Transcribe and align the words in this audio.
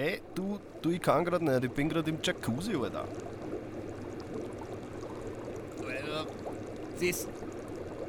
Hey, 0.00 0.22
du, 0.34 0.58
du, 0.80 0.92
ich 0.92 1.02
kann 1.02 1.26
gerade 1.26 1.44
nicht. 1.44 1.62
Ich 1.62 1.70
bin 1.72 1.86
gerade 1.86 2.08
im 2.08 2.16
Jacuzzi, 2.22 2.74
Alter. 2.74 3.04
Das, 6.98 7.28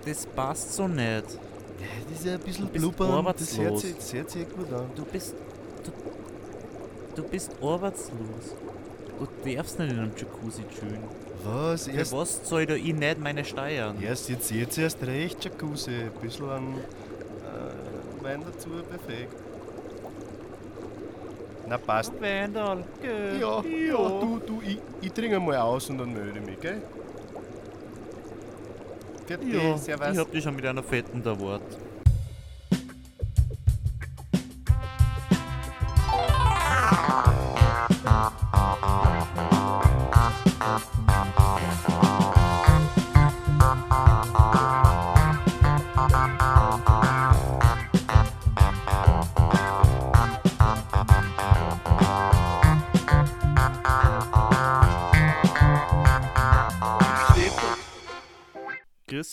das 0.06 0.26
passt 0.28 0.74
so 0.74 0.88
nicht. 0.88 1.02
Ja, 1.04 1.22
das 2.10 2.20
ist 2.20 2.26
ja 2.26 2.34
ein 2.36 2.40
bisschen 2.40 2.68
blubbern. 2.68 3.26
Das 3.38 3.58
hört, 3.58 3.80
sich, 3.80 3.94
das 3.98 4.14
hört 4.14 4.30
sich 4.30 4.48
gut 4.50 4.72
an. 4.72 4.86
Du 4.96 5.04
bist. 5.04 5.36
Du, 5.84 5.92
du 7.22 7.28
bist 7.28 7.52
arbeitslos. 7.62 8.56
Du 9.20 9.54
darfst 9.54 9.78
nicht 9.78 9.92
in 9.92 10.00
einem 10.00 10.12
Jacuzzi 10.16 10.64
chillen. 10.74 11.04
Was? 11.44 11.88
Für 11.90 11.92
Erst, 11.92 12.14
was 12.14 12.48
soll 12.48 12.68
da 12.68 12.76
ich 12.76 12.94
nicht 12.94 13.20
meine 13.20 13.44
Steuern? 13.44 14.02
erst 14.02 14.30
jetzt, 14.30 14.50
jetzt 14.50 14.78
erst 14.78 15.04
recht 15.04 15.44
Jacuzzi. 15.44 15.92
Ein 15.92 16.12
bisschen 16.22 16.50
an 16.50 16.74
äh, 16.78 18.24
Wein 18.24 18.46
dazu 18.46 18.70
befähigt. 18.70 19.36
Na, 21.72 21.78
passt. 21.78 22.12
Wendal, 22.20 22.84
gell? 23.02 23.40
Ja, 23.40 23.62
ja, 23.64 23.96
du, 23.96 24.42
du, 24.46 24.62
ich, 24.62 24.78
ich 25.02 25.12
trinke 25.14 25.40
mal 25.40 25.56
aus 25.56 25.90
und 25.90 26.00
dann 26.00 26.12
melde 26.12 26.38
ich 26.38 26.46
mich, 26.46 26.60
gell? 26.60 26.82
Vierte, 29.26 29.46
Ja, 29.46 29.78
servus. 29.78 30.08
ich 30.12 30.18
hab 30.18 30.32
dich 30.34 30.44
schon 30.44 30.54
mit 30.58 30.66
einer 30.66 30.84
fetten 30.84 31.24
da 31.24 31.40
Wort. 31.40 31.62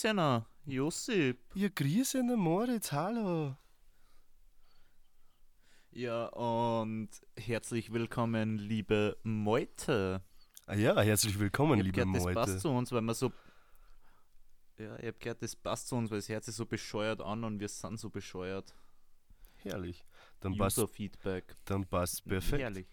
Christiana, 0.09 0.47
Josip. 0.65 1.37
Ja, 1.53 1.69
grüße 1.69 2.17
den 2.17 2.39
Moritz, 2.39 2.91
hallo. 2.91 3.55
Ja, 5.91 6.25
und 6.29 7.09
herzlich 7.37 7.93
willkommen, 7.93 8.57
liebe 8.57 9.19
Meute. 9.21 10.23
Ah 10.65 10.73
ja, 10.73 10.99
herzlich 10.99 11.37
willkommen, 11.37 11.77
ich 11.77 11.85
liebe 11.85 11.99
gehört, 12.01 12.15
das 12.15 12.23
Meute. 12.23 12.33
passt 12.33 12.59
zu 12.61 12.69
uns, 12.69 12.91
weil 12.91 13.01
wir 13.01 13.13
so. 13.13 13.31
Ja, 14.79 14.97
ich 14.97 15.05
hab 15.09 15.19
gehört, 15.19 15.43
das 15.43 15.55
passt 15.55 15.89
zu 15.89 15.95
uns, 15.95 16.09
weil 16.09 16.17
das 16.17 16.29
Herz 16.29 16.47
sich 16.47 16.55
so 16.55 16.65
bescheuert 16.65 17.21
an 17.21 17.43
und 17.43 17.59
wir 17.59 17.67
sind 17.69 17.99
so 17.99 18.09
bescheuert. 18.09 18.73
Herrlich. 19.57 20.03
Dann 20.39 20.57
passt 20.57 20.79
User-Feedback. 20.79 21.55
dann 21.65 21.85
passt 21.85 22.25
perfekt. 22.25 22.63
Herrlich. 22.63 22.87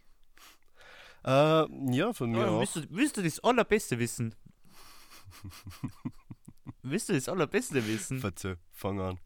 Äh, 1.24 1.94
ja, 1.96 2.12
von 2.12 2.30
mir 2.30 2.40
Ja, 2.40 2.48
auch. 2.48 2.60
willst, 2.60 2.76
du, 2.76 2.86
willst 2.90 3.16
du 3.16 3.22
das 3.22 3.40
Allerbeste 3.42 3.98
wissen? 3.98 4.34
willst 6.82 7.08
du 7.08 7.12
das 7.14 7.28
Allerbeste 7.28 7.86
wissen? 7.86 8.20
Verzeih, 8.20 8.56
fang 8.72 9.00
an. 9.00 9.20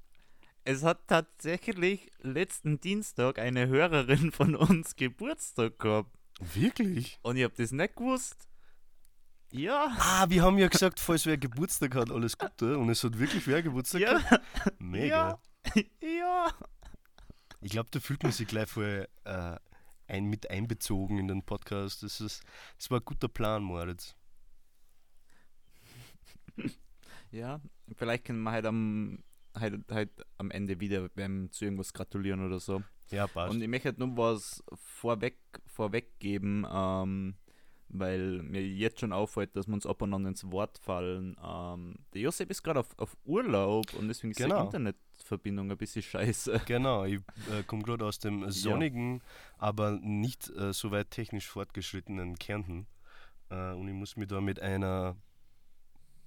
Es 0.65 0.83
hat 0.83 1.07
tatsächlich 1.09 2.11
letzten 2.21 2.81
Dienstag 2.81 3.39
eine 3.39 3.69
Hörerin 3.69 4.31
von 4.33 4.55
uns 4.55 4.95
Geburtstag 4.97 5.79
gehabt. 5.79 6.11
Wirklich? 6.55 7.19
Und 7.23 7.37
ich 7.37 7.45
hab 7.45 7.55
das 7.57 7.73
nicht 7.73 7.97
gewusst. 7.97 8.47
Ja. 9.53 9.89
Ah, 9.99 10.27
wir 10.29 10.43
haben 10.43 10.59
ja 10.59 10.69
gesagt, 10.69 11.01
falls 11.01 11.27
wer 11.27 11.37
Geburtstag 11.37 11.95
hat, 11.95 12.11
alles 12.11 12.39
Gute. 12.39 12.79
Und 12.79 12.89
es 12.91 13.03
hat 13.03 13.19
wirklich 13.19 13.47
wer 13.47 13.63
Geburtstag 13.63 14.01
Ja. 14.03 14.19
gehabt. 14.19 14.45
Mega. 14.81 15.41
Ja. 15.75 15.83
ja. 16.09 16.55
Ich 17.63 17.71
glaube, 17.73 17.89
da 17.91 18.01
fühlt 18.01 18.23
man 18.23 18.33
sich 18.33 18.47
gleich 18.47 18.69
voll 18.69 19.09
äh, 19.25 19.57
ein, 20.07 20.27
mit 20.27 20.51
einbezogen 20.51 21.19
in 21.19 21.29
den 21.29 21.43
Podcast. 21.45 22.03
Das, 22.03 22.21
ist, 22.21 22.43
das 22.79 22.91
war 22.91 23.01
ein 23.01 23.05
guter 23.05 23.29
Plan, 23.29 23.63
Moritz. 23.63 24.15
Ja. 27.31 27.61
Vielleicht 27.97 28.25
können 28.25 28.43
wir 28.43 28.53
halt 28.53 28.67
am, 28.67 29.23
halt, 29.55 29.83
halt 29.91 30.11
am 30.39 30.51
Ende 30.51 30.81
wieder 30.81 31.09
beim 31.11 31.51
zu 31.51 31.65
irgendwas 31.65 31.93
gratulieren 31.93 32.45
oder 32.47 32.59
so. 32.61 32.83
Ja, 33.11 33.27
passt. 33.27 33.53
Und 33.55 33.61
ich 33.63 33.69
möchte 33.69 33.89
halt 33.89 33.99
nur 33.99 34.17
was 34.17 34.63
vorweg, 34.75 35.37
vorweggeben, 35.67 36.67
ähm, 36.71 37.35
weil 37.89 38.43
mir 38.43 38.65
jetzt 38.65 39.01
schon 39.01 39.13
auffällt, 39.13 39.57
dass 39.57 39.67
wir 39.67 39.75
uns 39.75 39.85
ab 39.87 40.01
und 40.03 40.15
an 40.15 40.25
ins 40.27 40.49
Wort 40.53 40.79
fallen. 40.79 41.37
Ähm, 41.45 41.97
der 42.15 42.21
Josep 42.23 42.49
ist 42.51 42.63
gerade 42.63 42.81
auf, 42.81 42.97
auf 42.99 43.17
Urlaub 43.25 43.93
und 43.95 44.07
deswegen 44.07 44.31
ist 44.31 44.37
Genau. 44.37 44.61
die 44.61 44.67
Internetverbindung 44.67 45.71
ein 45.73 45.77
bisschen 45.77 46.03
scheiße. 46.03 46.61
Genau, 46.67 47.05
ich 47.05 47.21
äh, 47.51 47.65
komme 47.67 47.83
gerade 47.83 48.05
aus 48.05 48.21
dem 48.21 48.49
sonnigen, 48.51 49.23
aber 49.59 49.99
nicht 50.01 50.49
äh, 50.51 50.73
so 50.73 50.93
weit 50.93 51.11
technisch 51.11 51.49
fortgeschrittenen 51.49 52.39
Kärnten. 52.39 52.87
Äh, 53.51 53.73
und 53.73 53.89
ich 53.89 53.95
muss 53.95 54.17
mich 54.17 54.29
da 54.29 54.41
mit 54.41 54.61
einer 54.61 55.17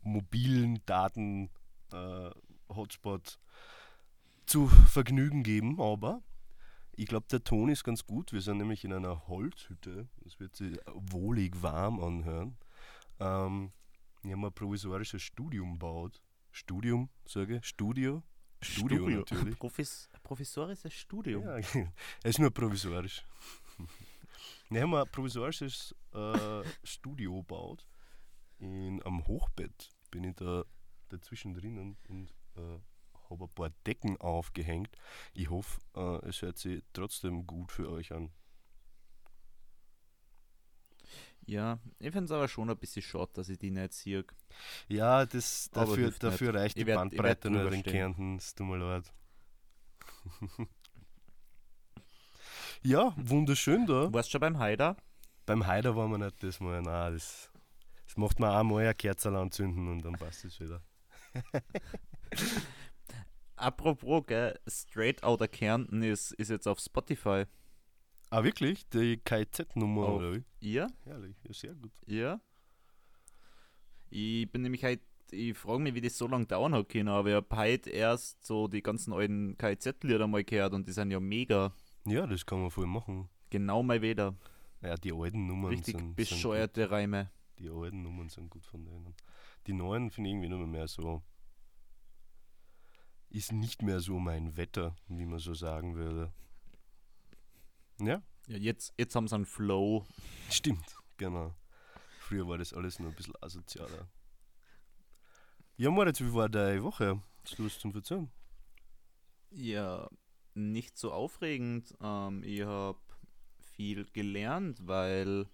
mobilen 0.03 0.85
Daten-Hotspot 0.85 3.39
zu 4.45 4.67
Vergnügen 4.67 5.43
geben, 5.43 5.81
aber 5.81 6.21
ich 6.95 7.07
glaube, 7.07 7.25
der 7.31 7.43
Ton 7.43 7.69
ist 7.69 7.83
ganz 7.83 8.05
gut. 8.05 8.33
Wir 8.33 8.41
sind 8.41 8.57
nämlich 8.57 8.83
in 8.83 8.93
einer 8.93 9.27
Holzhütte. 9.27 10.07
Es 10.25 10.39
wird 10.39 10.55
sich 10.55 10.77
wohlig 10.93 11.61
warm 11.61 11.99
anhören. 11.99 12.57
Ähm, 13.19 13.71
wir 14.21 14.33
haben 14.33 14.45
ein 14.45 14.53
provisorisches 14.53 15.21
Studium 15.21 15.73
gebaut. 15.73 16.21
Studium, 16.51 17.09
sage 17.25 17.57
ich? 17.57 17.65
Studio? 17.65 18.21
Studio 18.61 19.09
natürlich. 19.09 19.55
Profis, 19.59 20.09
professorisches 20.21 20.93
Studium. 20.93 21.43
Ja, 21.43 21.57
es 21.57 21.75
ist 22.23 22.39
nur 22.39 22.51
provisorisch. 22.51 23.25
Wir 24.69 24.83
haben 24.83 24.93
ein 24.93 25.07
provisorisches 25.11 25.95
äh, 26.13 26.63
Studio 26.83 27.37
gebaut. 27.37 27.87
In, 28.59 29.01
am 29.03 29.25
Hochbett 29.27 29.92
bin 30.13 30.23
ich 30.25 30.35
da 30.35 30.63
dazwischen 31.09 31.55
drinnen 31.55 31.97
und 32.07 32.29
äh, 32.55 32.79
habe 33.29 33.45
ein 33.45 33.49
paar 33.49 33.71
Decken 33.87 34.15
aufgehängt. 34.21 34.95
Ich 35.33 35.49
hoffe, 35.49 35.81
äh, 35.95 36.27
es 36.27 36.41
hört 36.43 36.59
sich 36.59 36.83
trotzdem 36.93 37.47
gut 37.47 37.71
für 37.71 37.89
euch 37.89 38.13
an. 38.13 38.31
Ja, 41.45 41.79
ich 41.99 42.11
finde 42.11 42.25
es 42.25 42.31
aber 42.31 42.47
schon 42.47 42.69
ein 42.69 42.77
bisschen 42.77 43.01
schade, 43.01 43.31
dass 43.33 43.49
ich 43.49 43.57
die 43.57 43.71
nicht 43.71 43.93
sehe. 43.93 44.23
Ja, 44.87 45.25
das, 45.25 45.69
dafür, 45.71 46.11
dafür 46.11 46.53
reicht 46.53 46.77
die 46.77 46.81
Ich 46.81 46.85
werd- 46.87 46.97
Bandbreite 46.97 47.47
in 47.47 47.67
stehen. 47.79 47.83
Kärnten. 47.83 48.37
Es 48.37 48.53
tut 48.53 48.67
mir 48.67 48.77
leid. 48.77 49.11
ja, 52.83 53.13
wunderschön 53.17 53.85
da. 53.87 54.13
Warst 54.13 54.29
du 54.29 54.31
schon 54.33 54.41
beim 54.41 54.57
Haider? 54.59 54.95
Beim 55.45 55.65
Heider 55.67 55.95
waren 55.97 56.11
wir 56.11 56.17
nicht 56.19 56.41
das 56.43 56.59
Mal. 56.61 56.81
Nein, 56.81 57.13
das, 57.13 57.51
das 58.05 58.17
macht 58.17 58.39
man 58.39 58.51
einmal 58.51 58.83
eine 58.83 58.93
Kerze 58.93 59.35
anzünden 59.35 59.87
und 59.87 60.03
dann 60.03 60.13
passt 60.13 60.45
es 60.45 60.59
wieder. 60.59 60.81
Apropos, 63.55 64.25
gell, 64.25 64.59
Straight 64.67 65.23
Outta 65.23 65.47
Kärnten 65.47 66.01
ist, 66.03 66.31
ist 66.33 66.49
jetzt 66.49 66.67
auf 66.67 66.79
Spotify. 66.79 67.45
Ah, 68.29 68.43
wirklich? 68.43 68.87
Die 68.89 69.17
KZ-Nummer 69.17 70.15
oder 70.15 70.33
wie? 70.33 70.43
Ja? 70.59 70.87
Herrlich, 71.03 71.35
ja, 71.43 71.53
sehr 71.53 71.75
gut. 71.75 71.91
Ja. 72.07 72.41
Ich 74.09 74.51
bin 74.51 74.63
nämlich 74.63 74.83
halt, 74.83 75.01
ich 75.31 75.57
frage 75.57 75.81
mich, 75.81 75.93
wie 75.93 76.01
das 76.01 76.17
so 76.17 76.27
lange 76.27 76.45
dauern 76.45 76.73
hat 76.73 76.89
können, 76.89 77.09
aber 77.09 77.29
ich 77.29 77.35
habe 77.35 77.55
heute 77.55 77.89
erst 77.91 78.43
so 78.45 78.67
die 78.67 78.81
ganzen 78.81 79.13
alten 79.13 79.57
KZ-Lieder 79.57 80.27
mal 80.27 80.43
gehört 80.43 80.73
und 80.73 80.87
die 80.87 80.91
sind 80.91 81.11
ja 81.11 81.19
mega. 81.19 81.73
Ja, 82.05 82.27
das 82.27 82.45
kann 82.45 82.61
man 82.61 82.71
voll 82.71 82.87
machen. 82.87 83.29
Genau 83.49 83.83
mal 83.83 84.01
wieder. 84.01 84.35
Ja, 84.81 84.95
die 84.95 85.13
alten 85.13 85.47
Nummern 85.47 85.69
Richtig 85.69 85.97
sind, 85.97 85.99
sind 85.99 86.15
bescheuerte 86.15 86.91
Reime. 86.91 87.31
Die 87.59 87.69
alten 87.69 88.01
Nummern 88.01 88.29
sind 88.29 88.49
gut 88.49 88.65
von 88.65 88.83
denen. 88.85 89.15
Die 89.67 89.73
neuen 89.73 90.11
finde 90.11 90.29
ich 90.29 90.33
irgendwie 90.33 90.49
nur 90.49 90.65
mehr 90.67 90.87
so. 90.87 91.23
Ist 93.29 93.51
nicht 93.51 93.81
mehr 93.81 93.99
so 93.99 94.19
mein 94.19 94.57
Wetter, 94.57 94.95
wie 95.07 95.25
man 95.25 95.39
so 95.39 95.53
sagen 95.53 95.95
würde. 95.95 96.31
Ja, 97.99 98.21
Ja, 98.47 98.57
jetzt, 98.57 98.93
jetzt 98.97 99.15
haben 99.15 99.27
sie 99.27 99.35
einen 99.35 99.45
Flow. 99.45 100.05
stimmt, 100.49 100.95
genau. 101.17 101.55
Früher 102.19 102.47
war 102.47 102.57
das 102.57 102.73
alles 102.73 102.99
nur 102.99 103.09
ein 103.09 103.15
bisschen 103.15 103.35
asozialer. 103.41 104.07
Ja, 105.77 105.89
Moritz, 105.89 106.19
wie 106.21 106.33
war 106.33 106.49
deine 106.49 106.83
Woche? 106.83 107.21
Hast 107.43 107.57
du 107.57 107.65
was 107.65 107.79
zum 107.79 107.91
Verzeihen? 107.91 108.31
Ja, 109.51 110.09
nicht 110.53 110.97
so 110.97 111.11
aufregend. 111.11 111.93
Ähm, 112.01 112.43
ich 112.43 112.61
habe 112.63 112.99
viel 113.59 114.05
gelernt, 114.13 114.87
weil, 114.87 115.47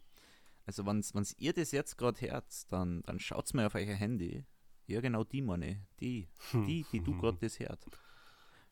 also 0.70 0.86
wenn 0.86 1.04
ihr 1.40 1.54
das 1.54 1.72
jetzt 1.72 1.98
gerade 1.98 2.22
hört, 2.22 2.72
dann, 2.72 3.02
dann 3.02 3.20
schaut's 3.20 3.56
mal 3.56 3.66
auf 3.66 3.74
euer 3.74 3.96
Handy. 3.96 4.46
Ja, 4.86 5.02
genau 5.02 5.24
die, 5.24 5.42
meine. 5.42 5.88
Die, 6.00 6.28
die, 6.54 6.86
die 6.92 7.02
du 7.02 7.18
gerade 7.18 7.40
das 7.40 7.60
hört. 7.60 7.84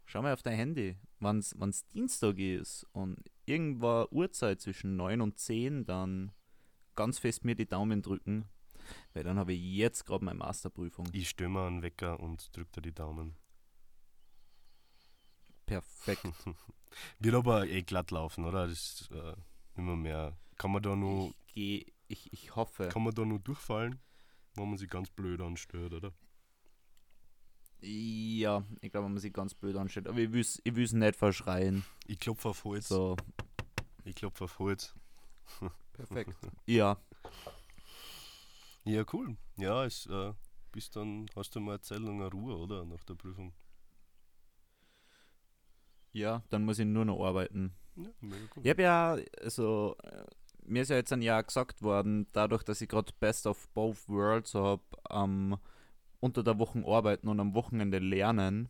Schau 0.06 0.22
mal 0.22 0.32
auf 0.32 0.44
dein 0.44 0.58
Handy. 0.58 0.96
Wenn 1.20 1.40
es 1.40 1.88
Dienstag 1.96 2.38
ist 2.38 2.86
und 2.92 3.18
irgendwo 3.48 4.06
Uhrzeit 4.12 4.62
zwischen 4.62 4.96
9 4.96 5.22
und 5.22 5.40
10, 5.40 5.88
dann 5.88 6.34
ganz 6.94 7.18
fest 7.18 7.44
mir 7.44 7.56
die 7.56 7.68
Daumen 7.68 8.04
drücken, 8.04 8.46
weil 9.14 9.24
dann 9.24 9.40
habe 9.40 9.54
ich 9.54 9.62
jetzt 9.64 10.06
gerade 10.06 10.24
meine 10.24 10.38
Masterprüfung. 10.38 11.08
Ich 11.14 11.36
mir 11.50 11.66
einen 11.66 11.82
Wecker 11.82 12.20
und 12.20 12.56
drücke 12.56 12.74
dir 12.74 12.82
die 12.84 12.94
Daumen. 12.94 13.36
Perfekt. 15.66 16.22
Wird 17.20 17.34
aber 17.34 17.66
eh 17.68 17.82
glatt 17.82 18.12
laufen, 18.12 18.46
oder? 18.46 18.68
Das, 18.68 19.10
äh, 19.12 19.34
nicht 19.86 19.98
mehr. 19.98 20.38
Kann 20.58 20.72
man 20.72 20.82
da 20.82 20.96
nur, 20.96 21.30
Ich, 21.48 21.54
geh, 21.54 21.86
ich, 22.08 22.34
ich 22.34 22.56
hoffe. 22.56 22.90
kann 22.90 23.04
man 23.04 23.14
da 23.14 23.26
nur 23.26 23.40
durchfallen, 23.40 24.00
wenn 24.56 24.70
man 24.70 24.78
sich 24.78 24.90
ganz 24.90 25.10
blöd 25.10 25.40
anstellt, 25.42 25.94
oder? 25.94 26.14
Ja, 27.80 28.64
ich 28.82 28.92
glaube, 28.92 29.06
wenn 29.06 29.14
man 29.14 29.22
sich 29.22 29.34
ganz 29.34 29.54
blöd 29.54 29.76
anstellt. 29.76 30.08
Aber 30.08 30.18
ich 30.18 30.32
will 30.32 30.42
es 30.42 30.60
ich 30.64 30.76
will's 30.76 30.94
nicht 30.94 31.16
verschreien. 31.16 31.86
Ich 32.08 32.20
klopfe 32.20 32.50
auf 32.50 32.64
Holz. 32.64 32.88
So, 32.88 33.16
Ich 34.04 34.16
klopfe 34.16 34.46
auf 34.46 34.58
Holz. 34.58 34.96
perfekt. 35.94 36.36
ja, 36.66 36.98
Ja, 38.84 39.04
cool. 39.14 39.38
Ja, 39.58 39.86
es 39.86 40.08
äh, 40.08 40.34
bist 40.72 40.96
dann, 40.96 41.28
hast 41.36 41.56
du 41.56 41.60
mal 41.60 41.74
eine 41.74 41.82
Zeit 41.82 42.00
lang 42.00 42.16
eine 42.22 42.32
Ruhe, 42.32 42.58
oder? 42.58 42.84
Nach 42.86 43.04
der 43.04 43.14
Prüfung. 43.16 43.54
ja, 46.14 46.42
dann 46.50 46.66
muss 46.66 46.80
ich 46.80 46.86
nur 46.88 47.06
noch 47.06 47.24
arbeiten. 47.24 47.76
Ja. 47.98 48.30
Ich 48.64 48.70
habe 48.70 48.82
ja, 48.82 49.18
also, 49.42 49.96
äh, 50.04 50.24
mir 50.66 50.82
ist 50.84 50.90
ja 50.90 50.98
jetzt 50.98 51.14
ein 51.14 51.22
Jahr 51.22 51.44
gesagt 51.44 51.82
worden, 51.82 52.28
dadurch, 52.34 52.64
dass 52.64 52.82
ich 52.82 52.90
gerade 52.90 53.12
Best 53.20 53.48
of 53.48 53.68
Both 53.70 54.08
Worlds 54.10 54.54
habe, 54.54 54.84
ähm, 55.10 55.58
unter 56.20 56.44
der 56.44 56.60
Woche 56.60 56.84
arbeiten 56.86 57.28
und 57.28 57.40
am 57.40 57.54
Wochenende 57.54 58.00
lernen, 58.00 58.70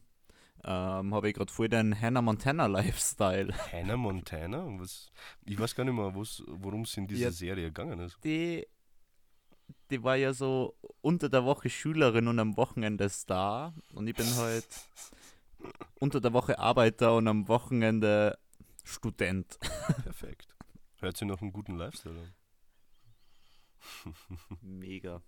ähm, 0.63 1.13
habe 1.13 1.29
ich 1.29 1.35
gerade 1.35 1.51
voll 1.51 1.69
den 1.69 1.99
Hannah 1.99 2.21
Montana 2.21 2.65
Lifestyle. 2.67 3.53
Hannah 3.71 3.97
Montana? 3.97 4.65
Was, 4.79 5.11
ich 5.45 5.57
weiß 5.57 5.75
gar 5.75 5.83
nicht 5.85 5.93
mehr, 5.93 6.13
worum 6.13 6.81
es 6.81 6.97
in 6.97 7.07
dieser 7.07 7.25
Ja. 7.25 7.31
Serie 7.31 7.65
gegangen 7.67 7.99
ist. 7.99 8.17
Die, 8.23 8.67
die 9.89 10.03
war 10.03 10.15
ja 10.15 10.33
so 10.33 10.75
unter 11.01 11.29
der 11.29 11.45
Woche 11.45 11.69
Schülerin 11.69 12.27
und 12.27 12.39
am 12.39 12.57
Wochenende 12.57 13.07
Star. 13.09 13.73
Und 13.93 14.07
ich 14.07 14.15
bin 14.15 14.27
halt 14.35 14.67
unter 15.99 16.19
der 16.21 16.33
Woche 16.33 16.59
Arbeiter 16.59 17.15
und 17.15 17.27
am 17.27 17.47
Wochenende 17.47 18.37
Student. 18.87 19.59
Perfekt. 20.03 20.55
Hört 20.99 21.17
sich 21.17 21.27
nach 21.27 21.41
einem 21.41 21.51
guten 21.51 21.75
Lifestyle 21.75 22.19
an. 22.19 22.33
Mega. 24.61 25.21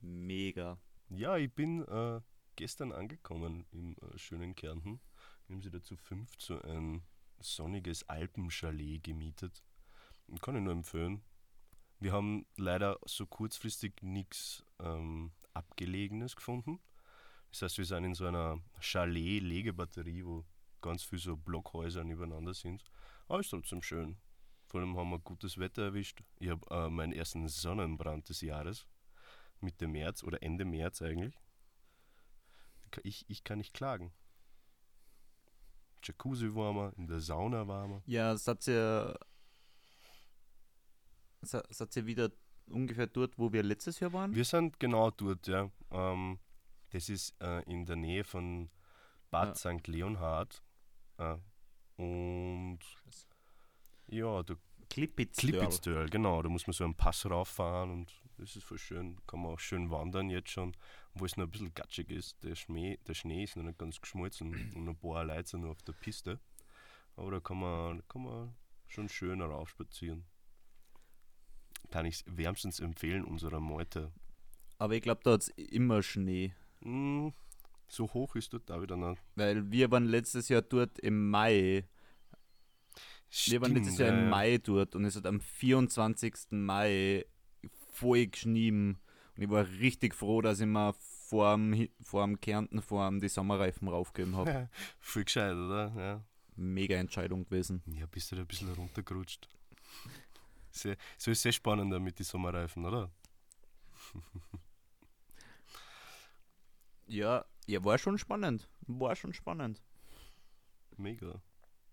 Mega. 0.00 0.78
Ja, 1.08 1.36
ich 1.36 1.52
bin 1.52 1.82
äh, 1.86 2.20
gestern 2.54 2.92
angekommen 2.92 3.66
im 3.72 3.96
äh, 3.96 4.16
schönen 4.16 4.54
Kärnten. 4.54 5.00
Wir 5.46 5.54
haben 5.54 5.62
sie 5.62 5.70
dazu 5.70 5.96
fünf 5.96 6.36
zu 6.38 6.62
ein 6.62 7.02
sonniges 7.40 8.08
Alpenchalet 8.08 9.02
gemietet. 9.02 9.62
Kann 10.40 10.56
ich 10.56 10.62
nur 10.62 10.72
empfehlen. 10.72 11.22
Wir 11.98 12.12
haben 12.12 12.46
leider 12.56 12.98
so 13.06 13.26
kurzfristig 13.26 14.02
nichts 14.02 14.64
ähm, 14.80 15.32
Abgelegenes 15.52 16.36
gefunden. 16.36 16.80
Das 17.50 17.62
heißt, 17.62 17.78
wir 17.78 17.84
sind 17.84 18.04
in 18.04 18.14
so 18.14 18.26
einer 18.26 18.60
Chalet-Legebatterie, 18.80 20.24
wo 20.24 20.44
ganz 20.80 21.02
viele 21.02 21.20
so 21.20 21.36
Blockhäuser 21.36 22.04
nebeneinander 22.04 22.54
sind. 22.54 22.84
Aber 23.28 23.40
ist 23.40 23.50
trotzdem 23.50 23.82
schön. 23.82 24.16
Vor 24.66 24.80
allem 24.80 24.96
haben 24.96 25.10
wir 25.10 25.18
gutes 25.18 25.58
Wetter 25.58 25.82
erwischt. 25.82 26.22
Ich 26.38 26.48
habe 26.50 26.66
äh, 26.70 26.90
meinen 26.90 27.12
ersten 27.12 27.46
Sonnenbrand 27.48 28.28
des 28.28 28.40
Jahres. 28.40 28.86
Mitte 29.60 29.86
März 29.86 30.22
oder 30.22 30.42
Ende 30.42 30.64
März 30.64 31.02
eigentlich. 31.02 31.38
Ich, 33.02 33.24
ich 33.28 33.44
kann 33.44 33.58
nicht 33.58 33.74
klagen. 33.74 34.12
Jacuzzi 36.02 36.54
warmer, 36.54 36.92
in 36.96 37.06
der 37.06 37.20
Sauna 37.20 37.66
warmer. 37.66 38.02
Ja, 38.06 38.32
es 38.32 38.46
hat 38.46 38.66
ja. 38.66 39.14
Es 41.42 41.80
hat 41.80 41.94
ja 41.94 42.06
wieder 42.06 42.30
ungefähr 42.68 43.06
dort, 43.06 43.38
wo 43.38 43.52
wir 43.52 43.62
letztes 43.62 44.00
Jahr 44.00 44.12
waren. 44.12 44.34
Wir 44.34 44.44
sind 44.44 44.80
genau 44.80 45.10
dort, 45.10 45.46
ja. 45.46 45.70
Ähm, 45.90 46.38
das 46.90 47.08
ist 47.08 47.40
äh, 47.40 47.62
in 47.70 47.84
der 47.86 47.96
Nähe 47.96 48.24
von 48.24 48.70
Bad 49.30 49.56
St. 49.56 49.86
Leonhard. 49.86 50.62
Äh, 51.18 51.36
und 51.96 52.78
ja, 54.08 54.42
der. 54.42 54.56
Klippitztörl, 54.88 56.08
genau. 56.08 56.42
Da 56.42 56.48
muss 56.48 56.66
man 56.66 56.72
so 56.74 56.84
einen 56.84 56.94
Pass 56.94 57.26
rauffahren 57.26 57.90
und 57.90 58.12
das 58.38 58.54
ist 58.54 58.64
voll 58.64 58.78
schön. 58.78 59.18
Kann 59.26 59.42
man 59.42 59.52
auch 59.52 59.58
schön 59.58 59.90
wandern 59.90 60.30
jetzt 60.30 60.50
schon, 60.50 60.76
wo 61.14 61.24
es 61.24 61.36
noch 61.36 61.44
ein 61.44 61.50
bisschen 61.50 61.74
gatschig 61.74 62.10
ist. 62.10 62.42
Der 62.44 62.54
Schnee, 62.54 62.98
der 63.06 63.14
Schnee 63.14 63.44
ist 63.44 63.56
noch 63.56 63.64
nicht 63.64 63.78
ganz 63.78 64.00
geschmolzen 64.00 64.72
und 64.74 64.88
ein 64.88 64.96
paar 64.96 65.24
Leute 65.24 65.48
sind 65.48 65.62
noch 65.62 65.70
auf 65.70 65.82
der 65.82 65.92
Piste. 65.92 66.38
Aber 67.16 67.32
da 67.32 67.40
kann 67.40 67.58
man, 67.58 68.06
kann 68.08 68.22
man 68.22 68.54
schon 68.86 69.08
schön 69.08 69.40
raufspazieren. 69.40 70.24
Kann 71.90 72.06
ich 72.06 72.24
wärmstens 72.26 72.80
empfehlen, 72.80 73.24
unserer 73.24 73.60
Meute. 73.60 74.12
Aber 74.78 74.94
ich 74.94 75.02
glaube, 75.02 75.22
da 75.24 75.32
hat 75.32 75.42
es 75.42 75.48
immer 75.48 76.02
Schnee. 76.02 76.52
Mm, 76.80 77.28
so 77.88 78.12
hoch 78.12 78.34
ist 78.36 78.52
dort 78.52 78.68
da 78.68 78.80
wieder 78.80 78.96
noch. 78.96 79.16
Weil 79.34 79.70
wir 79.70 79.90
waren 79.90 80.06
letztes 80.06 80.48
Jahr 80.48 80.62
dort 80.62 80.98
im 80.98 81.30
Mai. 81.30 81.88
Wir 83.46 83.60
waren 83.60 83.74
letztes 83.74 83.98
Jahr 83.98 84.12
ja, 84.12 84.18
im. 84.18 84.28
Mai 84.28 84.58
dort 84.58 84.94
und 84.94 85.04
es 85.04 85.16
hat 85.16 85.26
am 85.26 85.40
24. 85.40 86.34
Mai 86.50 87.24
voll 87.92 88.26
geschnieben. 88.26 88.98
Und 89.36 89.42
ich 89.42 89.50
war 89.50 89.68
richtig 89.68 90.14
froh, 90.14 90.40
dass 90.40 90.60
ich 90.60 90.66
mir 90.66 90.94
vor 90.94 91.54
dem, 91.54 91.88
vor 92.00 92.24
dem 92.24 92.40
Kärnten, 92.40 92.80
vor 92.80 93.06
dem 93.08 93.20
die 93.20 93.28
Sommerreifen 93.28 93.88
raufgegeben 93.88 94.36
habe. 94.36 94.70
Voll 95.00 95.24
gescheit, 95.24 95.54
oder? 95.54 95.92
Ja. 95.96 96.24
Mega 96.54 96.96
Entscheidung 96.96 97.44
gewesen. 97.44 97.82
Ja, 97.86 98.06
bist 98.06 98.30
du 98.30 98.36
da 98.36 98.42
ein 98.42 98.46
bisschen 98.46 98.72
runtergerutscht. 98.72 99.48
Sehr, 100.70 100.96
so 101.18 101.30
ist 101.30 101.42
sehr 101.42 101.52
spannender 101.52 102.00
mit 102.00 102.18
den 102.18 102.24
Sommerreifen, 102.24 102.84
oder? 102.84 103.10
Ja, 107.08 107.44
ja, 107.66 107.84
war 107.84 107.98
schon 107.98 108.18
spannend. 108.18 108.68
War 108.86 109.16
schon 109.16 109.32
spannend. 109.32 109.82
Mega. 110.96 111.42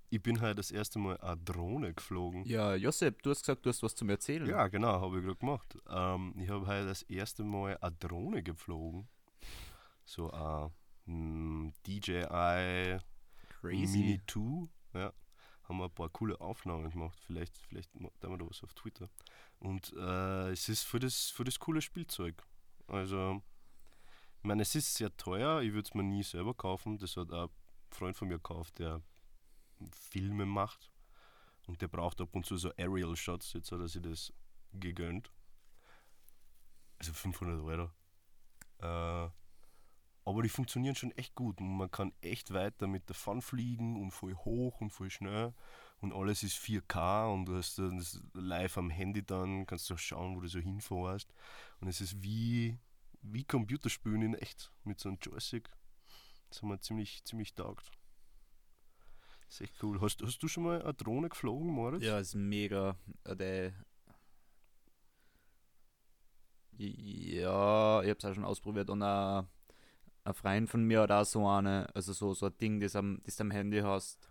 Ich 0.09 0.21
bin 0.21 0.41
halt 0.41 0.59
das 0.59 0.69
erste 0.69 0.99
Mal 0.99 1.17
eine 1.17 1.37
Drohne 1.37 1.93
geflogen. 1.93 2.45
Ja, 2.45 2.75
Josep, 2.75 3.23
du 3.23 3.31
hast 3.31 3.41
gesagt, 3.41 3.65
du 3.65 3.69
hast 3.69 3.81
was 3.81 3.95
zum 3.95 4.09
Erzählen. 4.09 4.47
Ja, 4.47 4.67
genau, 4.67 5.01
habe 5.01 5.17
ich 5.17 5.25
gerade 5.25 5.39
gemacht. 5.39 5.75
Ähm, 5.89 6.35
ich 6.37 6.49
habe 6.49 6.67
halt 6.67 6.87
das 6.87 7.01
erste 7.01 7.43
Mal 7.43 7.77
eine 7.81 7.95
Drohne 7.95 8.43
geflogen. 8.43 9.07
So 10.05 10.29
eine 10.29 10.71
mm, 11.05 11.73
DJI 11.87 12.99
Crazy. 13.59 13.97
Mini 13.97 14.21
2. 14.27 14.67
Ja. 14.99 15.13
Haben 15.63 15.77
wir 15.77 15.85
ein 15.85 15.91
paar 15.91 16.09
coole 16.09 16.39
Aufnahmen 16.39 16.91
gemacht. 16.91 17.17
Vielleicht, 17.25 17.57
vielleicht 17.57 17.91
tun 17.93 18.11
wir 18.21 18.37
da 18.37 18.45
was 18.47 18.61
auf 18.63 18.73
Twitter. 18.73 19.09
Und 19.59 19.93
äh, 19.93 20.51
es 20.51 20.69
ist 20.69 20.83
für 20.83 20.99
das, 20.99 21.29
für 21.29 21.45
das 21.45 21.57
coole 21.57 21.81
Spielzeug. 21.81 22.43
Also, 22.85 23.41
ich 24.43 24.47
meine, 24.47 24.63
es 24.63 24.75
ist 24.75 24.95
sehr 24.95 25.15
teuer. 25.15 25.61
Ich 25.61 25.71
würde 25.71 25.87
es 25.87 25.93
mir 25.93 26.03
nie 26.03 26.21
selber 26.21 26.53
kaufen. 26.53 26.97
Das 26.97 27.15
hat 27.15 27.31
ein 27.31 27.47
Freund 27.91 28.17
von 28.17 28.27
mir 28.27 28.35
gekauft, 28.35 28.77
der 28.77 29.01
Filme 30.09 30.45
macht. 30.45 30.91
Und 31.65 31.81
der 31.81 31.87
braucht 31.87 32.19
ab 32.19 32.35
und 32.35 32.45
zu 32.45 32.57
so 32.57 32.69
Aerial 32.77 33.15
Shots. 33.15 33.53
Jetzt 33.53 33.71
hat 33.71 33.79
er 33.79 33.87
sich 33.87 34.01
das 34.01 34.33
gegönnt. 34.73 35.31
Also 36.99 37.13
500 37.13 37.61
Euro. 37.61 37.89
Äh, 38.79 39.29
aber 40.25 40.43
die 40.43 40.49
funktionieren 40.49 40.95
schon 40.95 41.11
echt 41.11 41.35
gut 41.35 41.61
und 41.61 41.77
man 41.77 41.89
kann 41.89 42.11
echt 42.19 42.53
weit 42.53 42.81
damit 42.81 43.09
davon 43.09 43.41
fliegen 43.41 44.01
und 44.01 44.11
voll 44.11 44.35
hoch 44.35 44.81
und 44.81 44.89
voll 44.91 45.09
schnell 45.09 45.53
und 45.99 46.13
alles 46.13 46.43
ist 46.43 46.57
4K 46.57 47.33
und 47.33 47.45
du 47.45 47.57
hast 47.57 47.77
das 47.77 48.21
live 48.33 48.77
am 48.77 48.89
Handy 48.89 49.25
dann, 49.25 49.65
kannst 49.65 49.89
du 49.89 49.95
auch 49.95 49.99
schauen, 49.99 50.35
wo 50.35 50.39
du 50.39 50.47
so 50.47 50.59
hinfährst 50.59 51.33
und 51.81 51.89
es 51.89 51.99
ist 51.99 52.23
wie, 52.23 52.79
wie 53.23 53.43
Computerspielen 53.43 54.21
in 54.21 54.33
echt 54.35 54.71
mit 54.83 54.99
so 54.99 55.09
einem 55.09 55.17
Joystick. 55.21 55.69
Das 56.49 56.61
haben 56.61 56.69
wir 56.69 56.79
ziemlich, 56.79 57.23
ziemlich 57.23 57.53
taugt. 57.55 57.89
Ist 59.49 59.61
echt 59.61 59.81
cool. 59.83 59.99
Hast, 60.01 60.21
hast 60.21 60.39
du 60.43 60.47
schon 60.47 60.63
mal 60.63 60.81
eine 60.81 60.93
Drohne 60.93 61.29
geflogen, 61.29 61.67
Moritz? 61.67 62.03
Ja, 62.03 62.19
ist 62.19 62.35
mega. 62.35 62.95
Äh, 63.23 63.35
Der 63.35 63.73
ja, 66.77 68.01
ich 68.01 68.09
hab's 68.09 68.25
auch 68.25 68.33
schon 68.33 68.45
ausprobiert 68.45 68.89
und 68.89 69.01
ein, 69.03 69.47
ein 70.23 70.33
Freund 70.33 70.69
von 70.69 70.83
mir 70.83 71.01
hat 71.01 71.11
auch 71.11 71.23
so 71.25 71.47
eine, 71.47 71.87
also 71.95 72.13
so, 72.13 72.33
so 72.33 72.47
ein 72.47 72.57
Ding, 72.57 72.79
das, 72.79 72.95
am, 72.95 73.19
das 73.25 73.35
du 73.35 73.43
am 73.43 73.51
Handy 73.51 73.79
hast. 73.81 74.27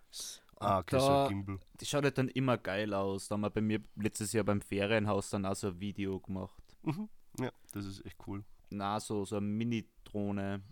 Ah, 0.58 0.78
okay, 0.78 0.98
so 0.98 1.06
da- 1.06 1.22
ein 1.24 1.28
Gimbal. 1.28 1.58
Die 1.80 1.86
schaut 1.86 2.04
halt 2.04 2.18
dann 2.18 2.28
immer 2.28 2.58
geil 2.58 2.92
aus. 2.94 3.28
Da 3.28 3.34
haben 3.34 3.42
wir 3.42 3.50
bei 3.50 3.60
mir 3.60 3.80
letztes 3.96 4.32
Jahr 4.32 4.44
beim 4.44 4.60
Ferienhaus 4.60 5.30
dann 5.30 5.46
auch 5.46 5.54
so 5.56 5.68
ein 5.68 5.80
Video 5.80 6.18
gemacht. 6.20 6.62
Mhm. 6.82 7.08
Ja, 7.38 7.50
das 7.72 7.84
ist 7.86 8.04
echt 8.04 8.16
cool. 8.26 8.44
Na, 8.72 9.00
so, 9.00 9.24
so 9.24 9.36
eine 9.36 9.46
Mini-Drohne. 9.46 10.62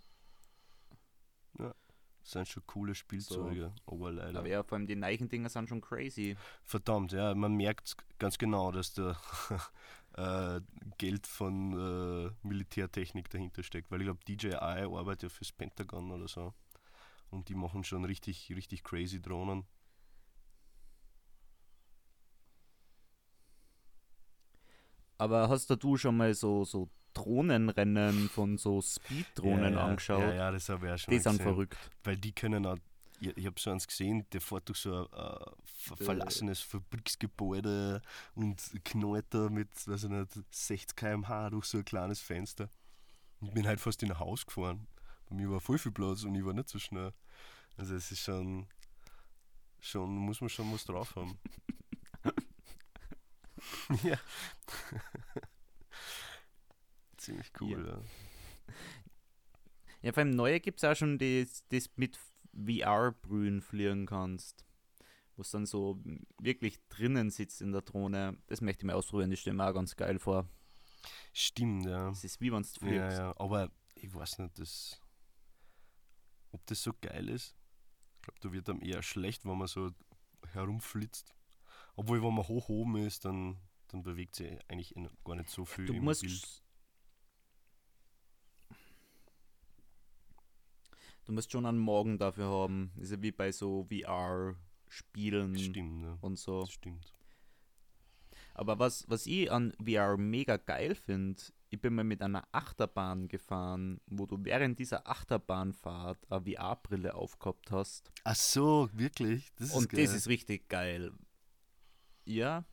Das 2.23 2.31
sind 2.33 2.47
schon 2.47 2.63
coole 2.67 2.93
Spielzeuge, 2.93 3.73
aber 3.85 4.11
leider. 4.11 4.39
Aber 4.39 4.47
ja, 4.47 4.63
vor 4.63 4.77
allem 4.77 4.87
die 4.87 4.95
neuen 4.95 5.27
Dinger 5.27 5.49
sind 5.49 5.69
schon 5.69 5.81
crazy. 5.81 6.37
Verdammt, 6.63 7.11
ja, 7.11 7.33
man 7.33 7.55
merkt 7.55 7.97
ganz 8.19 8.37
genau, 8.37 8.71
dass 8.71 8.93
da 8.93 9.17
äh, 10.57 10.61
Geld 10.97 11.25
von 11.25 11.73
äh, 11.73 12.47
Militärtechnik 12.47 13.29
dahinter 13.29 13.63
steckt, 13.63 13.89
weil 13.91 14.01
ich 14.01 14.05
glaube, 14.05 14.23
DJI 14.27 14.55
arbeitet 14.55 15.23
ja 15.23 15.29
fürs 15.29 15.51
Pentagon 15.51 16.11
oder 16.11 16.27
so. 16.27 16.53
Und 17.31 17.49
die 17.49 17.55
machen 17.55 17.83
schon 17.83 18.05
richtig, 18.05 18.53
richtig 18.55 18.83
crazy 18.83 19.21
Drohnen. 19.21 19.65
Aber 25.21 25.49
hast 25.49 25.69
du 25.69 25.97
schon 25.97 26.17
mal 26.17 26.33
so, 26.33 26.65
so 26.65 26.89
Drohnenrennen 27.13 28.27
von 28.27 28.57
so 28.57 28.81
Speed-Drohnen 28.81 29.73
ja, 29.73 29.79
ja, 29.79 29.85
angeschaut? 29.85 30.21
Ja, 30.21 30.33
ja, 30.33 30.51
das 30.51 30.67
habe 30.67 30.87
ich 30.87 30.93
auch 30.93 30.97
schon 30.97 31.11
die 31.11 31.19
sind 31.19 31.33
gesehen. 31.33 31.45
verrückt. 31.45 31.77
Weil 32.03 32.17
die 32.17 32.31
können 32.31 32.65
auch 32.65 32.77
ich, 33.19 33.37
ich 33.37 33.45
habe 33.45 33.59
so 33.59 33.69
eins 33.69 33.87
gesehen, 33.87 34.25
der 34.33 34.41
fährt 34.41 34.67
durch 34.67 34.79
so 34.79 34.95
ein 34.95 35.13
äh, 35.13 35.45
ver 35.63 35.97
verlassenes 35.97 36.61
Fabriksgebäude 36.61 38.01
und 38.33 38.71
knallt 38.83 39.27
da 39.29 39.47
mit, 39.49 39.69
weiß 39.87 40.05
ich 40.05 40.09
nicht, 40.09 40.31
60 40.49 40.95
km/h 40.95 41.51
durch 41.51 41.65
so 41.65 41.77
ein 41.77 41.85
kleines 41.85 42.19
Fenster. 42.19 42.71
Ich 43.41 43.51
bin 43.51 43.67
halt 43.67 43.79
fast 43.79 44.01
in 44.01 44.11
ein 44.11 44.17
Haus 44.17 44.43
gefahren. 44.43 44.87
Bei 45.29 45.35
mir 45.35 45.51
war 45.51 45.61
voll 45.61 45.77
viel 45.77 45.91
Platz 45.91 46.23
und 46.23 46.33
ich 46.33 46.43
war 46.43 46.53
nicht 46.53 46.69
so 46.69 46.79
schnell. 46.79 47.13
Also 47.77 47.93
es 47.93 48.11
ist 48.11 48.21
schon, 48.21 48.65
schon 49.79 50.09
muss 50.09 50.41
man 50.41 50.49
schon 50.49 50.73
was 50.73 50.83
drauf 50.85 51.15
haben. 51.15 51.37
ja. 54.03 54.17
Ziemlich 57.17 57.51
cool, 57.59 57.87
ja. 57.87 58.01
Ja, 60.01 60.11
beim 60.11 60.31
Neue 60.31 60.59
gibt 60.59 60.79
es 60.79 60.83
auch 60.83 60.95
schon 60.95 61.19
das, 61.19 61.63
das 61.69 61.89
mit 61.95 62.19
VR-Brühen 62.53 63.61
fliegen 63.61 64.05
kannst. 64.05 64.65
Wo 65.35 65.41
es 65.41 65.51
dann 65.51 65.65
so 65.65 66.01
wirklich 66.39 66.79
drinnen 66.89 67.29
sitzt 67.29 67.61
in 67.61 67.71
der 67.71 67.81
Drohne. 67.81 68.37
Das 68.47 68.61
möchte 68.61 68.81
ich 68.81 68.87
mir 68.87 68.95
ausprobieren, 68.95 69.29
das 69.29 69.39
stelle 69.39 69.55
mir 69.55 69.69
auch 69.69 69.73
ganz 69.73 69.95
geil 69.95 70.19
vor. 70.19 70.47
Stimmt, 71.33 71.85
ja. 71.85 72.09
Das 72.09 72.23
ist 72.23 72.41
wie 72.41 72.51
wenn 72.51 72.63
du 72.63 72.69
fliegst. 72.69 72.95
Ja, 72.95 73.11
ja, 73.11 73.39
aber 73.39 73.71
ich 73.95 74.13
weiß 74.13 74.39
nicht, 74.39 74.59
das, 74.59 74.99
ob 76.51 76.65
das 76.65 76.81
so 76.81 76.93
geil 76.99 77.29
ist. 77.29 77.55
Ich 78.15 78.21
glaube, 78.23 78.39
da 78.41 78.51
wird 78.51 78.67
dann 78.67 78.81
eher 78.81 79.01
schlecht, 79.01 79.45
wenn 79.45 79.57
man 79.57 79.67
so 79.67 79.91
herumflitzt. 80.53 81.33
Obwohl, 82.01 82.23
wenn 82.23 82.33
man 82.33 82.47
hoch 82.47 82.67
oben 82.69 82.95
ist, 82.97 83.25
dann, 83.25 83.57
dann 83.89 84.01
bewegt 84.01 84.35
sich 84.35 84.57
eigentlich 84.67 84.95
in- 84.95 85.07
gar 85.23 85.35
nicht 85.35 85.49
so 85.51 85.65
viel 85.65 85.85
Du 85.85 85.93
im 85.93 86.03
musst, 86.03 86.21
Bild. 86.21 86.63
du 91.25 91.31
musst 91.33 91.51
schon 91.51 91.65
einen 91.67 91.77
Morgen 91.77 92.17
dafür 92.17 92.49
haben. 92.49 92.91
Ist 92.97 93.11
ja 93.11 93.21
wie 93.21 93.31
bei 93.31 93.51
so 93.51 93.85
VR-Spielen 93.91 95.55
Stimmt, 95.59 96.01
ja. 96.03 96.17
und 96.21 96.37
so. 96.39 96.61
Das 96.61 96.71
stimmt. 96.71 97.13
Aber 98.53 98.79
was, 98.79 99.05
was 99.07 99.27
ich 99.27 99.51
an 99.51 99.73
VR 99.83 100.17
mega 100.17 100.57
geil 100.57 100.95
finde, 100.95 101.41
ich 101.69 101.79
bin 101.79 101.93
mal 101.93 102.03
mit 102.03 102.21
einer 102.23 102.47
Achterbahn 102.51 103.27
gefahren, 103.27 104.01
wo 104.07 104.25
du 104.25 104.43
während 104.43 104.79
dieser 104.79 105.07
Achterbahnfahrt 105.07 106.29
eine 106.31 106.41
VR-Brille 106.43 107.13
aufgehabt 107.15 107.71
hast. 107.71 108.11
Ach 108.23 108.35
so, 108.35 108.89
wirklich? 108.91 109.53
Das 109.55 109.67
ist 109.69 109.75
Und 109.75 109.89
geil. 109.89 110.03
das 110.03 110.15
ist 110.15 110.27
richtig 110.27 110.67
geil. 110.67 111.11
Ja. 112.35 112.65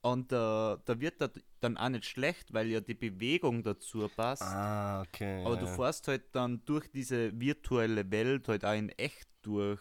Und 0.00 0.32
äh, 0.32 0.36
da 0.36 1.00
wird 1.00 1.20
das 1.20 1.30
dann 1.60 1.76
auch 1.76 1.88
nicht 1.88 2.04
schlecht, 2.04 2.52
weil 2.52 2.68
ja 2.68 2.80
die 2.80 2.94
Bewegung 2.94 3.62
dazu 3.62 4.08
passt. 4.08 4.42
Ah, 4.42 5.02
okay. 5.02 5.44
Aber 5.44 5.54
ja, 5.54 5.60
du 5.60 5.66
ja. 5.66 5.72
fährst 5.74 6.08
halt 6.08 6.34
dann 6.34 6.64
durch 6.64 6.88
diese 6.90 7.38
virtuelle 7.38 8.10
Welt 8.10 8.48
halt 8.48 8.64
auch 8.64 8.74
in 8.74 8.90
echt 8.90 9.28
durch 9.42 9.80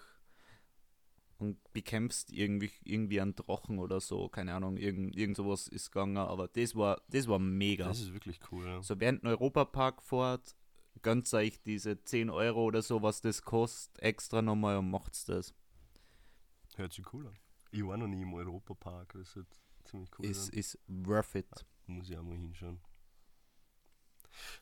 und 1.37 1.57
bekämpfst 1.71 2.31
irgendwie, 2.31 2.71
irgendwie 2.83 3.21
einen 3.21 3.35
Drachen 3.35 3.77
oder 3.79 3.99
so. 3.99 4.27
Keine 4.27 4.55
Ahnung, 4.55 4.77
irgend, 4.77 5.15
irgend 5.15 5.37
sowas 5.37 5.67
ist 5.67 5.91
gegangen, 5.91 6.17
aber 6.17 6.47
das 6.47 6.75
war, 6.75 6.99
das 7.09 7.27
war 7.27 7.39
mega. 7.39 7.87
Das 7.87 7.99
ist 7.99 8.13
wirklich 8.13 8.39
cool, 8.51 8.65
ja. 8.65 8.81
So 8.81 8.99
während 8.99 9.23
ein 9.23 9.27
Europapark 9.27 10.01
fährt, 10.01 10.55
gönnt 11.03 11.31
euch 11.33 11.61
diese 11.61 12.03
10 12.03 12.31
Euro 12.31 12.63
oder 12.63 12.81
so, 12.81 13.03
was 13.03 13.21
das 13.21 13.43
kostet, 13.43 14.01
extra 14.01 14.41
nochmal 14.41 14.77
und 14.77 14.89
macht's 14.89 15.25
das. 15.25 15.53
Hört 16.75 16.93
sich 16.93 17.13
cool 17.13 17.27
an. 17.27 17.37
Ich 17.71 17.85
war 17.85 17.97
noch 17.97 18.07
nie 18.07 18.21
im 18.21 18.33
Europapark, 18.33 19.13
das 19.13 19.35
wird 19.35 19.47
ziemlich 19.85 20.09
cool 20.17 20.25
Ist, 20.25 20.49
ist 20.49 20.79
worth 20.87 21.35
it. 21.35 21.65
Muss 21.85 22.09
ich 22.09 22.17
auch 22.17 22.23
mal 22.23 22.35
hinschauen. 22.37 22.79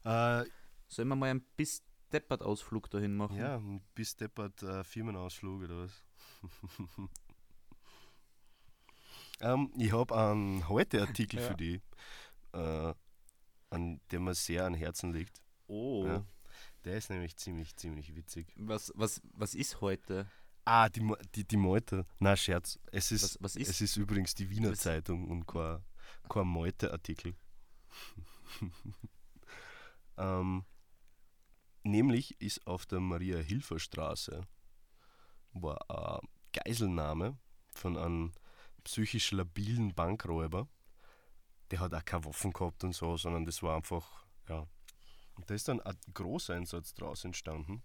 Äh, 0.03 0.45
Sollen 0.87 1.07
wir 1.07 1.15
mal 1.15 1.29
einen 1.31 1.41
bis 1.57 1.83
deppert 2.11 2.41
Ausflug 2.43 2.89
dahin 2.89 3.15
machen? 3.15 3.35
ja, 3.37 3.57
ein 3.57 3.81
bis 3.95 4.15
deppert 4.15 4.61
äh, 4.63 4.83
Firmenausflug 4.83 5.63
oder 5.63 5.83
was? 5.83 6.03
ähm, 9.41 9.71
ich 9.77 9.91
habe 9.91 10.15
einen 10.15 10.67
Heute-Artikel 10.69 11.39
Ja. 11.39 11.47
für 11.47 11.55
die, 11.55 11.81
äh, 12.53 12.93
an 13.69 13.99
der 14.11 14.19
mir 14.19 14.33
sehr 14.35 14.65
an 14.65 14.73
Herzen 14.73 15.11
liegt. 15.11 15.41
Oh. 15.67 16.05
Ja. 16.05 16.25
Der 16.85 16.97
ist 16.97 17.09
nämlich 17.09 17.35
ziemlich, 17.35 17.75
ziemlich 17.75 18.15
witzig. 18.15 18.53
Was, 18.57 18.91
was, 18.95 19.21
was 19.33 19.55
ist 19.55 19.81
heute? 19.81 20.29
Ah, 20.65 20.89
die, 20.89 21.07
die, 21.35 21.47
die 21.47 21.57
Meute. 21.57 22.05
Na, 22.19 22.35
Scherz. 22.35 22.79
Es 22.91 23.11
ist, 23.11 23.23
Was, 23.23 23.37
was 23.41 23.55
ist 23.55 23.69
es 23.69 23.81
ist 23.81 23.97
übrigens 23.97 24.33
die 24.33 24.49
Wiener 24.49 24.71
Was- 24.71 24.79
Zeitung 24.79 25.29
und 25.29 25.45
kein, 25.45 25.83
kein 26.27 26.47
Meute-Artikel. 26.47 27.35
ähm, 30.17 30.65
nämlich 31.83 32.39
ist 32.41 32.65
auf 32.67 32.85
der 32.85 32.99
Maria-Hilfer-Straße 32.99 34.47
war 35.53 35.89
eine 35.89 36.19
Geiselnahme 36.53 37.37
von 37.73 37.97
einem 37.97 38.33
psychisch 38.83 39.31
labilen 39.31 39.93
Bankräuber. 39.93 40.67
Der 41.71 41.79
hat 41.79 41.93
auch 41.93 42.05
keine 42.05 42.25
Waffen 42.25 42.51
gehabt 42.53 42.83
und 42.83 42.93
so, 42.93 43.17
sondern 43.17 43.45
das 43.45 43.61
war 43.63 43.75
einfach, 43.75 44.25
ja. 44.49 44.67
Und 45.35 45.49
da 45.49 45.53
ist 45.53 45.67
dann 45.67 45.81
ein 45.81 45.97
Großeinsatz 46.13 46.93
draus 46.93 47.23
entstanden. 47.25 47.83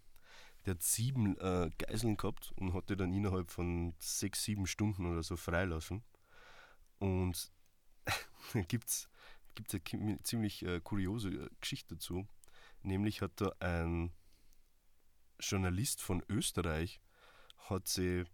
Der 0.67 0.75
hat 0.75 0.83
sieben 0.83 1.39
äh, 1.39 1.71
Geiseln 1.79 2.17
gehabt 2.17 2.53
und 2.57 2.75
hat 2.75 2.91
die 2.91 2.97
dann 2.97 3.13
innerhalb 3.13 3.51
von 3.51 3.95
sechs, 3.99 4.45
sieben 4.45 4.67
Stunden 4.67 5.07
oder 5.07 5.23
so 5.23 5.37
freilassen. 5.37 6.03
Und 6.99 7.51
da 8.53 8.61
gibt 8.63 8.89
es 8.89 9.09
eine 9.73 9.81
ki- 9.81 10.19
ziemlich 10.23 10.63
äh, 10.65 10.81
kuriose 10.81 11.31
äh, 11.31 11.49
Geschichte 11.61 11.95
dazu. 11.95 12.27
Nämlich 12.83 13.23
hat 13.23 13.33
da 13.41 13.53
ein 13.61 14.13
Journalist 15.39 16.03
von 16.03 16.23
Österreich 16.29 17.01
hat 17.69 17.89
sie 17.89 18.25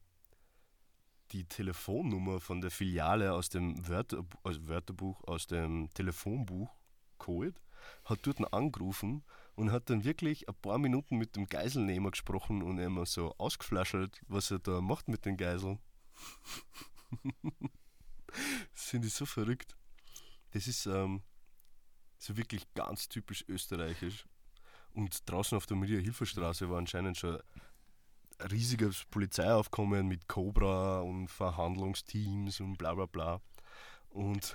die 1.33 1.45
Telefonnummer 1.45 2.41
von 2.41 2.61
der 2.61 2.71
Filiale 2.71 3.33
aus 3.33 3.49
dem 3.49 3.87
Wörterbuch, 3.89 4.41
also 4.45 4.67
Wörterbuch 4.69 5.25
aus 5.25 5.47
dem 5.47 5.91
Telefonbuch 5.95 6.71
geholt, 7.19 7.61
hat 8.05 8.21
dort 8.27 8.53
angerufen 8.53 9.25
und 9.57 9.73
hat 9.73 9.91
dann 9.91 10.05
wirklich 10.05 10.49
ein 10.49 10.55
paar 10.55 10.79
Minuten 10.79 11.17
mit 11.17 11.35
dem 11.37 11.47
Geiselnehmer 11.47 12.11
gesprochen 12.11 12.63
und 12.63 12.79
immer 12.79 13.07
so 13.07 13.35
ausgeflaschelt, 13.39 14.21
was 14.29 14.51
er 14.51 14.61
da 14.61 14.81
macht 14.81 15.09
mit 15.09 15.25
den 15.25 15.37
Geiseln. 15.37 15.81
finde 18.87 19.09
ich 19.09 19.15
so 19.15 19.27
verrückt. 19.27 19.77
Das 20.53 20.67
ist 20.67 20.87
ähm, 20.87 21.23
so 22.19 22.37
wirklich 22.37 22.73
ganz 22.75 23.09
typisch 23.09 23.45
österreichisch. 23.49 24.27
Und 24.93 25.29
draußen 25.29 25.57
auf 25.57 25.67
der 25.67 25.77
Maria-Hilfer-Straße 25.77 26.71
war 26.71 26.79
anscheinend 26.79 27.19
schon 27.19 27.37
ein 28.39 28.47
riesiges 28.51 29.05
Polizeiaufkommen 29.11 30.07
mit 30.07 30.29
Cobra 30.29 31.01
und 31.01 31.29
Verhandlungsteams 31.29 32.61
und 32.61 32.79
bla 32.79 32.95
bla 32.95 33.07
bla. 33.07 33.43
Und 34.09 34.55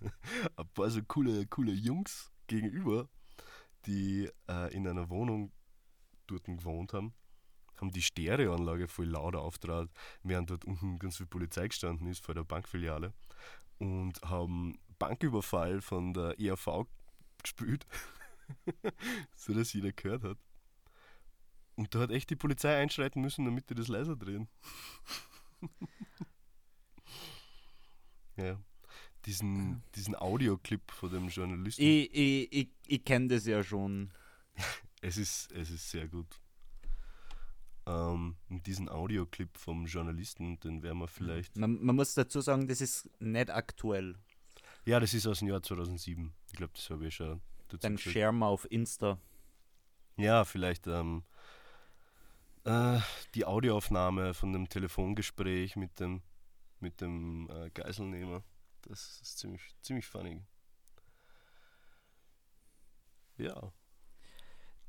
ein 0.56 0.68
paar 0.68 0.90
so 0.90 1.02
coole, 1.02 1.46
coole 1.46 1.72
Jungs 1.72 2.30
gegenüber, 2.46 3.08
die 3.86 4.30
äh, 4.48 4.74
in 4.74 4.86
einer 4.86 5.08
Wohnung 5.10 5.52
dort 6.26 6.44
gewohnt 6.44 6.92
haben, 6.92 7.14
haben 7.76 7.90
die 7.90 8.02
Stereoanlage 8.02 8.88
voll 8.88 9.06
laut 9.06 9.34
auftrat, 9.36 9.90
während 10.22 10.50
dort 10.50 10.64
unten 10.64 10.98
ganz 10.98 11.16
viel 11.16 11.26
Polizei 11.26 11.68
gestanden 11.68 12.06
ist 12.06 12.24
vor 12.24 12.34
der 12.34 12.44
Bankfiliale 12.44 13.12
und 13.78 14.20
haben 14.22 14.78
Banküberfall 14.98 15.80
von 15.80 16.12
der 16.12 16.38
ERV 16.38 16.86
gespielt, 17.42 17.86
so 19.34 19.54
dass 19.54 19.72
jeder 19.72 19.92
gehört 19.92 20.24
hat. 20.24 20.38
Und 21.76 21.94
da 21.94 22.00
hat 22.00 22.10
echt 22.10 22.28
die 22.28 22.36
Polizei 22.36 22.76
einschreiten 22.76 23.22
müssen, 23.22 23.46
damit 23.46 23.70
die 23.70 23.74
das 23.74 23.88
leiser 23.88 24.16
drehen. 24.16 24.48
ja. 28.36 28.58
Diesen, 29.26 29.82
diesen 29.94 30.16
Audioclip 30.16 30.90
von 30.90 31.10
dem 31.10 31.28
Journalisten. 31.28 31.82
Ich, 31.82 32.14
ich, 32.14 32.52
ich, 32.52 32.68
ich 32.86 33.04
kenne 33.04 33.28
das 33.28 33.46
ja 33.46 33.62
schon. 33.62 34.10
Es 35.02 35.16
ist, 35.16 35.50
es 35.52 35.70
ist 35.70 35.90
sehr 35.90 36.08
gut. 36.08 36.26
Ähm, 37.86 38.36
diesen 38.50 38.90
Audioclip 38.90 39.56
vom 39.56 39.86
Journalisten, 39.86 40.60
den 40.60 40.82
werden 40.82 40.98
wir 40.98 41.08
vielleicht. 41.08 41.56
Man, 41.56 41.82
man 41.82 41.96
muss 41.96 42.12
dazu 42.12 42.42
sagen, 42.42 42.68
das 42.68 42.82
ist 42.82 43.08
nicht 43.18 43.48
aktuell. 43.48 44.16
Ja, 44.84 45.00
das 45.00 45.14
ist 45.14 45.26
aus 45.26 45.38
dem 45.38 45.48
Jahr 45.48 45.62
2007. 45.62 46.34
Ich 46.48 46.52
glaube, 46.52 46.72
das 46.74 46.90
habe 46.90 47.06
ich 47.06 47.14
schon 47.14 47.40
dazu 47.68 47.78
Dann 47.78 47.96
gesagt. 47.96 48.12
share 48.12 48.32
mal 48.32 48.48
auf 48.48 48.70
Insta. 48.70 49.18
Ja, 50.16 50.44
vielleicht 50.44 50.86
ähm, 50.86 51.22
äh, 52.64 53.00
die 53.34 53.46
Audioaufnahme 53.46 54.34
von 54.34 54.52
dem 54.52 54.68
Telefongespräch 54.68 55.76
mit 55.76 55.98
dem, 55.98 56.22
mit 56.78 57.00
dem 57.00 57.48
äh, 57.50 57.70
Geiselnehmer. 57.70 58.42
Das 58.82 59.20
ist 59.22 59.38
ziemlich, 59.38 59.62
ziemlich 59.82 60.06
funny. 60.06 60.42
Ja. 63.38 63.72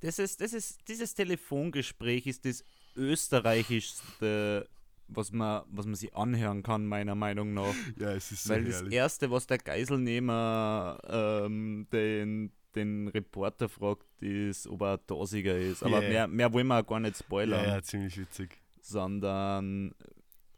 Das 0.01 0.19
ist, 0.19 0.41
das 0.41 0.53
ist, 0.53 0.79
dieses 0.87 1.13
Telefongespräch 1.13 2.25
ist 2.27 2.45
das 2.45 2.63
österreichischste, 2.95 4.67
was 5.07 5.31
man, 5.31 5.63
was 5.67 5.85
man 5.85 5.95
sich 5.95 6.13
anhören 6.15 6.63
kann, 6.63 6.85
meiner 6.85 7.15
Meinung 7.15 7.53
nach. 7.53 7.73
Ja, 7.97 8.11
es 8.13 8.31
ist 8.31 8.45
so 8.45 8.53
Weil 8.53 8.65
das 8.65 8.75
herrlich. 8.77 8.93
Erste, 8.93 9.29
was 9.31 9.45
der 9.47 9.57
Geiselnehmer 9.59 10.97
ähm, 11.07 11.87
den, 11.91 12.51
den 12.75 13.07
Reporter 13.09 13.69
fragt, 13.69 14.05
ist, 14.21 14.67
ob 14.67 14.81
er 14.81 14.93
ein 14.93 15.05
Tasiger 15.07 15.57
ist. 15.57 15.83
Aber 15.83 15.97
Ja, 15.97 16.03
ja. 16.03 16.09
mehr, 16.09 16.27
mehr 16.27 16.53
wollen 16.53 16.67
wir 16.67 16.79
auch 16.81 16.87
gar 16.87 16.99
nicht 16.99 17.17
ja, 17.17 17.23
spoilern. 17.25 17.65
ja, 17.65 17.81
ziemlich 17.81 18.17
witzig. 18.17 18.57
sondern 18.81 19.93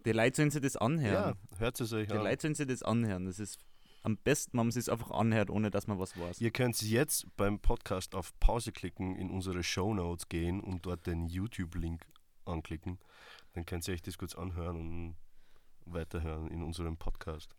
die 0.06 0.12
Leute 0.12 0.36
sollen 0.38 0.52
sich 0.52 0.62
das 0.62 0.76
anhören. 0.78 1.36
Ja, 1.52 1.60
hört 1.60 1.80
es 1.80 1.94
euch 1.94 2.08
die 2.08 2.14
an. 2.14 2.24
Leute 2.24 2.42
sollen 2.42 2.56
sich 2.56 2.68
das 2.68 2.84
anhören. 2.84 3.26
Das 3.26 3.40
ist 3.40 3.58
am 4.04 4.18
besten, 4.18 4.58
wenn 4.58 4.68
man 4.68 4.78
es 4.78 4.90
einfach 4.90 5.12
anhört, 5.12 5.50
ohne 5.50 5.72
dass 5.72 5.88
man 5.88 5.98
was 5.98 6.18
weiß. 6.20 6.42
Ihr 6.42 6.52
könnt 6.52 6.82
jetzt 6.82 7.26
beim 7.38 7.60
Podcast 7.60 8.16
auf 8.16 8.38
Pause 8.40 8.72
klicken, 8.72 9.16
in 9.16 9.30
unsere 9.30 9.64
Show 9.64 9.94
Notes 9.94 10.28
gehen 10.28 10.60
und 10.60 10.86
dort 10.86 11.08
den 11.08 11.26
YouTube-Link 11.26 12.06
anklicken. 12.46 13.00
Dann 13.54 13.66
könnt 13.66 13.88
ihr 13.88 13.94
euch 13.94 14.02
das 14.02 14.18
kurz 14.18 14.36
anhören 14.36 14.78
und 14.78 15.16
weiterhören 15.86 16.50
in 16.50 16.64
unserem 16.64 16.98
Podcast. 16.98 17.56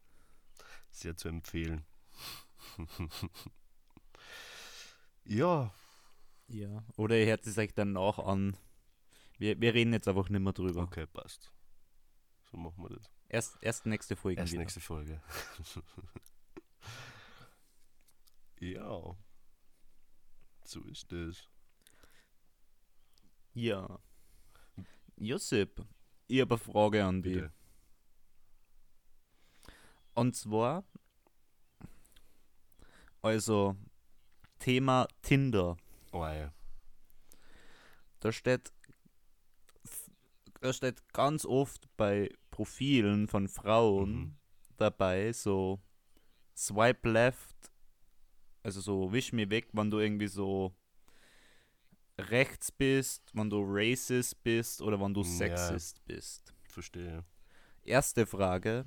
Sehr 0.91 1.17
zu 1.17 1.29
empfehlen. 1.29 1.85
ja, 5.25 5.73
Ja. 6.49 6.85
Oder 6.97 7.19
ihr 7.19 7.27
hört 7.27 7.47
es 7.47 7.57
euch 7.57 7.75
danach 7.75 8.19
an. 8.19 8.57
Wir, 9.39 9.61
wir 9.61 9.73
reden 9.75 9.93
jetzt 9.93 10.09
einfach 10.09 10.29
nicht 10.29 10.41
mehr 10.41 10.53
drüber. 10.53 10.83
okay, 10.83 11.07
passt. 11.07 11.54
So 12.55 12.61
machen 12.61 12.85
wir 12.85 12.91
das. 12.91 13.11
Erst, 13.29 13.59
erst 13.63 13.85
nächste 13.85 14.15
Folge 14.15 14.41
Erst 14.41 14.53
wieder. 14.53 14.61
nächste 14.61 14.81
Folge. 14.81 15.21
ja. 18.61 19.17
So 20.65 20.81
ist 20.85 21.11
das. 21.11 21.49
Ja. 23.55 23.99
Josip, 25.17 25.85
ich 26.29 26.43
habe 26.43 26.55
eine 26.55 26.63
Frage 26.63 27.05
an 27.05 27.25
dich. 27.25 27.35
Bitte. 27.35 27.53
Und 30.15 30.37
zwar, 30.37 30.85
also, 33.21 33.75
Thema 34.61 35.09
Tinder. 35.23 35.77
Oh, 36.13 36.25
ja. 36.25 36.55
Da 38.21 38.31
steht, 38.31 38.73
da 40.61 40.73
steht 40.73 41.13
ganz 41.13 41.45
oft 41.45 41.89
bei 41.97 42.31
Profilen 42.55 43.27
von 43.27 43.49
Frauen 43.49 44.13
Mhm. 44.15 44.35
dabei 44.77 45.33
so 45.33 45.81
Swipe 46.57 47.09
left, 47.11 47.73
also 48.63 48.81
so 48.81 49.13
wisch 49.13 49.33
mir 49.33 49.51
weg, 49.51 49.67
wenn 49.73 49.91
du 49.91 49.99
irgendwie 49.99 50.29
so 50.29 50.73
rechts 52.17 52.71
bist, 52.71 53.29
wenn 53.35 53.51
du 53.51 53.61
racist 53.67 54.41
bist 54.45 54.81
oder 54.83 55.01
wenn 55.01 55.13
du 55.13 55.23
Ja. 55.23 55.27
sexist 55.27 56.05
bist. 56.05 56.55
Verstehe. 56.69 57.25
Erste 57.83 58.25
Frage. 58.25 58.85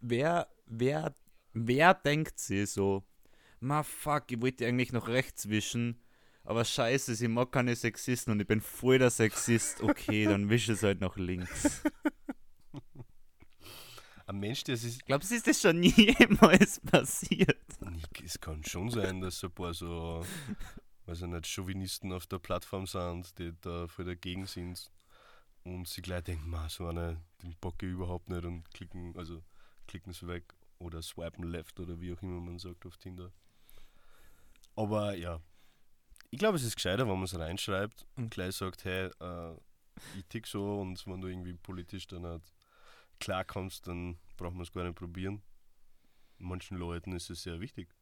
Wer, 0.00 0.48
wer, 0.66 1.14
wer 1.54 1.94
denkt 1.94 2.38
sie 2.38 2.66
so, 2.66 3.04
ma 3.60 3.82
fuck, 3.82 4.30
ich 4.30 4.42
wollte 4.42 4.66
eigentlich 4.66 4.92
noch 4.92 5.08
rechts 5.08 5.48
wischen, 5.48 5.98
aber 6.44 6.64
scheiße, 6.64 7.14
sie 7.14 7.28
mag 7.28 7.52
keine 7.52 7.76
Sexisten 7.76 8.32
und 8.32 8.40
ich 8.40 8.46
bin 8.46 8.60
voll 8.60 8.98
der 8.98 9.10
Sexist. 9.10 9.82
Okay, 9.82 10.24
dann 10.26 10.48
wische 10.48 10.72
es 10.72 10.82
halt 10.82 11.00
nach 11.00 11.16
links. 11.16 11.82
Ein 14.26 14.40
Mensch, 14.40 14.64
der 14.64 14.76
sich. 14.76 15.04
Glaubst 15.04 15.30
du, 15.30 15.34
ist 15.34 15.46
das 15.46 15.60
schon 15.60 15.82
jemals 15.82 16.80
passiert? 16.80 17.58
Es 18.24 18.40
kann 18.40 18.64
schon 18.64 18.90
sein, 18.90 19.20
dass 19.20 19.42
ein 19.44 19.50
paar 19.50 19.74
so, 19.74 20.24
weiß 21.06 21.22
ich 21.22 21.28
nicht, 21.28 21.46
Chauvinisten 21.46 22.12
auf 22.12 22.26
der 22.26 22.38
Plattform 22.38 22.86
sind, 22.86 23.38
die 23.38 23.52
da 23.60 23.86
voll 23.88 24.04
dagegen 24.04 24.46
sind 24.46 24.90
und 25.64 25.88
sich 25.88 26.02
gleich 26.02 26.24
denken, 26.24 26.48
ma, 26.48 26.68
so 26.68 26.86
eine, 26.86 27.20
den 27.42 27.54
bocke 27.60 27.86
ich 27.86 27.92
überhaupt 27.92 28.28
nicht 28.28 28.44
und 28.44 28.68
klicken, 28.72 29.16
also 29.16 29.42
klicken 29.86 30.12
sie 30.12 30.26
weg 30.26 30.54
oder 30.78 31.02
swipen 31.02 31.44
left 31.44 31.78
oder 31.78 32.00
wie 32.00 32.12
auch 32.12 32.22
immer 32.22 32.40
man 32.40 32.58
sagt 32.58 32.86
auf 32.86 32.96
Tinder. 32.96 33.32
Aber 34.74 35.14
ja, 35.14 35.40
ich 36.32 36.38
glaube, 36.38 36.56
es 36.56 36.64
ist 36.64 36.76
gescheiter, 36.76 37.06
wenn 37.06 37.14
man 37.14 37.24
es 37.24 37.38
reinschreibt 37.38 38.06
und 38.16 38.30
gleich 38.30 38.56
sagt, 38.56 38.84
hey, 38.84 39.10
äh, 39.20 39.54
ich 40.16 40.24
tick 40.30 40.46
so 40.46 40.80
und 40.80 41.06
wenn 41.06 41.20
du 41.20 41.28
irgendwie 41.28 41.52
politisch 41.52 42.06
dann 42.06 42.22
nicht 42.22 42.54
klarkommst, 43.20 43.86
dann 43.86 44.18
braucht 44.38 44.54
man 44.54 44.62
es 44.62 44.72
gar 44.72 44.82
nicht 44.84 44.96
probieren. 44.96 45.42
Manchen 46.38 46.78
Leuten 46.78 47.12
ist 47.12 47.28
es 47.28 47.42
sehr 47.42 47.60
wichtig. 47.60 47.94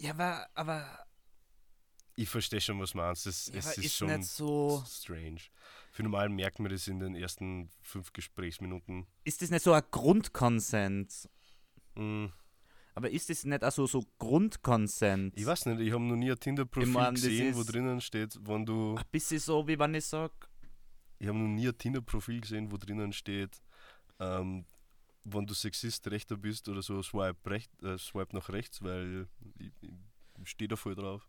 Ja, 0.00 0.12
aber, 0.12 0.48
aber, 0.54 1.04
Ich 2.14 2.28
verstehe 2.28 2.60
schon, 2.60 2.78
was 2.80 2.92
du 2.92 2.98
meinst. 2.98 3.26
Es, 3.26 3.48
ja, 3.48 3.54
es 3.56 3.76
ist, 3.76 3.84
ist 3.86 3.96
schon 3.96 4.16
nicht 4.16 4.28
so. 4.30 4.82
strange. 4.86 5.40
Für 5.90 6.04
normal 6.04 6.28
merkt 6.28 6.60
man 6.60 6.70
das 6.70 6.86
in 6.86 7.00
den 7.00 7.16
ersten 7.16 7.70
fünf 7.82 8.12
Gesprächsminuten. 8.12 9.08
Ist 9.24 9.42
das 9.42 9.50
nicht 9.50 9.64
so 9.64 9.72
ein 9.72 9.82
Grundkonsens? 9.90 11.28
Mm, 11.96 12.26
Aber 13.00 13.10
ist 13.10 13.30
das 13.30 13.46
nicht 13.46 13.64
also 13.64 13.86
so 13.86 14.04
Grundkonsens? 14.18 15.32
ich 15.34 15.46
weiß 15.46 15.64
nicht, 15.64 15.80
ich 15.80 15.90
habe 15.90 16.04
noch 16.04 16.16
nie 16.16 16.30
ein 16.30 16.38
Tinder-Profil 16.38 16.86
Ich 16.86 16.94
mein, 16.94 17.14
gesehen, 17.14 17.56
wo 17.56 17.62
drinnen 17.62 17.98
steht, 18.02 18.38
wenn 18.46 18.66
du. 18.66 18.94
Ein 18.94 19.04
bisschen 19.10 19.38
so, 19.38 19.66
wie 19.66 19.78
wenn 19.78 19.94
ich 19.94 20.04
sag, 20.04 20.30
Ich 21.18 21.26
habe 21.26 21.38
noch 21.38 21.48
nie 21.48 21.66
ein 21.66 21.78
Tinder-Profil 21.78 22.42
gesehen, 22.42 22.70
wo 22.70 22.76
drinnen 22.76 23.14
steht, 23.14 23.62
ähm, 24.18 24.66
wenn 25.24 25.46
du 25.46 25.54
Sexist 25.54 26.10
rechter 26.10 26.36
bist 26.36 26.68
oder 26.68 26.82
so, 26.82 27.02
swipe, 27.02 27.48
recht, 27.48 27.70
äh, 27.82 27.96
swipe 27.96 28.36
nach 28.36 28.50
rechts, 28.50 28.82
weil 28.82 29.26
ich, 29.40 29.82
ich 30.42 30.48
stehe 30.50 30.68
da 30.68 30.76
voll 30.76 30.94
drauf. 30.94 31.26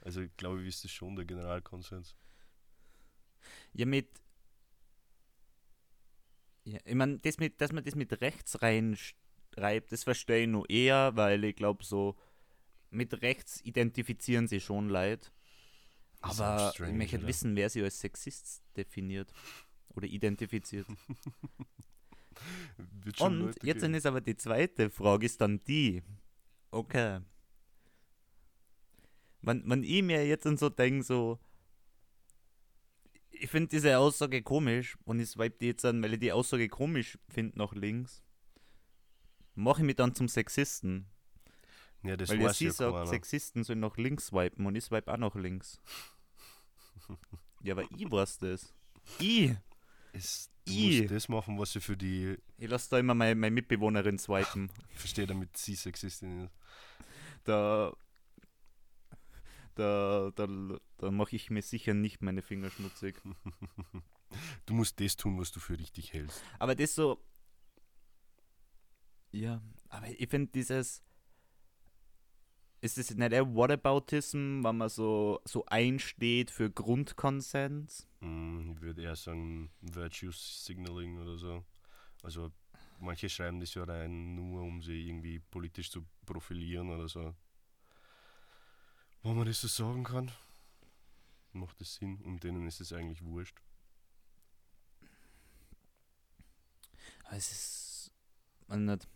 Also 0.00 0.22
ich 0.22 0.36
glaube, 0.36 0.66
ist 0.66 0.82
das 0.82 0.90
schon 0.90 1.14
der 1.14 1.26
Generalkonsens. 1.26 2.16
Ja, 3.72 3.86
mit. 3.86 4.08
Ja, 6.64 6.80
ich 6.84 6.94
meine, 6.96 7.20
das 7.20 7.38
mit, 7.38 7.60
dass 7.60 7.70
man 7.70 7.84
das 7.84 7.94
mit 7.94 8.20
rechts 8.20 8.60
reinschreibt, 9.58 9.92
das 9.92 10.04
verstehe 10.04 10.42
ich 10.42 10.48
nur 10.48 10.68
eher, 10.68 11.16
weil 11.16 11.44
ich 11.44 11.56
glaube, 11.56 11.84
so 11.84 12.16
mit 12.90 13.22
rechts 13.22 13.60
identifizieren 13.64 14.48
sie 14.48 14.60
schon 14.60 14.88
Leid. 14.88 15.32
Aber 16.20 16.70
strange, 16.72 16.92
ich 16.92 16.96
möchte 16.98 17.18
oder? 17.18 17.28
wissen, 17.28 17.54
wer 17.56 17.70
sie 17.70 17.82
als 17.82 18.00
Sexist 18.00 18.62
definiert 18.76 19.32
oder 19.90 20.06
identifiziert. 20.06 20.86
Und 23.18 23.40
Leute 23.40 23.66
jetzt 23.66 23.80
geben. 23.82 23.94
ist 23.94 24.06
aber 24.06 24.20
die 24.20 24.36
zweite 24.36 24.90
Frage, 24.90 25.26
ist 25.26 25.40
dann 25.40 25.62
die. 25.64 26.02
Okay. 26.70 27.20
Wenn, 29.42 29.68
wenn 29.68 29.82
ich 29.82 30.02
mir 30.02 30.26
jetzt 30.26 30.44
so 30.58 30.68
denke, 30.68 31.02
so, 31.02 31.38
ich 33.30 33.50
finde 33.50 33.68
diese 33.68 33.98
Aussage 33.98 34.42
komisch 34.42 34.96
und 35.04 35.20
ich 35.20 35.30
swipe 35.30 35.58
die 35.60 35.66
jetzt 35.66 35.84
an, 35.84 36.02
weil 36.02 36.14
ich 36.14 36.20
die 36.20 36.32
Aussage 36.32 36.68
komisch 36.68 37.18
finde 37.28 37.58
nach 37.58 37.72
links, 37.72 38.22
mache 39.58 39.80
ich 39.80 39.86
mich 39.86 39.96
dann 39.96 40.14
zum 40.14 40.28
Sexisten. 40.28 41.06
Ja, 42.02 42.16
das 42.16 42.28
weil 42.28 42.40
ja 42.40 42.52
sie 42.52 42.70
sagt, 42.70 42.92
keiner. 42.92 43.06
Sexisten 43.06 43.64
sollen 43.64 43.80
nach 43.80 43.96
links 43.96 44.26
swipen 44.26 44.66
und 44.66 44.76
ich 44.76 44.84
swipe 44.84 45.12
auch 45.12 45.16
nach 45.16 45.34
links. 45.34 45.80
ja, 47.62 47.74
aber 47.74 47.82
ich 47.90 48.10
weiß 48.10 48.38
das. 48.38 48.72
Ich. 49.18 49.54
Es, 50.12 50.50
du 50.64 50.72
I. 50.72 51.00
musst 51.00 51.12
das 51.12 51.28
machen, 51.28 51.58
was 51.58 51.72
sie 51.72 51.80
für 51.80 51.96
die. 51.96 52.38
Ich 52.56 52.68
lasse 52.68 52.90
da 52.90 52.98
immer 52.98 53.14
meine, 53.14 53.34
meine 53.34 53.54
Mitbewohnerin 53.54 54.18
swipen. 54.18 54.70
Ich 54.92 54.98
verstehe, 54.98 55.26
damit 55.26 55.56
sie 55.56 55.74
Sexistin 55.74 56.44
ist. 56.44 56.54
da, 57.44 57.92
da, 59.74 60.30
da, 60.34 60.46
da 60.98 61.10
mache 61.10 61.36
ich 61.36 61.50
mir 61.50 61.62
sicher 61.62 61.94
nicht 61.94 62.22
meine 62.22 62.42
Finger 62.42 62.70
schmutzig. 62.70 63.16
Du 64.66 64.74
musst 64.74 65.00
das 65.00 65.16
tun, 65.16 65.40
was 65.40 65.52
du 65.52 65.58
für 65.58 65.78
richtig 65.78 66.12
hältst. 66.12 66.42
Aber 66.58 66.74
das 66.74 66.94
so. 66.94 67.18
Ja, 69.32 69.60
aber 69.88 70.08
ich 70.08 70.28
finde 70.28 70.50
dieses. 70.52 71.02
Ist 72.80 72.96
das 72.96 73.10
nicht 73.12 73.32
eher 73.32 73.54
Whataboutism, 73.54 74.62
wenn 74.62 74.76
man 74.76 74.88
so, 74.88 75.40
so 75.44 75.66
einsteht 75.66 76.52
für 76.52 76.70
Grundkonsens? 76.70 78.06
Mm, 78.20 78.70
Ich 78.70 78.80
würde 78.80 79.02
eher 79.02 79.16
sagen 79.16 79.72
Virtue 79.80 80.30
Signaling 80.32 81.18
oder 81.18 81.36
so. 81.36 81.64
Also 82.22 82.52
manche 83.00 83.28
schreiben 83.28 83.58
das 83.58 83.74
ja 83.74 83.82
rein, 83.82 84.36
nur 84.36 84.62
um 84.62 84.80
sie 84.80 85.08
irgendwie 85.08 85.40
politisch 85.40 85.90
zu 85.90 86.04
profilieren 86.24 86.90
oder 86.90 87.08
so. 87.08 87.34
Wenn 89.24 89.36
man 89.36 89.46
das 89.46 89.60
so 89.60 89.66
sagen 89.66 90.04
kann, 90.04 90.30
macht 91.52 91.80
das 91.80 91.94
Sinn 91.96 92.20
und 92.22 92.44
denen 92.44 92.64
ist 92.68 92.80
es 92.80 92.92
eigentlich 92.92 93.24
wurscht. 93.24 93.60
Aber 97.24 97.36
es 97.36 97.50
ist. 97.50 98.12
Man 98.68 98.84
nicht. 98.84 99.08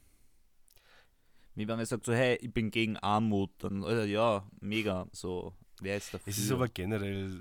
Wie 1.55 1.69
wenn 1.69 1.77
man 1.77 1.87
sagt 1.87 2.07
so, 2.07 2.13
hey, 2.13 2.37
ich 2.41 2.53
bin 2.53 2.71
gegen 2.71 2.97
Armut, 2.97 3.51
dann, 3.59 3.83
äh, 3.83 4.07
ja, 4.07 4.49
mega, 4.61 5.07
so, 5.13 5.55
wer 5.81 5.97
ist 5.97 6.15
dafür? 6.15 6.31
Es 6.31 6.39
ist 6.39 6.51
aber 6.51 6.69
generell 6.69 7.41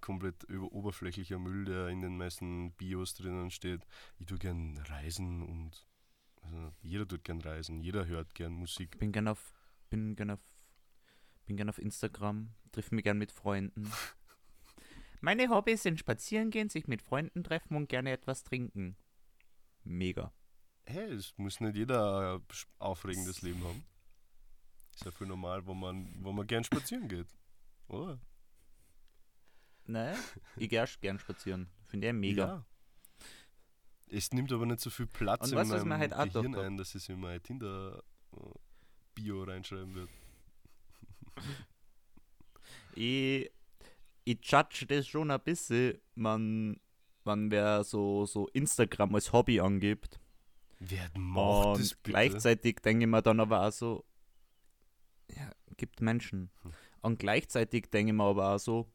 komplett 0.00 0.42
über 0.44 0.70
oberflächlicher 0.72 1.38
Müll, 1.38 1.64
der 1.64 1.88
in 1.88 2.02
den 2.02 2.16
meisten 2.16 2.72
Bios 2.72 3.14
drinnen 3.14 3.50
steht. 3.50 3.86
Ich 4.18 4.26
tue 4.26 4.38
gern 4.38 4.76
reisen 4.88 5.42
und 5.42 5.86
also 6.42 6.72
jeder 6.82 7.06
tut 7.06 7.24
gern 7.24 7.40
reisen, 7.40 7.80
jeder 7.80 8.06
hört 8.06 8.34
gern 8.34 8.52
Musik. 8.52 8.98
bin 8.98 9.12
gern 9.12 9.28
auf 9.28 9.54
bin 9.88 10.16
gern 10.16 10.30
auf 10.30 10.40
bin 11.46 11.56
gern 11.56 11.68
auf 11.68 11.78
Instagram, 11.78 12.50
triff 12.72 12.90
mich 12.90 13.04
gern 13.04 13.18
mit 13.18 13.32
Freunden. 13.32 13.90
Meine 15.20 15.48
Hobbys 15.48 15.84
sind 15.84 16.00
spazieren 16.00 16.50
gehen, 16.50 16.68
sich 16.68 16.88
mit 16.88 17.00
Freunden 17.00 17.44
treffen 17.44 17.76
und 17.76 17.88
gerne 17.88 18.10
etwas 18.10 18.42
trinken. 18.42 18.96
Mega. 19.84 20.32
Hey, 20.84 21.12
es 21.12 21.32
muss 21.36 21.60
nicht 21.60 21.76
jeder 21.76 22.34
ein 22.34 22.42
aufregendes 22.78 23.42
Leben 23.42 23.62
haben. 23.64 23.84
Ist 24.94 25.04
ja 25.04 25.10
voll 25.10 25.26
normal, 25.26 25.66
wo 25.66 25.74
man, 25.74 26.12
wo 26.20 26.32
man 26.32 26.46
gern 26.46 26.64
spazieren 26.64 27.08
geht. 27.08 27.28
Oder? 27.88 28.20
Ne? 29.86 30.16
Ich 30.56 30.68
gehe 30.68 30.84
gern 31.00 31.18
spazieren. 31.18 31.68
Finde 31.84 32.08
ich 32.08 32.12
mega. 32.12 32.46
Ja. 32.46 32.66
Es 34.08 34.30
nimmt 34.32 34.52
aber 34.52 34.66
nicht 34.66 34.80
so 34.80 34.90
viel 34.90 35.06
Platz 35.06 35.46
Und 35.46 35.52
in 35.52 35.58
was 35.58 35.68
meinem 35.68 35.88
mir 35.88 35.98
halt 35.98 36.32
Gehirn 36.32 36.54
ein, 36.54 36.76
dass 36.76 36.90
ich 36.90 36.96
es 36.96 37.08
in 37.08 37.18
mein 37.18 37.42
Tinder-Bio 37.42 39.44
reinschreiben 39.44 39.94
wird. 39.94 40.10
Ich, 42.94 43.50
ich 44.24 44.38
judge 44.42 44.84
das 44.86 45.06
schon 45.06 45.30
ein 45.30 45.40
bisschen, 45.40 45.98
man, 46.14 46.78
man 47.24 47.50
wer 47.50 47.84
so, 47.84 48.26
so 48.26 48.48
Instagram 48.48 49.14
als 49.14 49.32
Hobby 49.32 49.60
angibt. 49.60 50.20
Wer 50.84 51.10
macht 51.16 51.66
Und 51.66 51.80
das 51.80 51.94
bitte? 51.94 52.10
gleichzeitig 52.10 52.76
denke 52.80 53.04
ich 53.04 53.10
mir 53.10 53.22
dann 53.22 53.40
aber 53.40 53.66
auch 53.66 53.72
so, 53.72 54.04
ja, 55.28 55.50
gibt 55.76 56.00
Menschen. 56.00 56.50
Hm. 56.62 56.72
Und 57.02 57.18
gleichzeitig 57.18 57.90
denke 57.90 58.10
ich 58.12 58.16
mir 58.16 58.24
aber 58.24 58.54
auch 58.54 58.58
so, 58.58 58.90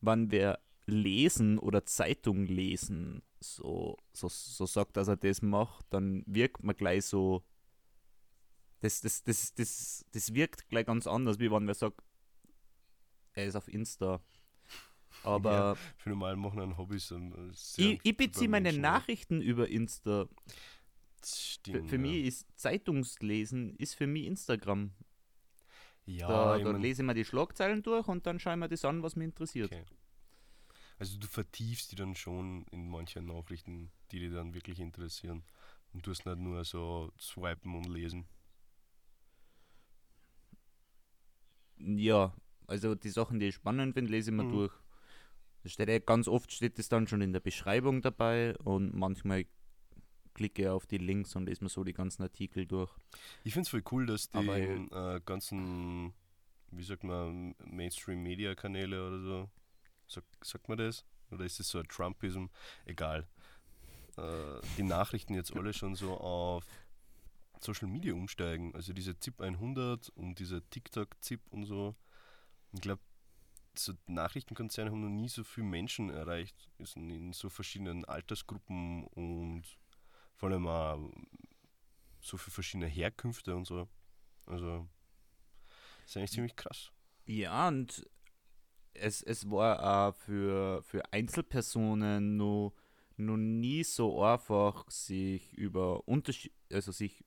wenn 0.00 0.30
wer 0.30 0.60
lesen 0.86 1.58
oder 1.58 1.84
Zeitung 1.84 2.46
lesen 2.46 3.22
so, 3.40 3.96
so, 4.12 4.28
so 4.28 4.66
sagt, 4.66 4.96
dass 4.96 5.08
er 5.08 5.16
das 5.16 5.42
macht, 5.42 5.86
dann 5.90 6.22
wirkt 6.26 6.64
man 6.64 6.74
gleich 6.74 7.04
so, 7.04 7.44
das, 8.80 9.00
das, 9.00 9.22
das, 9.24 9.54
das, 9.54 10.06
das 10.12 10.34
wirkt 10.34 10.68
gleich 10.68 10.86
ganz 10.86 11.06
anders, 11.06 11.38
wie 11.38 11.50
wenn 11.50 11.66
wer 11.66 11.74
sagt, 11.74 12.00
er 13.34 13.46
ist 13.46 13.56
auf 13.56 13.68
Insta. 13.68 14.20
Aber 15.24 15.76
Für 15.96 16.10
normal 16.10 16.36
machen 16.36 16.60
ein 16.60 16.76
Hobbys. 16.76 17.10
ähm, 17.10 17.50
sehr 17.52 17.92
ich, 17.92 18.00
ich 18.02 18.16
beziehe 18.16 18.48
meine 18.48 18.72
Nachrichten 18.72 19.40
über 19.40 19.68
Insta. 19.68 20.28
Für, 21.20 21.36
Stimmt, 21.36 21.88
für 21.88 21.96
ja. 21.96 22.02
mich 22.02 22.24
ist 22.26 22.46
Zeitungslesen 22.58 23.74
ist 23.76 23.94
für 23.94 24.06
mich 24.06 24.26
Instagram. 24.26 24.92
Ja, 26.06 26.26
da 26.28 26.56
ich 26.56 26.64
da 26.64 26.72
mein, 26.72 26.82
lese 26.82 27.02
ich 27.02 27.06
mir 27.06 27.14
die 27.14 27.24
Schlagzeilen 27.24 27.82
durch 27.82 28.08
und 28.08 28.26
dann 28.26 28.38
schaue 28.40 28.54
ich 28.54 28.58
mir 28.58 28.68
das 28.68 28.84
an, 28.84 29.02
was 29.02 29.16
mich 29.16 29.26
interessiert. 29.26 29.72
Okay. 29.72 29.84
Also 30.98 31.18
du 31.18 31.26
vertiefst 31.26 31.92
die 31.92 31.96
dann 31.96 32.14
schon 32.16 32.64
in 32.72 32.88
manche 32.88 33.20
Nachrichten, 33.22 33.92
die 34.10 34.20
dich 34.20 34.32
dann 34.32 34.54
wirklich 34.54 34.80
interessieren. 34.80 35.44
Und 35.92 36.06
du 36.06 36.10
hast 36.10 36.26
nicht 36.26 36.38
nur 36.38 36.64
so 36.64 37.12
swipen 37.18 37.74
und 37.74 37.86
lesen. 37.88 38.26
Ja, 41.78 42.34
also 42.66 42.94
die 42.94 43.08
Sachen, 43.10 43.38
die 43.38 43.46
ich 43.46 43.54
spannend 43.54 43.94
finde, 43.94 44.10
lese 44.10 44.30
ich 44.30 44.36
mir 44.36 44.44
Mhm. 44.44 44.50
durch. 44.50 44.72
Steht 45.64 45.88
ja, 45.88 45.98
ganz 45.98 46.28
oft 46.28 46.52
steht 46.52 46.78
das 46.78 46.88
dann 46.88 47.06
schon 47.06 47.20
in 47.20 47.32
der 47.32 47.40
Beschreibung 47.40 48.00
dabei 48.00 48.56
und 48.58 48.94
manchmal 48.94 49.44
klicke 50.38 50.72
auf 50.72 50.86
die 50.86 50.98
Links 50.98 51.34
und 51.36 51.46
lese 51.46 51.64
mir 51.64 51.68
so 51.68 51.82
die 51.84 51.92
ganzen 51.92 52.22
Artikel 52.22 52.64
durch. 52.64 52.90
Ich 53.44 53.52
finde 53.52 53.62
es 53.66 53.68
voll 53.70 53.82
cool, 53.90 54.06
dass 54.06 54.30
die 54.30 54.38
Aber- 54.38 54.56
äh, 55.16 55.20
ganzen, 55.24 56.12
wie 56.70 56.84
sagt 56.84 57.02
man, 57.04 57.54
Mainstream-Media-Kanäle 57.64 59.06
oder 59.08 59.20
so, 59.20 59.50
sag, 60.06 60.24
sagt 60.42 60.68
man 60.68 60.78
das? 60.78 61.04
Oder 61.30 61.44
ist 61.44 61.58
das 61.58 61.68
so 61.68 61.78
ein 61.80 61.88
Trumpism? 61.88 62.46
Egal. 62.86 63.26
Äh, 64.16 64.60
die 64.76 64.82
Nachrichten 64.84 65.34
jetzt 65.34 65.54
alle 65.54 65.72
schon 65.72 65.94
so 65.96 66.16
auf 66.16 66.64
Social 67.60 67.88
Media 67.88 68.14
umsteigen. 68.14 68.74
Also 68.74 68.92
diese 68.92 69.18
ZIP 69.18 69.40
100 69.40 70.08
und 70.10 70.38
diese 70.38 70.62
TikTok-ZIP 70.70 71.40
und 71.50 71.64
so. 71.66 71.94
Ich 72.72 72.80
glaube, 72.80 73.02
so 73.74 73.92
Nachrichtenkonzerne 74.06 74.90
haben 74.90 75.00
noch 75.02 75.08
nie 75.10 75.28
so 75.28 75.42
viele 75.44 75.66
Menschen 75.66 76.10
erreicht. 76.10 76.68
In 76.94 77.32
so 77.32 77.48
verschiedenen 77.48 78.04
Altersgruppen 78.04 79.04
und 79.08 79.64
vor 80.38 80.48
allem 80.50 80.66
auch 80.66 81.10
so 82.20 82.36
viele 82.38 82.54
verschiedene 82.54 82.86
Herkünfte 82.86 83.54
und 83.54 83.66
so. 83.66 83.86
Also, 84.46 84.88
ist 86.06 86.16
eigentlich 86.16 86.30
ziemlich 86.32 86.56
krass. 86.56 86.90
Ja, 87.26 87.68
und 87.68 88.08
es, 88.94 89.22
es 89.22 89.50
war 89.50 90.08
auch 90.08 90.14
für, 90.16 90.82
für 90.82 91.12
Einzelpersonen 91.12 92.36
noch, 92.36 92.72
noch 93.16 93.36
nie 93.36 93.84
so 93.84 94.22
einfach, 94.24 94.88
sich 94.90 95.52
über 95.52 96.06
Unterschied, 96.08 96.52
also 96.72 96.92
sich 96.92 97.24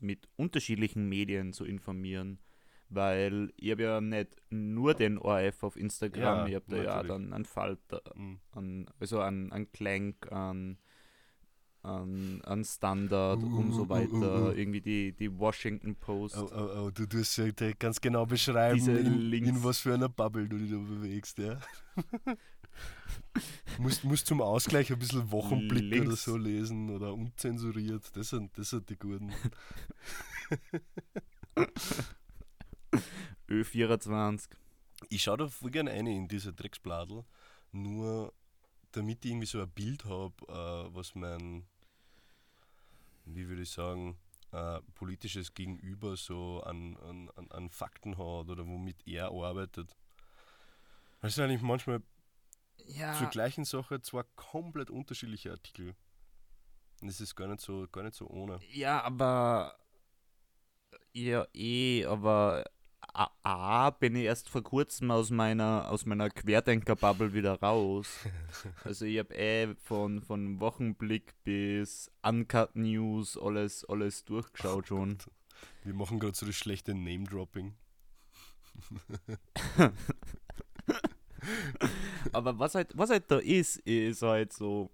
mit 0.00 0.28
unterschiedlichen 0.36 1.08
Medien 1.08 1.52
zu 1.52 1.64
informieren. 1.64 2.40
Weil 2.88 3.52
ich 3.56 3.70
habe 3.70 3.82
ja 3.84 4.00
nicht 4.00 4.30
nur 4.50 4.94
den 4.94 5.18
ORF 5.18 5.62
auf 5.62 5.76
Instagram, 5.76 6.22
Ja, 6.22 6.46
ich 6.46 6.54
habe 6.56 6.64
da 6.68 6.76
ja 6.76 6.84
natürlich. 6.84 7.08
dann 7.08 7.32
einen 7.32 7.44
Falter, 7.44 8.02
Mhm. 8.14 8.40
an, 8.52 8.90
also 9.00 9.20
an, 9.20 9.52
an 9.52 9.70
Clank, 9.72 10.30
an, 10.30 10.78
an, 11.82 12.40
an 12.44 12.64
Standard 12.64 13.42
Uh, 13.42 13.58
und 13.58 13.72
so 13.72 13.82
uh, 13.82 13.88
weiter. 13.88 14.12
uh, 14.44 14.48
uh. 14.48 14.52
Irgendwie 14.52 14.80
die, 14.80 15.12
die 15.12 15.36
Washington 15.38 15.96
Post. 15.96 16.36
Oh, 16.36 16.48
oh, 16.54 16.68
oh, 16.86 16.90
du 16.90 17.06
tust 17.06 17.36
ja 17.38 17.50
ganz 17.78 18.00
genau 18.00 18.24
beschreiben, 18.26 18.76
Diese 18.76 18.92
in, 18.92 19.18
Links. 19.18 19.48
in 19.48 19.64
was 19.64 19.78
für 19.80 19.94
einer 19.94 20.08
Bubble 20.08 20.48
du 20.48 20.58
dich 20.58 20.70
da 20.70 20.78
bewegst, 20.78 21.38
ja. 21.38 21.60
musst, 23.78 24.04
musst 24.04 24.26
zum 24.26 24.40
Ausgleich 24.40 24.92
ein 24.92 24.98
bisschen 24.98 25.30
Wochenblick 25.30 25.92
oder 25.92 26.04
Links. 26.04 26.24
so 26.24 26.36
lesen 26.36 26.90
oder 26.90 27.12
unzensuriert. 27.14 28.14
Das 28.16 28.30
sind, 28.30 28.56
das 28.56 28.70
sind 28.70 28.88
die 28.88 28.96
guten. 28.96 29.32
Ö24. 33.48 34.48
Ich 35.08 35.22
schaue 35.22 35.38
da 35.38 35.48
voll 35.48 35.70
gerne 35.70 35.90
eine 35.90 36.14
in 36.14 36.28
diese 36.28 36.52
Drecksbladel, 36.52 37.24
nur 37.72 38.32
damit 38.92 39.24
ich 39.24 39.30
irgendwie 39.32 39.46
so 39.46 39.60
ein 39.60 39.70
Bild 39.70 40.04
habe, 40.04 40.34
äh, 40.48 40.94
was 40.94 41.14
mein, 41.14 41.64
wie 43.24 43.48
würde 43.48 43.62
ich 43.62 43.70
sagen, 43.70 44.18
äh, 44.52 44.80
politisches 44.94 45.54
Gegenüber 45.54 46.16
so 46.16 46.62
an, 46.62 46.96
an, 46.98 47.50
an, 47.50 47.70
Fakten 47.70 48.18
hat 48.18 48.48
oder 48.48 48.66
womit 48.66 49.06
er 49.06 49.30
arbeitet. 49.30 49.96
Das 51.20 51.34
sind 51.34 51.44
eigentlich 51.44 51.62
manchmal 51.62 52.02
Ja. 52.86 53.14
zur 53.14 53.28
gleichen 53.28 53.64
Sache 53.64 54.00
zwar 54.02 54.24
komplett 54.36 54.90
unterschiedliche 54.90 55.50
Artikel. 55.50 55.94
Und 57.00 57.08
das 57.08 57.20
ist 57.20 57.34
gar 57.34 57.48
nicht 57.48 57.60
so, 57.60 57.86
gar 57.88 58.02
nicht 58.02 58.14
so 58.14 58.28
ohne. 58.28 58.60
Ja, 58.70 59.02
aber. 59.02 59.76
Ja, 61.12 61.46
eh, 61.54 62.04
aber. 62.04 62.64
A, 63.14 63.90
bin 63.90 64.16
ich 64.16 64.24
erst 64.24 64.48
vor 64.48 64.62
kurzem 64.62 65.10
aus 65.10 65.30
meiner, 65.30 65.90
aus 65.90 66.06
meiner 66.06 66.30
Querdenker-Bubble 66.30 67.34
wieder 67.34 67.60
raus. 67.60 68.08
Also 68.84 69.04
ich 69.04 69.18
habe 69.18 69.34
eh 69.34 69.74
von, 69.82 70.22
von 70.22 70.60
Wochenblick 70.60 71.34
bis 71.44 72.10
Uncut 72.22 72.74
News 72.74 73.36
alles, 73.36 73.84
alles 73.84 74.24
durchgeschaut 74.24 74.88
schon. 74.88 75.18
Wir 75.84 75.94
machen 75.94 76.18
gerade 76.20 76.36
so 76.36 76.46
das 76.46 76.56
schlechte 76.56 76.94
Name-Dropping. 76.94 77.74
Aber 82.32 82.58
was 82.58 82.74
halt, 82.74 82.96
was 82.96 83.10
halt 83.10 83.30
da 83.30 83.38
ist, 83.38 83.76
ist 83.78 84.22
halt 84.22 84.52
so. 84.52 84.90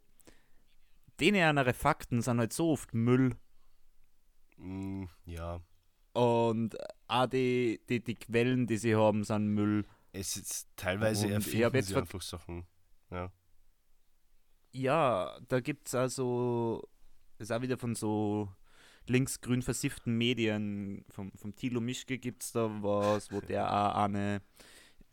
Denen 1.21 1.75
Fakten 1.75 2.23
sind 2.23 2.39
halt 2.39 2.53
so 2.53 2.73
oft 2.73 2.95
Müll. 2.95 3.37
Mm, 4.57 5.05
ja, 5.25 5.61
Und 6.19 6.77
auch 7.07 7.27
die, 7.27 7.81
die, 7.89 8.03
die 8.03 8.17
Quellen, 8.17 8.67
die 8.67 8.77
sie 8.77 8.97
haben, 8.97 9.23
sind 9.23 9.55
Müll. 9.55 9.85
es 10.11 10.37
ist 10.37 10.67
teilweise 10.75 11.27
Und 11.27 11.31
ich 11.31 11.35
erfinden 11.37 11.77
jetzt 11.77 11.89
sie 11.91 11.97
einfach 11.97 12.23
Sachen. 12.23 12.67
Ja. 13.13 13.31
Ja, 14.73 15.39
da 15.47 15.61
gibt 15.61 15.87
es 15.87 15.95
also, 15.95 16.83
ist 17.39 17.53
auch 17.53 17.63
wieder 17.63 17.79
von 17.79 17.95
so 17.95 18.49
linksgrün 19.07 19.63
versifften 19.63 20.19
Medien, 20.19 21.05
vom, 21.09 21.31
vom 21.37 21.55
Thilo 21.55 21.81
Mischke 21.81 22.19
gibt 22.19 22.43
es 22.43 22.51
da 22.51 22.69
was, 22.83 23.31
wo 23.31 23.41
der 23.41 23.73
auch 23.73 24.03
eine 24.03 24.43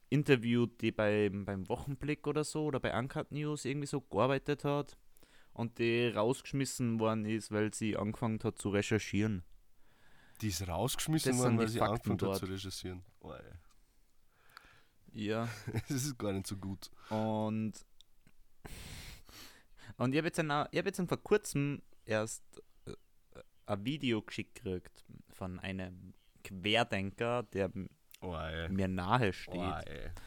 interviewt, 0.09 0.81
die 0.81 0.91
beim, 0.91 1.45
beim 1.45 1.69
Wochenblick 1.69 2.25
oder 2.25 2.43
so 2.43 2.65
oder 2.65 2.79
bei 2.79 2.97
Uncut 2.97 3.31
News 3.31 3.65
irgendwie 3.65 3.85
so 3.87 4.01
gearbeitet 4.01 4.63
hat 4.63 4.97
und 5.53 5.77
die 5.77 6.07
rausgeschmissen 6.07 6.99
worden 6.99 7.25
ist, 7.25 7.51
weil 7.51 7.75
sie 7.75 7.95
angefangen 7.95 8.39
hat 8.43 8.57
zu 8.57 8.69
recherchieren. 8.69 9.43
Die 10.41 10.47
ist 10.49 10.67
rausgeschmissen 10.67 11.37
worden, 11.37 11.57
weil 11.57 11.67
sie 11.67 11.81
angefangen 11.81 12.19
hat 12.21 12.37
zu 12.37 12.45
recherchieren. 12.45 13.03
Oh. 13.21 13.33
Ja. 15.13 15.47
das 15.87 16.03
ist 16.03 16.17
gar 16.17 16.33
nicht 16.33 16.47
so 16.47 16.57
gut. 16.57 16.89
Und, 17.09 17.73
und 19.97 20.11
ich 20.13 20.17
habe 20.17 20.27
jetzt, 20.27 20.39
ein- 20.39 20.67
ich 20.71 20.77
hab 20.79 20.85
jetzt 20.85 20.99
ein 20.99 21.07
vor 21.07 21.23
kurzem 21.23 21.81
erst 22.05 22.43
äh, 22.85 22.93
ein 23.65 23.85
Video 23.85 24.21
geschickt 24.21 24.55
gekriegt 24.55 25.05
von 25.29 25.59
einem 25.59 26.13
Querdenker, 26.43 27.43
der 27.43 27.71
Oh, 28.21 28.35
mir 28.69 28.87
nahe 28.87 29.33
steht. 29.33 29.55
Oh. 29.55 29.79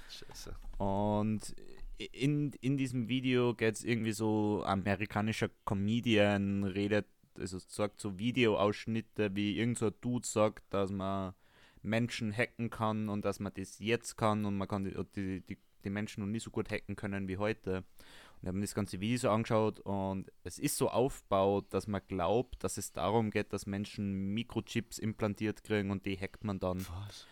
Scheiße. 0.08 0.54
Und 0.78 1.54
in, 1.96 2.52
in 2.60 2.76
diesem 2.76 3.08
Video 3.08 3.54
geht 3.54 3.74
es 3.76 3.84
irgendwie 3.84 4.12
so, 4.12 4.62
amerikanischer 4.64 5.48
Comedian 5.64 6.64
redet, 6.64 7.06
also 7.38 7.58
sagt 7.58 8.00
so 8.00 8.18
Videoausschnitte, 8.18 9.34
wie 9.34 9.58
irgend 9.58 9.78
so 9.78 9.86
ein 9.86 9.94
Dude 10.00 10.26
sagt, 10.26 10.72
dass 10.72 10.90
man 10.90 11.34
Menschen 11.82 12.32
hacken 12.36 12.70
kann 12.70 13.08
und 13.08 13.24
dass 13.24 13.40
man 13.40 13.52
das 13.54 13.78
jetzt 13.78 14.16
kann 14.16 14.44
und 14.44 14.56
man 14.56 14.68
kann 14.68 14.84
die, 14.84 14.94
die, 15.14 15.40
die, 15.40 15.58
die 15.84 15.90
Menschen 15.90 16.20
noch 16.22 16.28
nie 16.28 16.40
so 16.40 16.50
gut 16.50 16.70
hacken 16.70 16.96
können 16.96 17.28
wie 17.28 17.36
heute. 17.38 17.78
Und 17.78 18.42
wir 18.42 18.48
haben 18.48 18.60
das 18.60 18.74
ganze 18.74 19.00
Video 19.00 19.18
so 19.18 19.30
angeschaut 19.30 19.80
und 19.80 20.30
es 20.44 20.58
ist 20.58 20.76
so 20.76 20.90
aufgebaut, 20.90 21.66
dass 21.70 21.86
man 21.86 22.02
glaubt, 22.08 22.62
dass 22.62 22.78
es 22.78 22.92
darum 22.92 23.30
geht, 23.30 23.52
dass 23.52 23.66
Menschen 23.66 24.34
Mikrochips 24.34 24.98
implantiert 24.98 25.64
kriegen 25.64 25.90
und 25.90 26.06
die 26.06 26.16
hackt 26.16 26.44
man 26.44 26.58
dann. 26.58 26.78
Was? 26.78 27.26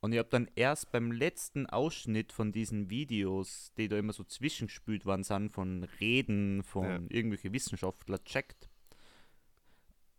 Und 0.00 0.12
ich 0.12 0.18
habe 0.18 0.28
dann 0.28 0.48
erst 0.54 0.92
beim 0.92 1.10
letzten 1.10 1.66
Ausschnitt 1.66 2.32
von 2.32 2.52
diesen 2.52 2.90
Videos, 2.90 3.72
die 3.76 3.88
da 3.88 3.98
immer 3.98 4.12
so 4.12 4.24
zwischengespült 4.24 5.04
worden 5.04 5.24
sind, 5.24 5.50
von 5.50 5.84
Reden 6.00 6.62
von 6.62 6.84
Ja. 6.84 7.00
irgendwelchen 7.08 7.52
Wissenschaftler 7.52 8.22
checkt. 8.24 8.68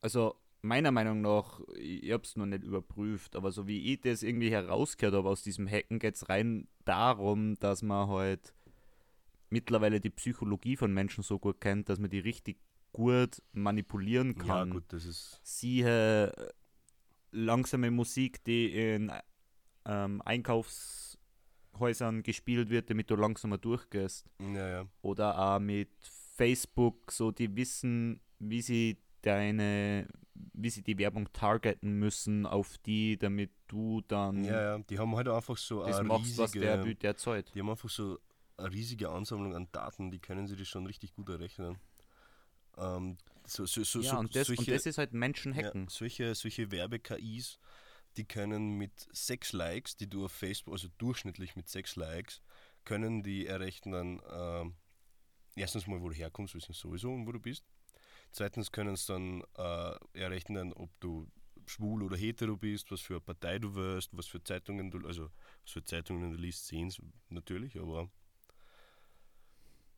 Also 0.01 0.35
meiner 0.61 0.91
Meinung 0.91 1.21
nach, 1.21 1.59
ich, 1.75 2.11
habe 2.11 2.23
es 2.23 2.35
noch 2.35 2.45
nicht 2.45 2.63
überprüft, 2.63 3.35
aber 3.35 3.51
so 3.51 3.67
wie 3.67 3.93
ich 3.93 4.01
das 4.01 4.23
irgendwie 4.23 4.51
herausgehört 4.51 5.15
habe 5.15 5.29
aus 5.29 5.43
diesem 5.43 5.67
Hacken, 5.67 5.99
geht 5.99 6.15
es 6.15 6.29
rein 6.29 6.67
darum, 6.85 7.57
dass 7.59 7.81
man 7.81 8.07
halt 8.09 8.53
mittlerweile 9.49 9.99
die 9.99 10.09
Psychologie 10.09 10.75
von 10.75 10.93
Menschen 10.93 11.23
so 11.23 11.39
gut 11.39 11.61
kennt, 11.61 11.89
dass 11.89 11.99
man 11.99 12.09
die 12.09 12.19
richtig 12.19 12.57
gut 12.91 13.41
manipulieren 13.53 14.35
Ja, 14.39 14.43
kann 14.43 14.69
gut, 14.71 14.83
das 14.89 15.05
ist. 15.05 15.39
siehe 15.43 16.31
äh, 16.31 16.49
langsame 17.31 17.91
Musik, 17.91 18.43
die 18.43 18.73
in 18.73 19.11
ähm, 19.85 20.21
Einkaufshäusern 20.25 22.23
gespielt 22.23 22.69
wird, 22.69 22.89
damit 22.89 23.09
du 23.09 23.15
langsamer 23.15 23.57
durchgehst. 23.57 24.25
Ja, 24.39 24.67
ja. 24.67 24.85
Oder 25.01 25.37
auch 25.37 25.59
mit 25.59 25.89
Facebook, 26.35 27.11
so 27.11 27.31
die 27.31 27.55
wissen, 27.55 28.19
wie 28.39 28.61
sie 28.61 28.97
deine, 29.21 30.07
wie 30.53 30.69
sie 30.69 30.83
die 30.83 30.97
Werbung 30.97 31.31
targeten 31.33 31.99
müssen 31.99 32.45
auf 32.45 32.77
die, 32.79 33.17
damit 33.17 33.51
du 33.67 34.01
dann 34.07 34.43
Ja, 34.43 34.77
ja. 34.77 34.79
Die 34.79 34.99
haben 34.99 35.15
halt 35.15 35.27
einfach 35.27 35.57
so 35.57 35.83
das 35.83 35.97
eine 35.97 36.07
machst, 36.07 36.37
was 36.37 36.51
der, 36.51 36.79
riesige, 36.79 36.95
der 36.95 37.09
erzählt. 37.11 37.51
die 37.53 37.59
haben 37.59 37.69
einfach 37.69 37.89
so 37.89 38.19
eine 38.57 38.71
riesige 38.71 39.09
Ansammlung 39.09 39.55
an 39.55 39.67
Daten, 39.71 40.11
die 40.11 40.19
können 40.19 40.47
sie 40.47 40.55
das 40.55 40.67
schon 40.67 40.85
richtig 40.85 41.13
gut 41.13 41.29
errechnen. 41.29 41.77
Ähm, 42.77 43.17
so, 43.45 43.65
so, 43.65 43.83
so, 43.83 44.01
Ja, 44.01 44.17
und, 44.17 44.35
das, 44.35 44.47
solche, 44.47 44.61
und 44.61 44.69
das 44.69 44.85
ist 44.85 44.97
halt 44.97 45.13
Menschen 45.13 45.53
hacken. 45.53 45.83
Ja, 45.83 45.89
solche, 45.89 46.35
solche 46.35 46.71
Werbe-KIs, 46.71 47.59
die 48.17 48.25
können 48.25 48.77
mit 48.77 49.07
sechs 49.11 49.53
Likes, 49.53 49.95
die 49.95 50.09
du 50.09 50.25
auf 50.25 50.31
Facebook, 50.31 50.73
also 50.73 50.87
durchschnittlich 50.97 51.55
mit 51.55 51.69
sechs 51.69 51.95
Likes, 51.95 52.41
können 52.83 53.23
die 53.23 53.47
errechnen, 53.47 54.21
ähm, 54.31 54.75
erstens 55.55 55.87
mal, 55.87 56.01
wo 56.01 56.09
du 56.09 56.15
herkommst, 56.15 56.55
wissen 56.55 56.73
sowieso 56.73 57.13
und 57.13 57.27
wo 57.27 57.31
du 57.31 57.39
bist. 57.39 57.63
Zweitens 58.31 58.71
können 58.71 58.95
sie 58.95 59.07
dann 59.07 59.43
äh, 59.57 60.19
errechnen, 60.19 60.73
ob 60.73 60.89
du 60.99 61.27
schwul 61.65 62.03
oder 62.03 62.15
hetero 62.17 62.55
bist, 62.55 62.91
was 62.91 63.01
für 63.01 63.15
eine 63.15 63.21
Partei 63.21 63.59
du 63.59 63.73
wirst, 63.75 64.15
was 64.15 64.27
für 64.27 64.43
Zeitungen 64.43 64.89
du, 64.91 65.05
also 65.07 65.29
was 65.63 65.71
für 65.73 65.83
Zeitungen 65.83 66.31
du 66.31 66.37
liest, 66.37 66.67
sehen 66.67 66.89
sie 66.89 67.01
natürlich, 67.29 67.77
aber 67.79 68.09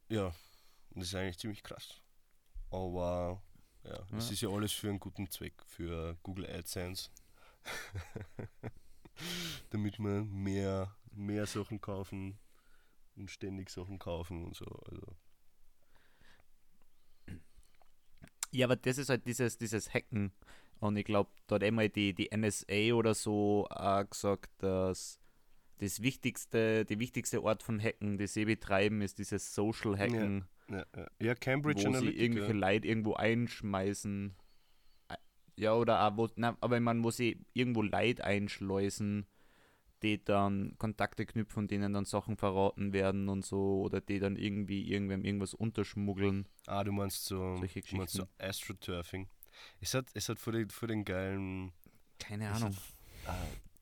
ja, 0.09 0.33
das 0.91 1.07
ist 1.09 1.15
eigentlich 1.15 1.37
ziemlich 1.37 1.63
krass. 1.63 2.01
Aber 2.71 3.41
ja, 3.83 3.99
es 4.17 4.27
Ja. 4.27 4.33
ist 4.33 4.41
ja 4.41 4.49
alles 4.49 4.71
für 4.73 4.89
einen 4.89 4.99
guten 4.99 5.29
Zweck, 5.29 5.53
für 5.65 6.17
Google 6.23 6.45
AdSense. 6.47 7.09
Damit 9.69 9.99
wir 9.99 10.23
mehr, 10.25 10.95
mehr 11.11 11.45
Sachen 11.45 11.81
kaufen 11.81 12.39
und 13.15 13.29
ständig 13.31 13.69
Sachen 13.69 13.99
kaufen 13.99 14.45
und 14.45 14.55
so. 14.55 14.65
Also, 14.65 15.15
Ja, 18.51 18.65
aber 18.65 18.75
das 18.75 18.97
ist 18.97 19.09
halt 19.09 19.27
dieses, 19.27 19.57
dieses 19.57 19.93
Hacken. 19.93 20.31
Und 20.79 20.97
ich 20.97 21.05
glaube, 21.05 21.29
da 21.47 21.55
hat 21.55 21.63
einmal 21.63 21.89
die, 21.89 22.13
die 22.13 22.29
NSA 22.35 22.93
oder 22.93 23.13
so 23.13 23.67
auch 23.69 24.09
gesagt, 24.09 24.51
dass 24.59 25.19
das 25.79 26.01
wichtigste, 26.01 26.85
die 26.85 26.99
wichtigste 26.99 27.41
Art 27.43 27.63
von 27.63 27.81
Hacken, 27.81 28.17
das 28.17 28.33
sie 28.33 28.45
betreiben, 28.45 29.01
ist 29.01 29.17
dieses 29.17 29.53
Social 29.53 29.97
Hacken, 29.97 30.45
ja, 30.69 30.85
ja. 30.95 31.07
ja 31.21 31.35
Cambridge 31.35 31.79
wo 31.79 31.91
sie 31.91 31.97
Analytica. 31.97 32.23
irgendwelche 32.23 32.53
Leute 32.53 32.87
irgendwo 32.87 33.13
einschmeißen. 33.13 34.35
Ja, 35.57 35.73
oder 35.75 36.05
auch, 36.05 36.17
wo, 36.17 36.29
na, 36.35 36.57
aber 36.61 36.77
ich 36.77 36.83
meine, 36.83 37.03
wo 37.03 37.11
sie 37.11 37.45
irgendwo 37.53 37.81
Leid 37.81 38.21
einschleusen, 38.21 39.25
die 40.03 40.23
dann 40.23 40.75
Kontakte 40.77 41.25
knüpfen 41.25 41.67
denen 41.67 41.93
dann 41.93 42.05
Sachen 42.05 42.37
verraten 42.37 42.93
werden 42.93 43.29
und 43.29 43.45
so, 43.45 43.81
oder 43.81 44.01
die 44.01 44.19
dann 44.19 44.35
irgendwie 44.35 44.89
irgendwem 44.91 45.23
irgendwas 45.23 45.53
unterschmuggeln. 45.53 46.47
Ah, 46.67 46.83
du 46.83 46.91
meinst 46.91 47.25
so, 47.25 47.57
Solche 47.57 47.81
du 47.81 47.95
meinst 47.97 48.13
so. 48.15 48.27
Astroturfing. 48.37 49.27
Es 49.81 49.93
hat, 49.93 50.07
es 50.13 50.29
hat 50.29 50.39
vor 50.39 50.53
den, 50.53 50.69
vor 50.69 50.87
den 50.87 51.03
geilen 51.03 51.73
Keine 52.17 52.49
Ahnung. 52.51 52.75
Ah, 53.25 53.35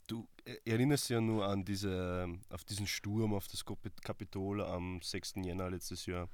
du 0.07 0.27
äh, 0.45 0.55
erinnerst 0.65 1.09
ja 1.09 1.21
nur 1.21 1.45
an 1.47 1.63
diese, 1.63 2.27
auf 2.49 2.63
diesen 2.63 2.87
Sturm 2.87 3.33
auf 3.33 3.47
das 3.47 3.63
Kapit- 3.65 4.01
Kapitol 4.01 4.63
am 4.63 5.01
6. 5.01 5.35
Jänner 5.43 5.69
letztes 5.69 6.05
Jahr. 6.07 6.29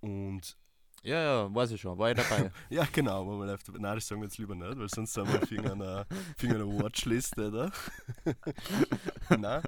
Und 0.00 0.56
Ja, 1.04 1.20
ja, 1.20 1.54
weiß 1.54 1.72
ich 1.72 1.80
schon, 1.80 1.98
war 1.98 2.12
ich 2.12 2.16
dabei. 2.16 2.52
ja, 2.70 2.86
genau, 2.92 3.22
aber 3.22 3.36
man 3.36 3.48
läuft, 3.48 3.68
nein, 3.68 3.96
das 3.96 4.06
sagen 4.06 4.20
wir 4.20 4.26
jetzt 4.26 4.38
lieber 4.38 4.54
nicht, 4.54 4.78
weil 4.78 4.88
sonst 4.88 5.14
sind 5.14 5.26
wir 5.26 5.42
auf 5.42 5.50
irgendeiner, 5.50 6.06
auf 6.08 6.42
irgendeiner 6.42 7.48
oder? 7.48 7.72
nein, 9.36 9.62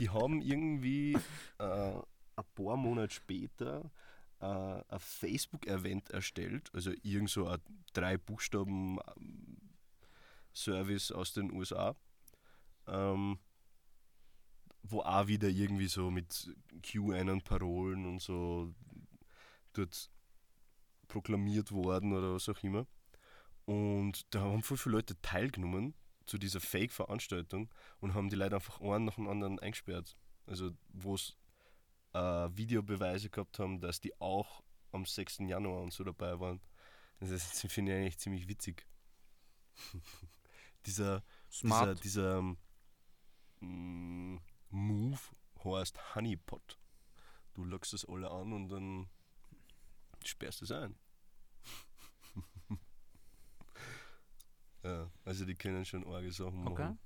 die 0.00 0.10
haben 0.10 0.42
irgendwie 0.42 1.16
äh, 1.58 1.92
ein 2.36 2.44
paar 2.56 2.76
Monate 2.76 3.14
später 3.14 3.88
äh, 4.40 4.46
ein 4.46 4.98
Facebook-Event 4.98 6.10
erstellt, 6.10 6.70
also 6.74 6.90
irgend 7.02 7.30
so 7.30 7.46
ein 7.46 7.60
drei 7.92 8.18
Buchstaben 8.18 8.98
ähm, 9.16 9.56
aus 11.12 11.32
den 11.34 11.52
USA, 11.52 11.94
ähm, 12.88 13.38
wo 14.82 15.02
auch 15.02 15.28
wieder 15.28 15.48
irgendwie 15.48 15.86
so 15.86 16.10
mit 16.10 16.52
QAnon-Parolen 16.82 18.06
und 18.06 18.20
so 18.20 18.74
dort 19.72 20.10
proklamiert 21.14 21.70
worden 21.70 22.12
oder 22.12 22.34
was 22.34 22.48
auch 22.48 22.60
immer. 22.64 22.86
Und 23.66 24.34
da 24.34 24.40
haben 24.40 24.64
voll 24.64 24.76
viele 24.76 24.96
Leute 24.96 25.20
teilgenommen 25.22 25.94
zu 26.26 26.38
dieser 26.38 26.60
Fake-Veranstaltung 26.60 27.70
und 28.00 28.14
haben 28.14 28.28
die 28.28 28.36
Leute 28.36 28.56
einfach 28.56 28.80
einen 28.80 29.04
nach 29.04 29.14
dem 29.14 29.28
anderen 29.28 29.60
eingesperrt. 29.60 30.16
Also 30.46 30.72
wo 30.88 31.14
es 31.14 31.36
äh, 32.14 32.18
Videobeweise 32.18 33.30
gehabt 33.30 33.60
haben, 33.60 33.80
dass 33.80 34.00
die 34.00 34.20
auch 34.20 34.62
am 34.90 35.06
6. 35.06 35.38
Januar 35.46 35.82
und 35.82 35.92
so 35.92 36.02
dabei 36.02 36.40
waren. 36.40 36.60
Das 37.20 37.30
das 37.30 37.72
finde 37.72 37.92
ich 37.92 37.98
eigentlich 37.98 38.18
ziemlich 38.18 38.48
witzig. 38.48 38.86
dieser 40.86 41.20
dieser, 41.20 41.22
Smart. 41.48 42.04
dieser 42.04 42.42
mm, 43.60 44.38
Move 44.70 45.20
heißt 45.64 46.14
Honeypot. 46.16 46.78
Du 47.54 47.64
lockst 47.64 47.92
das 47.92 48.04
alle 48.04 48.30
an 48.30 48.52
und 48.52 48.68
dann 48.68 49.08
sperrst 50.24 50.62
es 50.62 50.72
ein. 50.72 50.96
Ja, 54.84 55.10
also 55.24 55.44
die 55.44 55.54
können 55.54 55.84
schon 55.84 56.06
arge 56.06 56.30
Sachen 56.32 56.66
Okay. 56.66 56.82
machen. 56.84 56.98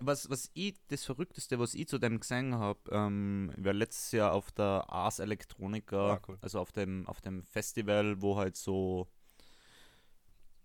Was, 0.00 0.30
was 0.30 0.48
ich, 0.54 0.74
das 0.86 1.04
Verrückteste, 1.04 1.58
was 1.58 1.74
ich 1.74 1.88
zu 1.88 1.98
dem 1.98 2.20
gesehen 2.20 2.54
habe, 2.54 2.78
ähm, 2.92 3.52
ich 3.56 3.64
war 3.64 3.72
letztes 3.72 4.12
Jahr 4.12 4.32
auf 4.32 4.52
der 4.52 4.84
Ars 4.88 5.18
Electronica, 5.18 6.14
Ah, 6.14 6.20
cool. 6.28 6.38
also 6.40 6.60
auf 6.60 6.70
dem, 6.70 7.06
auf 7.08 7.20
dem 7.20 7.42
Festival, 7.42 8.22
wo 8.22 8.36
halt 8.36 8.56
so 8.56 9.08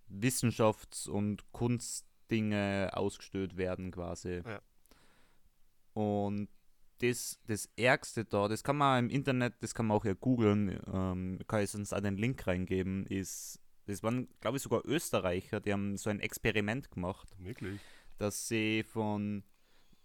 Wissenschafts- 0.08 1.08
und 1.10 1.52
Kunstdinge 1.52 2.92
ausgestellt 2.94 3.58
werden 3.58 3.92
quasi. 3.92 4.44
Ja. 4.46 4.62
Und 5.94 6.50
das, 7.00 7.40
das 7.48 7.68
Ärgste 7.76 8.26
da, 8.26 8.48
das 8.48 8.64
kann 8.64 8.78
man 8.78 9.06
im 9.06 9.10
Internet, 9.10 9.56
das 9.62 9.74
kann 9.74 9.88
man 9.88 9.98
auch 9.98 10.06
ja 10.06 10.14
googeln, 10.14 10.80
ähm, 10.94 11.40
kann 11.48 11.64
ich 11.64 11.72
sonst 11.72 11.92
auch 11.92 12.02
den 12.02 12.18
Link 12.18 12.46
reingeben, 12.46 13.06
ist, 13.08 13.60
das 13.86 14.04
waren, 14.04 14.28
glaube 14.40 14.58
ich, 14.58 14.64
sogar 14.64 14.86
Österreicher, 14.86 15.60
die 15.60 15.74
haben 15.74 15.98
so 15.98 16.10
ein 16.10 16.20
Experiment 16.20 16.90
gemacht 16.92 17.30
Wirklich? 17.40 17.80
dass 18.18 18.48
sie 18.48 18.84
von, 18.84 19.44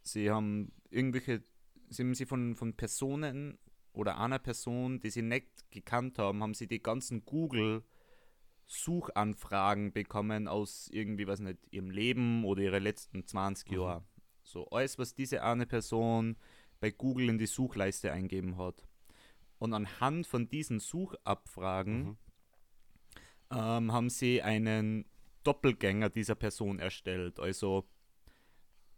sie 0.03 0.31
haben 0.31 0.73
irgendwelche, 0.91 1.43
sie 1.89 2.03
haben 2.03 2.15
sie 2.15 2.27
von, 2.27 2.57
von 2.57 2.75
Personen 2.75 3.59
oder 3.93 4.19
einer 4.19 4.39
Person, 4.39 5.01
die 5.01 5.11
sie 5.11 5.23
nicht 5.23 5.71
gekannt 5.71 6.19
haben, 6.19 6.43
haben 6.43 6.55
sie 6.55 6.67
die 6.67 6.83
ganzen 6.83 7.25
Google 7.25 7.83
Suchanfragen 8.67 9.93
bekommen 9.93 10.47
aus 10.47 10.89
irgendwie, 10.93 11.27
weiß 11.27 11.41
nicht, 11.41 11.59
ihrem 11.71 11.91
Leben 11.91 12.45
oder 12.45 12.63
ihre 12.63 12.79
letzten 12.79 13.27
20 13.27 13.71
Mhm. 13.71 13.77
Jahre. 13.77 14.05
So 14.43 14.69
alles, 14.69 14.99
was 14.99 15.15
diese 15.15 15.43
eine 15.43 15.67
Person 15.67 16.37
bei 16.81 16.91
Google 16.91 17.29
in 17.29 17.39
die 17.39 17.47
Suchleiste 17.47 18.13
eingeben 18.13 18.57
hat. 18.57 18.87
Und 19.59 19.73
anhand 19.75 20.27
von 20.27 20.49
diesen 20.49 20.79
Suchabfragen 20.81 22.03
Mhm. 22.05 22.17
Ähm, 23.51 23.93
haben 23.93 24.11
sie 24.11 24.43
einen 24.43 25.05
Doppelgänger 25.45 26.11
dieser 26.11 26.35
Person 26.35 26.79
erstellt. 26.79 27.41
Also 27.41 27.89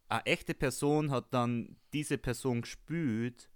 eine 0.08 0.26
echte 0.26 0.54
Person 0.54 1.10
hat 1.10 1.32
dann 1.32 1.76
diese 1.92 2.18
Person 2.18 2.62
gespült, 2.62 3.48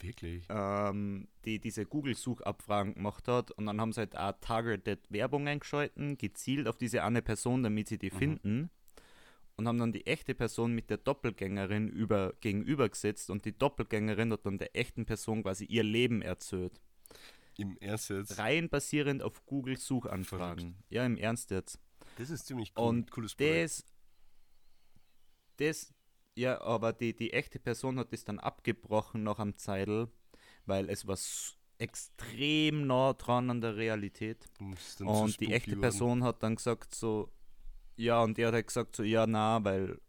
Wirklich? 0.00 0.44
ähm, 0.48 1.28
die 1.44 1.58
diese 1.58 1.84
Google-Suchabfragen 1.84 2.94
gemacht 2.94 3.28
hat. 3.28 3.50
Und 3.50 3.66
dann 3.66 3.80
haben 3.80 3.92
sie 3.92 4.00
halt 4.00 4.16
auch 4.16 4.32
targeted 4.40 5.00
Werbung 5.10 5.46
eingeschalten, 5.48 6.16
gezielt 6.16 6.68
auf 6.68 6.78
diese 6.78 7.02
eine 7.02 7.22
Person, 7.22 7.62
damit 7.62 7.88
sie 7.88 7.98
die 7.98 8.10
Mhm. 8.10 8.16
finden. 8.16 8.70
Und 9.56 9.68
haben 9.68 9.78
dann 9.78 9.92
die 9.92 10.06
echte 10.06 10.34
Person 10.34 10.72
mit 10.72 10.88
der 10.88 10.96
Doppelgängerin 10.96 11.88
über, 11.88 12.32
gegenübergesetzt 12.40 13.28
und 13.28 13.44
die 13.44 13.58
Doppelgängerin 13.58 14.32
hat 14.32 14.46
dann 14.46 14.56
der 14.56 14.74
echten 14.74 15.04
Person 15.04 15.42
quasi 15.42 15.66
ihr 15.66 15.82
Leben 15.82 16.22
erzählt. 16.22 16.80
Im 17.60 17.76
Ernst 17.78 18.08
jetzt? 18.10 18.38
Rein 18.38 18.68
basierend 18.68 19.22
auf 19.22 19.44
Google-Suchanfragen. 19.46 20.76
Ja, 20.88 21.04
im 21.04 21.16
Ernst 21.16 21.50
jetzt. 21.50 21.78
Das 22.16 22.30
ist 22.30 22.46
ziemlich 22.46 22.72
cool. 22.76 22.84
Und 22.88 23.10
cooles 23.10 23.34
Projekt. 23.34 23.62
das, 23.70 23.84
das, 25.56 25.94
ja, 26.36 26.60
aber 26.60 26.92
die, 26.92 27.14
die 27.14 27.32
echte 27.32 27.58
Person 27.58 27.98
hat 27.98 28.12
das 28.12 28.24
dann 28.24 28.38
abgebrochen 28.38 29.22
nach 29.22 29.38
einem 29.38 29.56
Zeitl, 29.56 30.08
weil 30.64 30.88
es 30.88 31.06
war 31.06 31.18
extrem 31.78 32.86
nah 32.86 33.12
dran 33.12 33.50
an 33.50 33.60
der 33.60 33.76
Realität. 33.76 34.48
Und 35.00 35.40
die 35.40 35.52
echte 35.52 35.70
werden. 35.72 35.80
Person 35.80 36.24
hat 36.24 36.42
dann 36.42 36.56
gesagt 36.56 36.94
so, 36.94 37.30
ja, 37.96 38.22
und 38.22 38.38
der 38.38 38.48
hat 38.48 38.54
halt 38.54 38.66
gesagt 38.66 38.96
so, 38.96 39.02
ja, 39.02 39.26
na, 39.26 39.62
weil, 39.64 40.00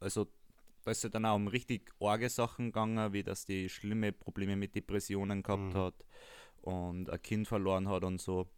also, 0.00 0.26
da 0.82 0.90
ist 0.90 1.02
ja 1.02 1.08
dann 1.08 1.24
auch 1.24 1.36
um 1.36 1.48
richtig 1.48 1.92
arge 2.00 2.28
Sachen 2.28 2.66
gegangen, 2.66 3.12
wie 3.12 3.22
dass 3.22 3.44
die 3.44 3.68
schlimme 3.68 4.12
Probleme 4.12 4.56
mit 4.56 4.74
Depressionen 4.74 5.42
gehabt 5.42 5.74
Mhm. 5.74 5.78
hat 5.78 6.04
und 6.66 7.10
ein 7.10 7.22
Kind 7.22 7.48
verloren 7.48 7.88
hat 7.88 8.04
und 8.04 8.20
so. 8.20 8.48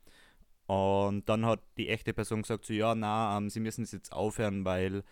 Und 0.66 1.28
dann 1.28 1.46
hat 1.46 1.60
die 1.76 1.88
echte 1.88 2.12
Person 2.12 2.42
gesagt 2.42 2.66
so, 2.66 2.72
ja, 2.72 2.94
na, 2.94 3.36
ähm, 3.36 3.48
sie 3.48 3.60
müssen 3.60 3.84
es 3.84 3.92
jetzt 3.92 4.12
aufhören, 4.12 4.64
weil 4.64 5.02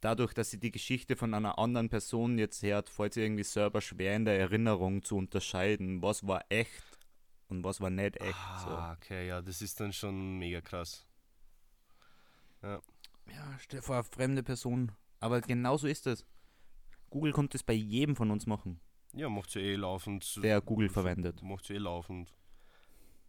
dadurch, 0.00 0.34
dass 0.34 0.50
sie 0.50 0.60
die 0.60 0.70
Geschichte 0.70 1.16
von 1.16 1.32
einer 1.34 1.58
anderen 1.58 1.88
Person 1.88 2.38
jetzt 2.38 2.62
hört, 2.62 2.90
fällt 2.90 3.14
sie 3.14 3.22
irgendwie 3.22 3.44
selber 3.44 3.80
schwer 3.80 4.16
in 4.16 4.24
der 4.24 4.38
Erinnerung 4.38 5.02
zu 5.02 5.16
unterscheiden, 5.16 6.02
was 6.02 6.26
war 6.26 6.44
echt 6.50 6.98
und 7.48 7.64
was 7.64 7.80
war 7.80 7.90
nicht 7.90 8.20
echt. 8.20 8.34
so. 8.64 8.70
Ah, 8.70 8.92
okay, 8.92 9.28
ja, 9.28 9.40
das 9.40 9.62
ist 9.62 9.80
dann 9.80 9.92
schon 9.92 10.38
mega 10.38 10.60
krass. 10.60 11.06
Ja, 12.62 12.80
stell 13.58 13.80
dir 13.80 13.82
vor, 13.82 14.02
fremde 14.04 14.42
Person. 14.42 14.92
Aber 15.20 15.40
genau 15.40 15.76
so 15.76 15.86
ist 15.86 16.06
es. 16.06 16.26
Google 17.10 17.32
konnte 17.32 17.56
es 17.56 17.62
bei 17.62 17.72
jedem 17.72 18.16
von 18.16 18.30
uns 18.30 18.46
machen, 18.46 18.80
Ja, 19.16 19.30
macht 19.30 19.50
sie 19.50 19.60
eh 19.60 19.76
laufend. 19.76 20.42
der 20.42 20.60
Google 20.60 20.90
verwendet. 20.90 21.42
Macht 21.42 21.64
sie 21.64 21.74
eh 21.74 21.78
laufend. 21.78 22.32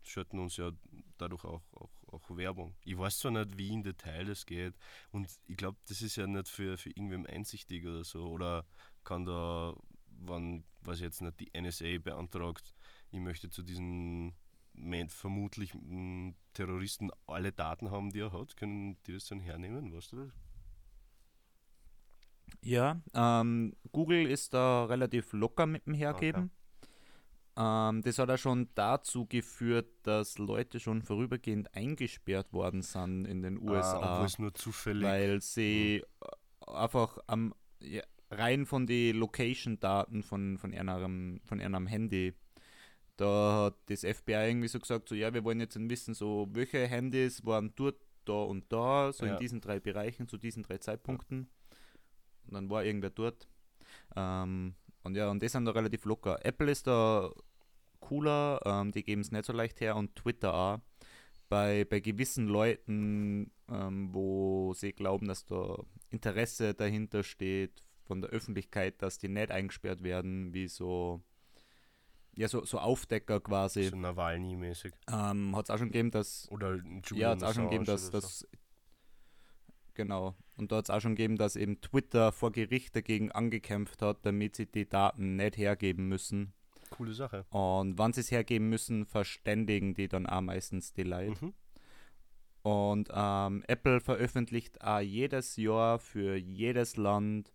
Schalten 0.03 0.37
uns 0.39 0.57
ja 0.57 0.71
dadurch 1.17 1.45
auch, 1.45 1.61
auch, 1.73 1.89
auch 2.07 2.37
Werbung. 2.37 2.75
Ich 2.83 2.97
weiß 2.97 3.19
zwar 3.19 3.31
nicht, 3.31 3.57
wie 3.57 3.73
in 3.73 3.83
Detail 3.83 4.25
das 4.25 4.45
geht 4.45 4.73
und 5.11 5.29
ich 5.47 5.57
glaube, 5.57 5.77
das 5.87 6.01
ist 6.01 6.17
ja 6.17 6.27
nicht 6.27 6.49
für, 6.49 6.77
für 6.77 6.89
irgendwem 6.89 7.25
einsichtig 7.25 7.85
oder 7.85 8.03
so. 8.03 8.27
Oder 8.27 8.65
kann 9.03 9.25
da, 9.25 9.75
wann, 10.07 10.65
weiß 10.81 10.97
ich 10.97 11.03
jetzt 11.03 11.21
nicht, 11.21 11.39
die 11.39 11.51
NSA 11.59 11.97
beantragt, 11.99 12.75
ich 13.11 13.19
möchte 13.19 13.49
zu 13.49 13.63
diesen 13.63 14.35
vermutlich 15.07 15.71
Terroristen 16.53 17.09
alle 17.25 17.51
Daten 17.51 17.91
haben, 17.91 18.11
die 18.11 18.19
er 18.19 18.31
hat, 18.31 18.57
können 18.57 18.97
die 19.07 19.13
das 19.13 19.25
dann 19.25 19.39
hernehmen, 19.39 19.93
weißt 19.93 20.11
du 20.11 20.17
das? 20.17 20.33
Ja, 22.63 23.01
ähm, 23.13 23.73
Google 23.91 24.25
ist 24.27 24.53
da 24.53 24.85
relativ 24.85 25.31
locker 25.33 25.65
mit 25.65 25.85
dem 25.85 25.93
Hergeben. 25.93 26.51
Ähm, 27.55 28.01
das 28.03 28.19
hat 28.19 28.29
auch 28.29 28.37
schon 28.37 28.69
dazu 28.75 29.25
geführt, 29.25 29.87
dass 30.03 30.37
Leute 30.37 30.79
schon 30.79 31.01
vorübergehend 31.01 31.73
eingesperrt 31.73 32.53
worden 32.53 32.81
sind 32.81 33.25
in 33.25 33.41
den 33.41 33.57
Ah, 33.57 33.71
USA. 33.71 34.13
obwohl 34.13 34.25
es 34.27 34.37
nur 34.39 34.53
zufällig. 34.53 35.03
weil 35.03 35.41
sie 35.41 36.03
äh, 36.67 36.71
einfach 36.71 37.17
am 37.27 37.53
ja, 37.79 38.03
rein 38.29 38.65
von 38.65 38.85
den 38.85 39.15
Location-Daten 39.17 40.21
von, 40.23 40.57
von, 40.57 40.73
ihrem, 40.73 41.39
von 41.45 41.59
ihrem 41.59 41.87
Handy, 41.87 42.33
da 43.15 43.65
hat 43.65 43.75
das 43.89 44.01
FBI 44.03 44.49
irgendwie 44.49 44.67
so 44.67 44.79
gesagt, 44.79 45.09
so 45.09 45.15
ja, 45.15 45.33
wir 45.33 45.43
wollen 45.43 45.59
jetzt 45.59 45.77
wissen, 45.89 46.13
so 46.13 46.47
welche 46.51 46.85
Handys 46.85 47.43
waren 47.45 47.73
dort, 47.75 47.95
da 48.25 48.33
und 48.33 48.71
da, 48.71 49.11
so 49.13 49.25
Ja. 49.25 49.33
in 49.33 49.39
diesen 49.39 49.61
drei 49.61 49.79
Bereichen, 49.79 50.27
zu 50.27 50.37
diesen 50.37 50.61
drei 50.61 50.77
Zeitpunkten. 50.77 51.47
Und 52.47 52.53
dann 52.53 52.69
war 52.69 52.83
irgendwer 52.83 53.09
dort. 53.09 53.47
Ähm, 54.15 54.75
und 55.03 55.15
ja, 55.15 55.29
und 55.29 55.41
das 55.41 55.51
sind 55.51 55.65
da 55.65 55.71
relativ 55.71 56.05
locker. 56.05 56.43
Apple 56.45 56.71
ist 56.71 56.87
da 56.87 57.31
cooler, 57.99 58.61
ähm, 58.65 58.91
die 58.91 59.03
geben 59.03 59.21
es 59.21 59.31
nicht 59.31 59.45
so 59.45 59.53
leicht 59.53 59.79
her 59.81 59.95
und 59.95 60.15
Twitter 60.15 60.53
auch 60.53 60.79
bei, 61.49 61.85
bei 61.85 61.99
gewissen 61.99 62.47
Leuten, 62.47 63.51
ähm, 63.69 64.09
wo 64.13 64.73
sie 64.73 64.93
glauben, 64.93 65.27
dass 65.27 65.45
da 65.45 65.77
Interesse 66.09 66.73
dahinter 66.73 67.23
steht 67.23 67.83
von 68.03 68.21
der 68.21 68.31
Öffentlichkeit, 68.31 69.01
dass 69.01 69.17
die 69.17 69.29
nicht 69.29 69.51
eingesperrt 69.51 70.03
werden, 70.03 70.53
wie 70.53 70.67
so, 70.67 71.21
ja, 72.35 72.47
so, 72.47 72.65
so 72.65 72.79
Aufdecker 72.79 73.39
quasi. 73.39 73.83
so 73.83 73.97
Nawalny-mäßig. 73.97 74.93
Ähm, 75.11 75.55
hat 75.55 75.65
es 75.65 75.69
auch 75.69 75.77
schon 75.77 75.91
gegeben, 75.91 76.11
dass, 76.11 76.49
Oder 76.51 76.75
ja, 76.75 77.01
Julian 77.05 77.31
hat 77.31 77.37
es 77.37 77.43
auch 77.43 77.53
schon 77.53 77.65
gegeben, 77.65 77.85
dass, 77.85 78.05
so. 78.05 78.11
dass 78.11 78.47
genau, 79.93 80.35
und 80.57 80.71
da 80.71 80.77
hat 80.77 80.85
es 80.85 80.89
auch 80.89 81.01
schon 81.01 81.15
gegeben, 81.15 81.37
dass 81.37 81.55
eben 81.55 81.81
Twitter 81.81 82.31
vor 82.31 82.51
Gericht 82.51 82.95
dagegen 82.95 83.31
angekämpft 83.31 84.01
hat, 84.01 84.25
damit 84.25 84.55
sie 84.55 84.65
die 84.65 84.87
Daten 84.87 85.35
nicht 85.35 85.57
hergeben 85.57 86.07
müssen. 86.07 86.53
Coole 86.89 87.13
Sache. 87.13 87.45
Und 87.49 87.97
wann 87.97 88.13
sie 88.13 88.21
es 88.21 88.31
hergeben 88.31 88.69
müssen, 88.69 89.05
verständigen 89.05 89.93
die 89.93 90.07
dann 90.07 90.25
auch 90.25 90.41
meistens 90.41 90.93
die 90.93 91.03
Leute. 91.03 91.45
Mhm. 91.45 91.53
Und 92.63 93.09
ähm, 93.13 93.63
Apple 93.67 94.01
veröffentlicht 94.01 94.81
auch 94.81 94.99
jedes 94.99 95.55
Jahr 95.55 95.99
für 95.99 96.35
jedes 96.35 96.97
Land, 96.97 97.51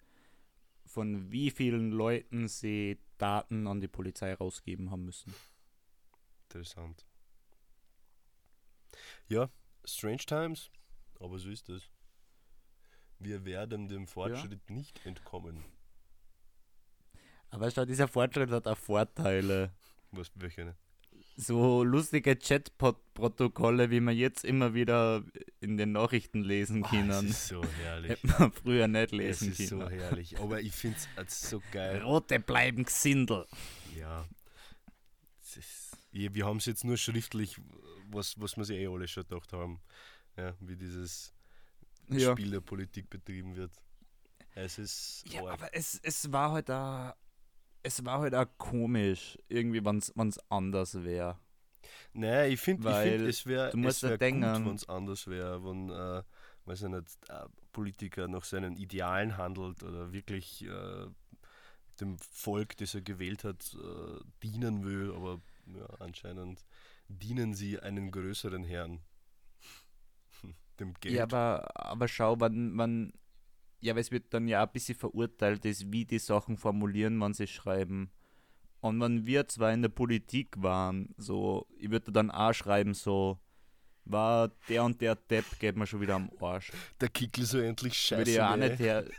von 0.87 1.31
wie 1.31 1.51
vielen 1.51 1.91
Leuten 1.91 2.49
sie 2.49 2.99
Daten 3.19 3.67
an 3.67 3.81
die 3.81 3.89
Polizei 3.89 4.35
rausgeben 4.35 4.91
haben 4.91 5.05
müssen. 5.05 5.35
Interessant. 6.45 7.05
Ja, 9.29 9.51
Strange 9.85 10.19
Times, 10.19 10.71
aber 11.19 11.39
so 11.39 11.49
ist 11.49 11.69
es. 11.69 11.89
Wir 13.23 13.45
werden 13.45 13.89
dem 13.89 14.07
Fortschritt 14.07 14.69
nicht 14.71 15.05
entkommen. 15.07 15.65
Aber 17.51 17.71
schau, 17.71 17.85
dieser 17.85 18.09
Fortschritt 18.09 18.51
hat 18.51 18.67
auch 18.67 18.79
Vorteile. 18.79 19.73
Was, 20.11 20.31
welche? 20.35 20.65
ne? 20.65 20.77
So 21.37 21.83
lustige 21.85 22.37
Chatbot-Protokolle, 22.37 23.91
wie 23.91 24.01
man 24.01 24.17
jetzt 24.17 24.45
immer 24.45 24.75
wieder 24.75 25.23
in 25.61 25.77
den 25.77 25.93
Nachrichten 25.93 26.43
lesen 26.43 26.83
Ah, 26.85 26.87
es 26.87 26.91
können. 26.91 27.29
ist 27.29 27.49
so 27.49 27.63
herrlich. 27.83 28.11
Hätte 28.11 28.27
man 28.27 28.53
früher 28.53 28.89
nicht 28.89 29.13
Es 29.13 29.13
lesen 29.13 29.53
ist 29.53 29.69
so 29.69 29.79
können. 29.79 29.91
herrlich. 29.99 30.39
Aber 30.41 30.61
ich 30.61 30.73
finde 30.73 30.99
es 31.17 31.49
so 31.51 31.63
geil. 31.71 32.03
Rote 32.03 32.39
bleiben 32.41 32.85
Gesindel. 32.85 33.47
Ja. 33.99 34.27
Ist, 35.57 35.97
ja, 36.13 36.35
wir 36.35 36.47
haben 36.47 36.57
es 36.59 36.67
jetzt 36.67 36.85
nur 36.85 36.97
schriftlich, 36.97 37.57
was, 38.11 38.41
was 38.41 38.57
wir 38.57 38.65
sich 38.65 38.79
eh 38.79 38.87
alle 38.89 39.07
schon 39.09 39.25
gedacht 39.25 39.53
haben. 39.53 39.81
Ja, 40.37 40.55
wie 40.61 40.77
dieses 40.77 41.35
Ja. 42.09 42.33
Spiel 42.33 42.51
der 42.51 42.61
Politik 42.61 43.09
betrieben 43.09 43.57
wird. 43.57 43.73
Es 44.55 44.79
ist. 44.79 45.25
Ja, 45.33 45.43
arg. 45.45 45.53
aber 45.55 45.75
es, 45.75 45.99
es 46.03 46.31
war 46.31 46.53
halt 46.53 46.71
auch, 46.71 47.15
es 47.83 48.05
war 48.05 48.21
halt 48.21 48.35
auch 48.35 48.47
komisch, 48.59 49.39
irgendwie, 49.49 49.85
wenn 49.85 49.99
es 49.99 50.39
anders 50.51 51.03
wäre. 51.03 51.39
Nein, 52.13 52.53
ich 52.53 52.61
finde, 52.61 52.93
find, 52.95 53.23
es 53.23 53.47
wäre 53.47 53.71
du 53.71 53.79
musst 53.79 54.03
wär 54.03 54.19
gut, 54.19 54.43
wenn 54.43 54.75
es 54.75 54.89
anders 54.89 55.27
wäre, 55.27 55.65
wenn, 55.65 55.91
äh, 55.91 56.23
weiß 56.67 56.83
ich 56.83 56.89
nicht, 56.89 57.19
äh, 57.29 57.47
Politiker 57.73 58.29
nach 58.29 58.45
seinen 58.45 58.77
Idealen 58.77 59.37
handelt 59.37 59.83
oder 59.83 60.13
wirklich 60.13 60.65
äh, 60.65 61.07
dem 62.01 62.19
Volk, 62.19 62.77
das 62.77 62.95
er 62.95 63.03
gewählt 63.03 63.45
hat, 63.45 63.75
äh, 63.75 64.21
dienen 64.43 64.85
will, 64.85 65.13
aber 65.15 65.41
ja, 65.67 65.87
anscheinend 66.01 66.65
dienen 67.09 67.55
sie 67.55 67.81
einen 67.81 68.11
größeren 68.11 68.65
Herrn. 68.65 69.01
Dem 70.81 70.95
Geld. 70.95 71.15
Ja, 71.15 71.25
aber, 71.25 71.69
aber 71.75 72.09
schau, 72.09 72.39
wann, 72.41 72.77
wann, 72.77 73.13
ja, 73.81 73.95
weil 73.95 74.01
es 74.03 74.11
wird 74.11 74.33
dann 74.35 74.49
ja 74.49 74.63
ein 74.63 74.73
bisschen 74.73 74.95
verurteilt, 74.97 75.65
ist, 75.65 75.93
wie 75.93 76.05
die 76.05 76.19
Sachen 76.19 76.57
formulieren, 76.57 77.19
wann 77.21 77.35
sie 77.35 77.47
schreiben. 77.47 78.11
Und 78.81 79.01
wenn 79.01 79.27
wir 79.27 79.47
zwar 79.49 79.73
in 79.73 79.83
der 79.83 79.91
Politik 79.91 80.61
waren, 80.61 81.15
so, 81.17 81.67
ich 81.79 81.91
würde 81.91 82.11
dann 82.13 82.31
auch 82.31 82.53
schreiben, 82.53 82.95
so, 82.95 83.39
war 84.05 84.51
der 84.69 84.83
und 84.85 85.01
der 85.01 85.15
Depp, 85.15 85.45
geht 85.61 85.77
mir 85.77 85.87
schon 85.87 86.01
wieder 86.01 86.17
am 86.17 86.31
Arsch. 86.41 86.73
Der 87.01 87.09
Kickel 87.09 87.45
so 87.45 87.59
endlich 87.61 87.95
scheiße. 87.95 88.19
würde 88.19 88.33
ja 88.33 88.53
auch 88.53 88.57
nicht 88.57 88.79
her. 88.79 89.05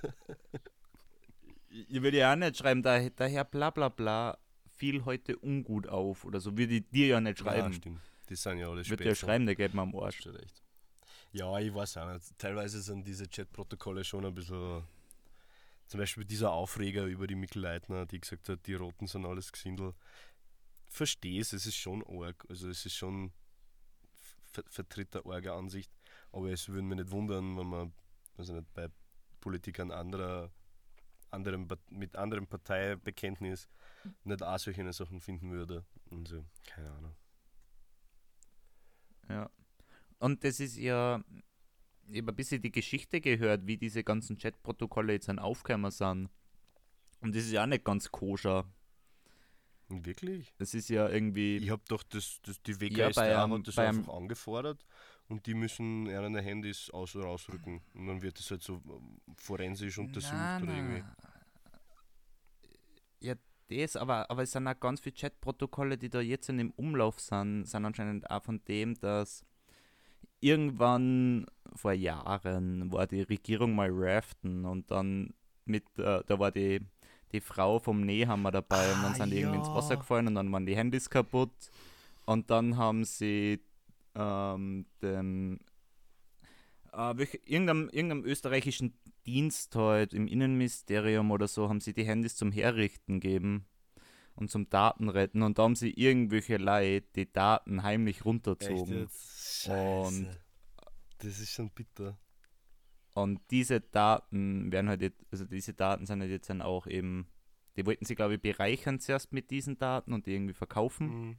Ich 1.69 2.01
würde 2.03 2.17
ja 2.17 2.31
auch 2.31 2.35
nicht 2.35 2.57
schreiben, 2.57 2.83
da, 2.83 3.09
daher 3.09 3.43
bla 3.45 3.71
bla 3.71 3.89
bla 3.89 4.37
fiel 4.75 5.05
heute 5.05 5.37
ungut 5.37 5.87
auf 5.87 6.25
oder 6.25 6.39
so. 6.39 6.55
Würde 6.57 6.75
ich 6.75 6.89
dir 6.89 7.07
ja 7.07 7.21
nicht 7.21 7.39
Ja, 7.39 7.45
schreiben. 7.45 7.73
stimmt. 7.73 7.99
Die 8.29 8.35
sind 8.35 8.59
ja 8.59 8.69
alle 8.69 8.81
Ich 8.81 8.89
würde 8.89 9.05
ja 9.05 9.15
schreiben, 9.15 9.45
der 9.45 9.55
geht 9.55 9.73
mir 9.73 9.81
am 9.81 9.95
Arsch. 9.95 10.25
Recht. 10.27 10.62
Ja, 11.33 11.57
ich 11.57 11.73
weiß 11.73 11.97
auch 11.97 12.13
nicht. 12.13 12.37
Teilweise 12.37 12.81
sind 12.81 13.07
diese 13.07 13.27
Chatprotokolle 13.27 14.03
schon 14.03 14.25
ein 14.25 14.35
bisschen. 14.35 14.83
Zum 15.87 15.99
Beispiel 15.99 16.25
dieser 16.25 16.51
Aufreger 16.51 17.05
über 17.05 17.27
die 17.27 17.35
Mikkel 17.35 17.61
Leitner, 17.61 18.05
die 18.05 18.19
gesagt 18.19 18.47
hat, 18.49 18.65
die 18.67 18.75
Roten 18.75 19.07
sind 19.07 19.25
alles 19.25 19.51
Gesindel. 19.51 19.93
Verstehe 20.85 21.41
es, 21.41 21.51
es 21.53 21.65
ist 21.65 21.75
schon 21.75 22.03
arg. 22.07 22.45
Also 22.49 22.69
es 22.69 22.85
ist 22.85 22.95
schon 22.95 23.33
ver 24.43 24.63
vertritt 24.67 25.15
eine 25.15 25.25
arge 25.25 25.53
Ansicht. 25.53 25.91
Aber 26.31 26.49
es 26.51 26.69
würde 26.69 26.83
mich 26.83 26.99
nicht 26.99 27.11
wundern, 27.11 27.57
wenn 27.57 27.67
man 27.67 27.93
also 28.37 28.53
nicht 28.53 28.71
bei 28.73 28.89
Politikern 29.41 29.91
anderer, 29.91 30.51
anderem, 31.31 31.67
mit 31.89 32.15
anderem 32.15 32.47
Parteibekenntnis 32.47 33.67
nicht 34.23 34.43
auch 34.43 34.59
solche 34.59 34.93
Sachen 34.93 35.19
finden 35.19 35.51
würde. 35.51 35.83
Und 36.11 36.27
so, 36.27 36.45
keine 36.65 36.91
Ahnung. 36.91 37.15
Ja. 39.29 39.49
Und 40.23 40.45
das 40.45 40.61
ist 40.61 40.77
ja, 40.77 41.21
ich 42.07 42.21
habe 42.21 42.31
ein 42.31 42.35
bisschen 42.35 42.61
die 42.61 42.71
Geschichte 42.71 43.19
gehört, 43.19 43.67
wie 43.67 43.75
diese 43.75 44.05
ganzen 44.05 44.37
Chatprotokolle 44.37 45.11
jetzt 45.11 45.27
an 45.27 45.37
Aufkämmer 45.37 45.91
sind. 45.91 46.29
Und 47.19 47.35
das 47.35 47.43
ist 47.43 47.51
ja 47.51 47.63
auch 47.63 47.67
nicht 47.67 47.83
ganz 47.83 48.09
koscher. 48.09 48.63
Wirklich? 49.89 50.53
Das 50.57 50.73
ist 50.73 50.87
ja 50.87 51.09
irgendwie. 51.09 51.57
Ich 51.57 51.69
habe 51.69 51.81
doch 51.89 52.03
das, 52.03 52.39
das 52.43 52.61
die 52.63 52.71
Ja, 52.71 52.79
WKStA 53.09 53.43
einem- 53.43 53.53
hat 53.53 53.67
das 53.67 53.77
einfach 53.77 54.13
angefordert 54.13 54.85
und 55.27 55.45
die 55.45 55.53
müssen 55.53 56.05
ihre 56.05 56.41
Handys 56.41 56.89
aus- 56.89 57.17
oder 57.17 57.25
rausrücken. 57.25 57.81
Und 57.93 58.07
dann 58.07 58.21
wird 58.21 58.39
das 58.39 58.49
halt 58.49 58.63
so 58.63 58.81
ähm, 58.85 59.19
forensisch 59.35 59.97
untersucht 59.97 60.31
Na, 60.33 60.61
oder 60.63 60.73
irgendwie. 60.73 61.03
Ja, 63.19 63.35
das, 63.67 63.97
aber, 63.97 64.31
aber 64.31 64.43
es 64.43 64.51
sind 64.51 64.67
auch 64.69 64.79
ganz 64.79 65.01
viele 65.01 65.15
Chatprotokolle, 65.15 65.97
die 65.97 66.09
da 66.09 66.21
jetzt 66.21 66.47
in 66.47 66.57
dem 66.59 66.71
Umlauf 66.71 67.19
sind, 67.19 67.65
sind 67.65 67.83
anscheinend 67.85 68.29
auch 68.31 68.41
von 68.43 68.63
dem, 68.65 68.95
dass 68.95 69.45
irgendwann 70.39 71.45
vor 71.75 71.93
Jahren 71.93 72.91
war 72.91 73.07
die 73.07 73.21
Regierung 73.21 73.75
mal 73.75 73.89
raften 73.91 74.65
und 74.65 74.91
dann 74.91 75.33
mit, 75.65 75.83
äh, 75.97 76.21
da 76.25 76.39
war 76.39 76.51
die, 76.51 76.81
die 77.31 77.41
Frau 77.41 77.79
vom 77.79 78.01
Nehammer 78.01 78.51
dabei 78.51 78.91
und 78.93 79.03
dann 79.03 79.11
Ah, 79.13 79.15
sind 79.15 79.31
die 79.31 79.39
irgendwie 79.39 79.57
ins 79.57 79.67
ja. 79.67 79.75
Wasser 79.75 79.97
gefallen 79.97 80.27
und 80.27 80.35
dann 80.35 80.51
waren 80.51 80.65
die 80.65 80.75
Handys 80.75 81.09
kaputt 81.09 81.71
und 82.25 82.49
dann 82.49 82.77
haben 82.77 83.03
sie 83.05 83.61
ähm, 84.15 84.85
den 85.01 85.59
äh, 86.91 87.17
welch, 87.17 87.39
irgendeinem, 87.45 87.89
irgendeinem 87.89 88.25
österreichischen 88.25 88.93
Dienst 89.25 89.75
halt 89.75 90.13
im 90.13 90.27
Innenministerium 90.27 91.31
oder 91.31 91.47
so 91.47 91.69
haben 91.69 91.79
sie 91.79 91.93
die 91.93 92.05
Handys 92.05 92.35
zum 92.35 92.51
Herrichten 92.51 93.19
gegeben 93.19 93.65
und 94.35 94.49
zum 94.49 94.69
Datenretten 94.69 95.43
und 95.43 95.59
da 95.59 95.63
haben 95.63 95.75
sie 95.75 95.91
irgendwelche 95.91 96.57
Leute 96.57 97.07
die 97.15 97.31
Daten 97.31 97.83
heimlich 97.83 98.25
runterzogen. 98.25 99.07
Und-. 99.67 100.39
Das 101.19 101.39
ist 101.39 101.51
schon 101.51 101.69
bitter. 101.69 102.17
Und 103.13 103.39
diese 103.51 103.79
Daten 103.79 104.71
werden 104.71 104.89
halt 104.89 105.01
jetzt, 105.01 105.23
also 105.31 105.45
diese 105.45 105.73
Daten 105.73 106.05
sind 106.05 106.19
halt 106.21 106.31
jetzt 106.31 106.49
dann 106.49 106.61
auch 106.61 106.87
eben, 106.87 107.27
die 107.77 107.85
wollten 107.85 108.05
sie 108.05 108.15
glaube 108.15 108.35
ich 108.35 108.41
bereichern 108.41 108.99
zuerst 108.99 109.31
mit 109.31 109.51
diesen 109.51 109.77
Daten 109.77 110.13
und 110.13 110.25
die 110.25 110.33
irgendwie 110.33 110.53
verkaufen. 110.53 111.07
Mhm. 111.07 111.37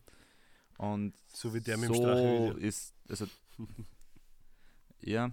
Und 0.78 1.14
So 1.32 1.52
wie 1.54 1.60
der 1.60 1.76
mit 1.76 1.90
dem 1.90 1.94
so 1.94 2.56
ist, 2.56 2.94
also 3.08 3.26
ja. 5.00 5.30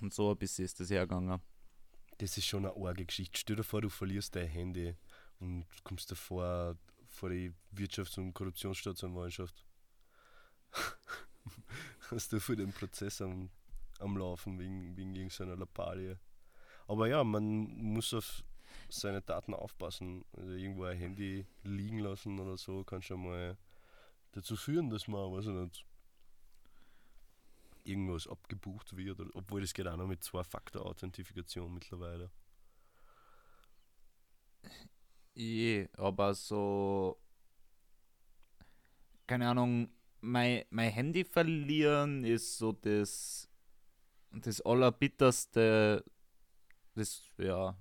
Und 0.00 0.14
so 0.14 0.30
ein 0.30 0.38
bisschen 0.38 0.64
ist 0.64 0.80
das 0.80 0.90
hergegangen. 0.90 1.40
Das 2.18 2.36
ist 2.36 2.46
schon 2.46 2.66
eine 2.66 2.74
arge 2.74 3.04
Geschichte. 3.04 3.38
Stell 3.38 3.56
dir 3.56 3.64
vor, 3.64 3.82
du 3.82 3.88
verlierst 3.88 4.34
dein 4.34 4.48
Handy 4.48 4.94
und 5.40 5.66
kommst 5.84 6.10
davor 6.10 6.76
vor 7.06 7.30
die 7.30 7.52
Wirtschafts- 7.74 8.18
und 8.18 8.32
Korruptionsstaatsanwaltschaft. 8.34 9.64
Hast 12.10 12.32
du 12.32 12.40
für 12.40 12.56
den 12.56 12.72
Prozess 12.72 13.20
am, 13.20 13.50
am 13.98 14.16
Laufen 14.16 14.58
wegen, 14.58 14.96
wegen 14.96 15.14
irgendeiner 15.14 15.56
Lappalie. 15.56 16.18
Aber 16.86 17.08
ja, 17.08 17.22
man 17.24 17.42
muss 17.42 18.14
auf 18.14 18.42
seine 18.88 19.22
Daten 19.22 19.54
aufpassen. 19.54 20.24
Also 20.32 20.52
irgendwo 20.52 20.84
ein 20.84 20.98
Handy 20.98 21.46
liegen 21.62 22.00
lassen 22.00 22.38
oder 22.38 22.56
so 22.56 22.84
kann 22.84 23.02
schon 23.02 23.24
mal 23.24 23.56
dazu 24.32 24.56
führen, 24.56 24.90
dass 24.90 25.08
man, 25.08 25.32
weiß 25.32 25.46
ich 25.46 25.52
nicht, 25.52 25.86
irgendwas 27.84 28.26
abgebucht 28.26 28.96
wird. 28.96 29.20
Obwohl 29.34 29.60
das 29.60 29.74
geht 29.74 29.86
auch 29.86 29.96
noch 29.96 30.06
mit 30.06 30.22
Zwei-Faktor-Authentifikation 30.22 31.72
mittlerweile. 31.72 32.30
Je, 35.34 35.88
aber 35.96 36.34
so. 36.34 37.18
Keine 39.26 39.48
Ahnung, 39.48 39.88
mein, 40.20 40.64
mein 40.70 40.90
Handy 40.90 41.24
verlieren 41.24 42.24
ist 42.24 42.58
so 42.58 42.72
das. 42.72 43.48
Das 44.32 44.60
Allerbitterste. 44.60 46.04
Das, 46.94 47.22
ja. 47.38 47.76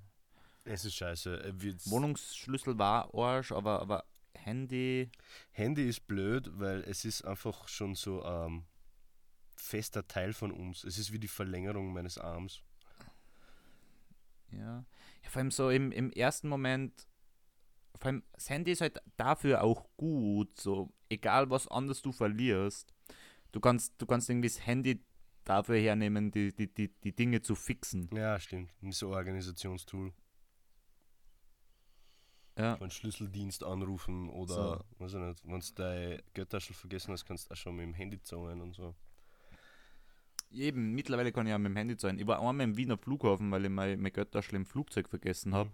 Es 0.64 0.86
ist 0.86 0.96
scheiße. 0.96 1.44
Äh, 1.44 1.54
Wohnungsschlüssel 1.86 2.78
war 2.78 3.14
Arsch, 3.14 3.52
aber, 3.52 3.82
aber 3.82 4.06
Handy. 4.34 5.10
Handy 5.52 5.88
ist 5.88 6.08
blöd, 6.08 6.50
weil 6.54 6.82
es 6.82 7.06
ist 7.06 7.24
einfach 7.24 7.68
schon 7.68 7.96
so 7.96 8.24
ein 8.24 8.66
fester 9.56 10.08
Teil 10.08 10.34
von 10.34 10.52
uns. 10.52 10.84
Es 10.84 10.98
ist 10.98 11.12
wie 11.12 11.20
die 11.20 11.28
Verlängerung 11.28 11.94
meines 11.94 12.18
Arms. 12.18 12.62
Ja. 14.52 14.86
ja 15.24 15.30
vor 15.30 15.42
allem 15.42 15.52
so 15.52 15.70
im, 15.70 15.92
im 15.92 16.12
ersten 16.12 16.48
Moment. 16.48 17.09
Vor 17.98 18.08
allem, 18.08 18.24
das 18.34 18.50
Handy 18.50 18.72
ist 18.72 18.82
halt 18.82 19.02
dafür 19.18 19.64
auch 19.64 19.88
gut. 19.98 20.60
So, 20.60 20.92
egal 21.10 21.50
was 21.50 21.68
anderes 21.68 22.02
du 22.02 22.12
verlierst. 22.12 22.94
Du 23.52 23.60
kannst, 23.60 23.94
du 23.98 24.06
kannst 24.06 24.30
irgendwie 24.30 24.48
das 24.48 24.66
Handy 24.66 25.04
dafür 25.44 25.78
hernehmen, 25.78 26.32
die, 26.32 26.56
die, 26.56 26.74
die, 26.74 26.90
die 27.04 27.16
Dinge 27.16 27.42
zu 27.42 27.56
fixen. 27.56 28.10
Ja, 28.14 28.40
stimmt. 28.40 28.72
So 28.92 29.08
ein 29.10 29.14
Organisationstool. 29.16 30.14
Ja. 32.58 32.76
Einen 32.76 32.92
Schlüsseldienst 32.92 33.64
anrufen 33.64 34.30
oder, 34.30 34.54
So. 34.54 34.84
weiß 35.00 35.14
ich 35.14 35.20
nicht, 35.20 35.46
wenn 35.46 35.60
du 35.60 35.74
deine 35.76 36.24
Geldtasche 36.34 36.74
vergessen 36.74 37.14
hast, 37.14 37.26
kannst 37.26 37.50
du 37.50 37.54
auch 37.54 37.58
schon 37.58 37.76
mit 37.76 37.86
dem 37.86 37.94
Handy 37.94 38.22
zahlen 38.22 38.62
und 38.62 38.76
so. 38.76 38.94
Eben, 40.52 40.94
mittlerweile 40.94 41.32
kann 41.32 41.48
ich 41.48 41.54
auch 41.54 41.58
mit 41.58 41.72
dem 41.72 41.78
Handy 41.78 41.96
zahlen. 41.96 42.20
Ich 42.20 42.28
war 42.28 42.40
einmal 42.40 42.62
im 42.62 42.76
Wiener 42.76 42.98
Flughafen, 42.98 43.50
weil 43.52 43.64
ich 43.66 43.72
mein, 43.72 44.00
mein 44.02 44.12
Geldtaschel 44.12 44.56
im 44.56 44.66
Flugzeug 44.66 45.08
vergessen 45.08 45.54
habe. 45.54 45.70
Mhm. 45.70 45.74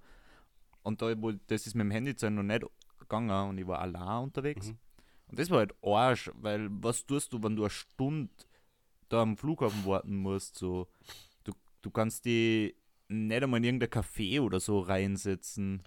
Und 0.85 1.01
da, 1.01 1.19
wo, 1.19 1.31
das 1.31 1.65
ist 1.65 1.73
mit 1.73 1.81
dem 1.85 1.91
Handy 1.91 2.15
zahlen 2.15 2.35
noch 2.35 2.43
nicht 2.43 2.63
gegangen 2.99 3.49
und 3.49 3.57
ich 3.57 3.65
war 3.65 3.79
allein 3.79 4.23
unterwegs. 4.23 4.67
Mhm. 4.67 4.77
Und 5.27 5.39
das 5.39 5.49
war 5.49 5.57
halt 5.57 5.73
Arsch, 5.83 6.29
weil 6.35 6.67
was 6.69 7.07
tust 7.07 7.33
du, 7.33 7.41
wenn 7.41 7.55
du 7.55 7.63
eine 7.63 7.71
Stunde 7.71 8.29
da 9.09 9.23
am 9.23 9.35
Flughafen 9.35 9.83
warten 9.87 10.15
musst? 10.15 10.59
So, 10.59 10.87
du, 11.43 11.53
du 11.81 11.89
kannst 11.89 12.25
die 12.25 12.75
nicht 13.07 13.41
einmal 13.43 13.57
in 13.57 13.63
irgendein 13.63 13.89
Café 13.89 14.39
oder 14.39 14.59
so 14.59 14.79
reinsetzen. 14.79 15.81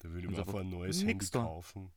Da 0.00 0.08
würde 0.08 0.26
ich 0.26 0.30
mir 0.32 0.38
einfach 0.40 0.58
ein 0.58 0.70
neues 0.70 1.04
Handy 1.04 1.30
da. 1.30 1.42
kaufen. 1.44 1.92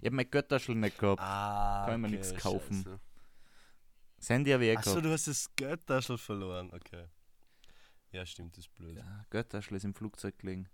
Ich 0.00 0.06
habe 0.06 0.16
mein 0.16 0.30
Geldtaschel 0.30 0.76
nicht 0.76 0.98
gehabt. 0.98 1.20
Ah, 1.20 1.86
Kann 1.86 1.94
ich 1.94 2.00
mir 2.10 2.18
okay, 2.18 2.28
nix 2.28 2.42
kaufen. 2.42 2.84
scheiße. 2.84 3.00
Das 4.18 4.30
Handy 4.30 4.50
habe 4.52 4.64
ich 4.64 4.70
eh 4.70 4.76
Achso, 4.76 5.00
du 5.00 5.10
hast 5.10 5.26
das 5.26 5.50
Geldtaschel 5.56 6.18
verloren. 6.18 6.70
Okay. 6.72 7.06
Ja, 8.12 8.26
stimmt, 8.26 8.56
das 8.56 8.66
ist 8.66 8.74
blöd. 8.74 8.96
Ja, 8.96 9.24
ist 9.50 9.84
im 9.84 9.94
Flugzeug 9.94 10.38
gelegen. 10.38 10.68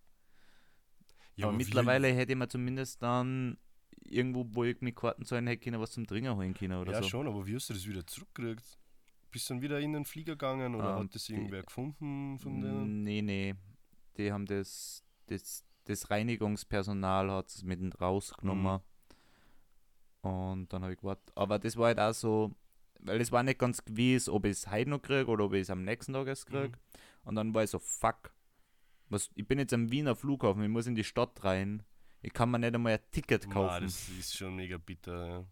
Ja, 1.36 1.46
aber 1.46 1.54
wie- 1.54 1.58
mittlerweile 1.58 2.08
hätte 2.08 2.32
ich 2.32 2.38
mir 2.38 2.48
zumindest 2.48 3.00
dann 3.00 3.58
irgendwo, 4.04 4.44
wo 4.50 4.64
ich 4.64 4.80
mit 4.80 4.96
Karten 4.96 5.24
zahlen 5.24 5.46
hätte 5.46 5.62
können, 5.62 5.80
was 5.80 5.92
zum 5.92 6.06
Trinken 6.06 6.34
holen 6.36 6.54
können 6.54 6.78
oder 6.78 6.92
ja, 6.92 7.02
so. 7.02 7.08
schon, 7.08 7.28
aber 7.28 7.46
wie 7.46 7.54
hast 7.54 7.70
du 7.70 7.74
das 7.74 7.86
wieder 7.86 8.04
zurückgekriegt? 8.06 8.78
Bist 9.30 9.48
du 9.48 9.54
dann 9.54 9.62
wieder 9.62 9.78
in 9.78 9.92
den 9.92 10.04
Flieger 10.04 10.32
gegangen 10.32 10.74
oder 10.74 10.96
Ähm, 10.96 11.04
hat 11.04 11.14
das 11.14 11.24
die- 11.26 11.34
irgendwer 11.34 11.62
gefunden 11.62 12.38
von 12.38 12.60
denen? 12.60 13.02
Nee, 13.04 13.22
nee. 13.22 13.54
Die 14.16 14.32
haben 14.32 14.46
das, 14.46 15.04
das, 15.26 15.64
das 15.84 16.10
Reinigungspersonal 16.10 17.30
hat 17.30 17.48
es 17.50 17.62
mit 17.62 18.00
rausgenommen. 18.00 18.80
Mhm. 20.24 20.28
Und 20.28 20.72
dann 20.72 20.82
habe 20.82 20.94
ich 20.94 20.98
gewartet. 20.98 21.30
Aber 21.36 21.58
das 21.58 21.76
war 21.76 21.86
halt 21.86 22.00
auch 22.00 22.12
so, 22.12 22.54
weil 23.00 23.20
es 23.20 23.30
war 23.30 23.42
nicht 23.44 23.58
ganz 23.60 23.84
gewiss, 23.84 24.28
ob 24.28 24.44
ich 24.46 24.52
es 24.52 24.70
heute 24.70 24.90
noch 24.90 25.00
kriege 25.00 25.26
oder 25.26 25.44
ob 25.44 25.52
ich 25.52 25.60
es 25.62 25.70
am 25.70 25.84
nächsten 25.84 26.12
Tag 26.14 26.26
erst 26.26 26.46
kriege. 26.46 26.68
Mhm. 26.70 26.72
Und 27.28 27.34
dann 27.34 27.52
war 27.52 27.62
ich 27.62 27.68
so, 27.68 27.78
fuck. 27.78 28.32
Was, 29.10 29.28
ich 29.34 29.46
bin 29.46 29.58
jetzt 29.58 29.74
am 29.74 29.90
Wiener 29.90 30.16
Flughafen, 30.16 30.62
ich 30.62 30.68
muss 30.70 30.86
in 30.86 30.94
die 30.94 31.04
Stadt 31.04 31.44
rein. 31.44 31.82
Ich 32.22 32.32
kann 32.32 32.50
mir 32.50 32.58
nicht 32.58 32.74
einmal 32.74 32.94
ein 32.94 33.00
Ticket 33.10 33.46
Ma, 33.48 33.52
kaufen. 33.52 33.84
das 33.84 34.08
ist 34.08 34.34
schon 34.34 34.56
mega 34.56 34.78
bitter. 34.78 35.28
Ja. 35.28 35.44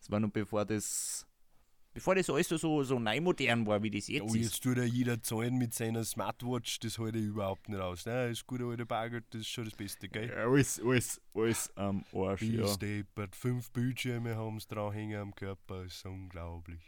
Das 0.00 0.10
war 0.10 0.18
noch 0.18 0.30
bevor 0.30 0.64
das, 0.64 1.26
bevor 1.92 2.16
das 2.16 2.28
alles 2.28 2.48
so, 2.48 2.82
so 2.82 2.98
neu 2.98 3.20
modern 3.20 3.64
war, 3.68 3.80
wie 3.84 3.90
das 3.92 4.08
jetzt 4.08 4.22
Oh, 4.22 4.34
ist. 4.34 4.42
jetzt 4.42 4.62
tut 4.64 4.78
ja 4.78 4.82
jeder 4.84 5.22
zahlen 5.22 5.58
mit 5.58 5.74
seiner 5.74 6.04
Smartwatch, 6.04 6.80
das 6.80 6.98
halte 6.98 7.18
ich 7.18 7.26
überhaupt 7.26 7.68
nicht 7.68 7.80
aus. 7.80 8.04
Nein, 8.06 8.30
das 8.30 8.44
gute 8.44 8.64
alte 8.64 8.84
Bargeld, 8.84 9.26
das 9.30 9.42
ist 9.42 9.48
schon 9.48 9.64
das 9.66 9.74
Beste, 9.74 10.08
gell? 10.08 10.32
Alles, 10.34 10.80
alles, 10.84 11.20
alles 11.34 11.76
am 11.76 12.04
Arsch, 12.12 12.42
ja. 12.42 12.62
Bis 12.62 12.78
deppert, 12.80 13.36
fünf 13.36 13.70
Bildschirme 13.70 14.34
haben 14.34 14.58
sie 14.58 14.66
dranhängen 14.66 15.20
am 15.20 15.34
Körper, 15.36 15.84
ist 15.84 16.04
unglaublich. 16.04 16.82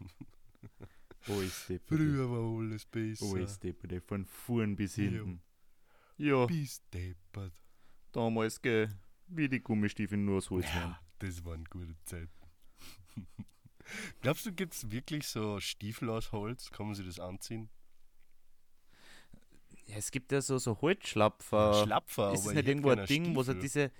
Alles 1.28 1.66
deppert. 1.68 1.88
Früher 1.98 2.30
war 2.30 2.58
alles 2.60 2.84
besser. 2.86 3.26
Alles 3.34 3.58
deppert, 3.60 4.02
von 4.04 4.24
vorn 4.24 4.76
bis 4.76 4.96
Ja. 4.96 5.04
hinten. 5.04 5.42
Ja, 6.18 6.46
Bis 6.46 6.82
deppert. 6.92 7.52
damals, 8.12 8.60
gell, 8.60 8.88
wie 9.28 9.48
die 9.48 9.60
Gummistiefel 9.60 10.18
nur 10.18 10.38
aus 10.38 10.50
Holz 10.50 10.66
waren. 10.66 10.90
Ja, 10.90 11.00
das 11.18 11.44
waren 11.44 11.64
gute 11.64 11.94
Zeiten. 12.04 12.30
Glaubst 14.20 14.46
du, 14.46 14.52
gibt 14.52 14.74
es 14.74 14.90
wirklich 14.90 15.26
so 15.26 15.58
Stiefel 15.60 16.10
aus 16.10 16.32
Holz? 16.32 16.70
Kann 16.70 16.86
man 16.86 16.94
sich 16.94 17.06
das 17.06 17.18
anziehen? 17.18 17.68
Ja, 19.86 19.96
es 19.96 20.10
gibt 20.10 20.32
ja 20.32 20.40
so, 20.40 20.58
so 20.58 20.80
Holzschlapfer. 20.80 21.82
Schlapfer, 21.84 22.32
ist 22.32 22.40
es 22.40 22.46
aber 22.46 22.54
nicht 22.54 22.62
ich 22.62 22.68
irgendwo 22.68 22.90
ein 22.90 23.06
Ding, 23.06 23.34
wo 23.34 23.42
so 23.42 23.52
Stiefel. 23.52 23.60
diese. 23.62 23.90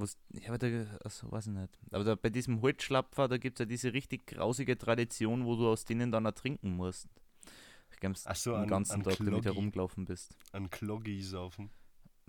Wo's, 0.00 0.16
ja, 0.30 0.48
aber 0.50 0.58
da, 0.58 0.66
also, 1.02 1.30
weiß 1.32 1.48
ich 1.48 1.52
nicht. 1.54 1.76
Aber 1.90 2.04
da, 2.04 2.14
bei 2.14 2.30
diesem 2.30 2.62
Holzschlapfer, 2.62 3.26
da 3.26 3.36
gibt 3.36 3.58
es 3.58 3.64
ja 3.64 3.66
diese 3.66 3.92
richtig 3.92 4.26
grausige 4.26 4.78
Tradition, 4.78 5.44
wo 5.44 5.56
du 5.56 5.68
aus 5.68 5.84
denen 5.84 6.12
dann 6.12 6.24
ertrinken 6.24 6.76
musst. 6.76 7.08
Ich 7.90 7.98
glaube, 7.98 8.16
Ach 8.24 8.36
so, 8.36 8.52
den 8.52 8.60
an- 8.62 8.68
ganzen 8.68 8.92
an 8.92 9.02
Tag 9.02 9.16
damit 9.16 9.30
Kloggi. 9.32 9.44
herumgelaufen 9.48 10.04
bist. 10.04 10.36
an 10.52 10.70
Kloggi 10.70 11.20
saufen. 11.22 11.70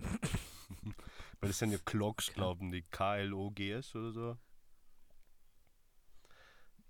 Weil 1.40 1.48
das 1.48 1.58
sind 1.58 1.70
ja 1.70 1.78
Clogs, 1.78 2.32
glauben 2.34 2.72
die. 2.72 2.82
K-L-O-G-S 2.82 3.94
oder 3.94 4.10
so. 4.12 4.38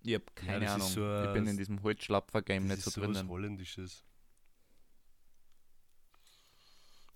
Ich 0.03 0.15
habe 0.15 0.25
keine 0.35 0.65
das 0.65 0.77
ist 0.77 0.97
Ahnung. 0.99 1.23
so 1.25 1.29
ich 1.29 1.33
bin 1.35 1.47
in 1.47 1.57
diesem 1.59 1.83
Holzschlapfer-Game 1.83 2.69
Das 2.69 2.79
nicht 2.79 2.87
ist 2.87 2.95
so 2.95 3.03
sowas 3.03 3.17
drinnen. 3.19 3.29
Holländisches. 3.29 4.03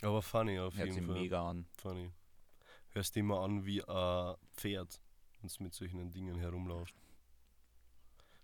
Aber 0.02 0.20
funny 0.20 0.58
auf 0.58 0.76
Hört 0.76 0.88
jeden 0.92 1.06
Fall. 1.06 1.14
mega 1.18 1.48
an. 1.48 1.66
Funny. 1.78 2.10
Hörst 2.94 3.16
immer 3.16 3.40
an 3.40 3.64
wie 3.64 3.82
ein 3.82 4.34
Pferd, 4.56 5.00
wenn 5.40 5.48
du 5.48 5.62
mit 5.64 5.74
solchen 5.74 6.10
Dingen 6.10 6.38
herumlaufst. 6.38 6.94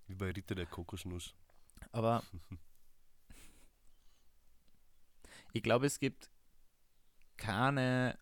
Wie 0.06 0.14
bei 0.14 0.30
Ritter 0.30 0.54
der 0.54 0.66
Kokosnuss. 0.66 1.34
Aber 1.92 2.22
ich 5.52 5.62
glaube, 5.62 5.86
es 5.86 5.98
gibt 5.98 6.30
keine 7.36 8.18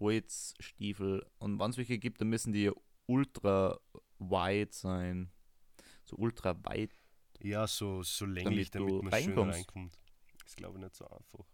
Holzstiefel 0.00 1.26
und 1.38 1.58
wenn 1.58 1.70
es 1.70 1.76
welche 1.76 1.98
gibt, 1.98 2.20
dann 2.20 2.28
müssen 2.28 2.52
die 2.52 2.70
ultra 3.06 3.78
wide 4.18 4.72
sein. 4.72 5.30
So 6.04 6.16
ultra 6.16 6.56
weit. 6.64 6.94
Ja, 7.40 7.66
so, 7.66 8.02
so 8.02 8.26
länglich, 8.26 8.70
Damit 8.70 8.90
damit, 8.90 9.02
man 9.02 9.12
schön 9.12 9.32
reinkommst. 9.32 9.58
reinkommt. 9.58 9.98
Ist 10.46 10.56
glaube 10.56 10.78
ich 10.78 10.84
nicht 10.84 10.94
so 10.94 11.06
einfach. 11.06 11.44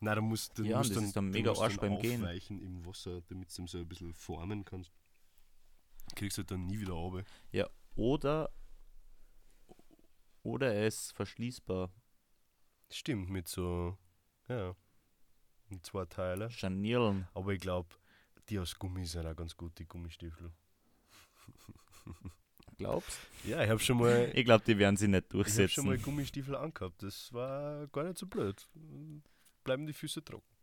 Nein, 0.00 0.16
da 0.16 0.20
musst 0.20 0.58
du 0.58 0.64
Ja, 0.64 0.78
musst 0.78 0.94
dann, 0.96 1.12
dann 1.12 1.30
mega 1.30 1.52
Arsch 1.52 1.76
beim 1.78 1.98
Gehen. 1.98 2.22
im 2.48 2.84
Wasser, 2.84 3.22
damit 3.28 3.56
du 3.56 3.62
ihn 3.62 3.66
so 3.68 3.78
ein 3.78 3.88
bisschen 3.88 4.12
formen 4.12 4.64
kannst. 4.64 4.92
Kriegst 6.14 6.36
du 6.36 6.40
halt 6.42 6.50
dann 6.50 6.66
nie 6.66 6.78
wieder 6.80 6.92
runter. 6.92 7.24
Oder 7.96 8.50
oder 10.42 10.74
er 10.74 10.86
ist 10.86 11.12
verschließbar. 11.12 11.90
Stimmt, 12.90 13.30
mit 13.30 13.48
so, 13.48 13.96
ja, 14.48 14.76
mit 15.70 15.84
zwei 15.86 16.04
Teile. 16.04 16.50
Scharnieren. 16.50 17.26
Aber 17.32 17.52
ich 17.52 17.60
glaube, 17.60 17.88
die 18.50 18.58
aus 18.58 18.78
Gummi 18.78 19.06
sind 19.06 19.26
auch 19.26 19.34
ganz 19.34 19.56
gut, 19.56 19.78
die 19.78 19.86
Gummistiefel. 19.86 20.52
Glaubst? 22.76 23.18
Ja, 23.44 23.62
ich 23.62 23.70
habe 23.70 23.80
schon 23.80 23.98
mal, 23.98 24.30
Ich 24.34 24.44
glaube, 24.44 24.64
die 24.66 24.76
werden 24.78 24.96
sie 24.96 25.08
nicht 25.08 25.32
ich 25.32 25.40
hab 25.40 25.70
schon 25.70 25.86
mal 25.86 25.92
durchsetzen. 25.92 26.02
Gummistiefel 26.02 26.56
angehabt. 26.56 27.02
Das 27.02 27.32
war 27.32 27.86
gar 27.88 28.04
nicht 28.04 28.18
so 28.18 28.26
blöd. 28.26 28.68
Bleiben 29.64 29.86
die 29.86 29.92
Füße 29.92 30.22
trocken. 30.24 30.54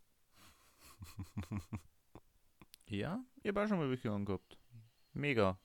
Ja, 2.87 3.23
ich 3.41 3.47
habe 3.47 3.63
auch 3.63 3.67
schon 3.69 3.77
mal 3.77 3.89
welche 3.89 4.11
angehabt. 4.11 4.57
Mega. 5.13 5.57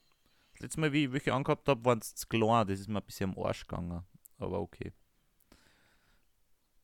Das 0.53 0.61
letzte 0.61 0.79
Mal, 0.81 0.93
wie 0.93 1.07
ich 1.07 1.13
welche 1.13 1.35
angehabt 1.35 1.69
habe, 1.69 1.85
waren 1.85 1.99
es 1.99 2.15
zu 2.15 2.25
klein. 2.29 2.69
Das 2.69 2.79
ist 2.79 2.89
mir 2.89 3.01
ein 3.01 3.05
bisschen 3.05 3.33
am 3.37 3.45
Arsch 3.45 3.67
gegangen. 3.67 4.05
Aber 4.39 4.61
okay. 4.61 4.93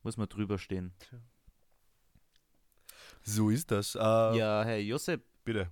Muss 0.02 0.16
man 0.16 0.28
drüber 0.28 0.58
stehen. 0.58 0.92
So 3.22 3.50
ist 3.50 3.70
das. 3.70 3.94
Äh, 3.94 3.98
Ja, 4.00 4.64
Herr 4.64 4.80
Josep, 4.80 5.22
Bitte. 5.44 5.70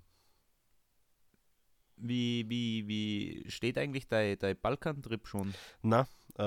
wie, 1.97 2.49
wie, 2.49 2.87
wie 2.87 3.51
steht 3.51 3.77
eigentlich 3.77 4.07
dein, 4.07 4.39
dein 4.39 4.57
Balkantrip 4.61 5.27
schon? 5.27 5.53
Na, 5.83 6.07
äh, 6.39 6.43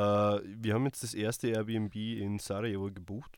wir 0.46 0.74
haben 0.76 0.86
jetzt 0.86 1.04
das 1.04 1.14
erste 1.14 1.50
Airbnb 1.50 1.94
in 1.96 2.40
Sarajevo 2.40 2.90
gebucht. 2.90 3.38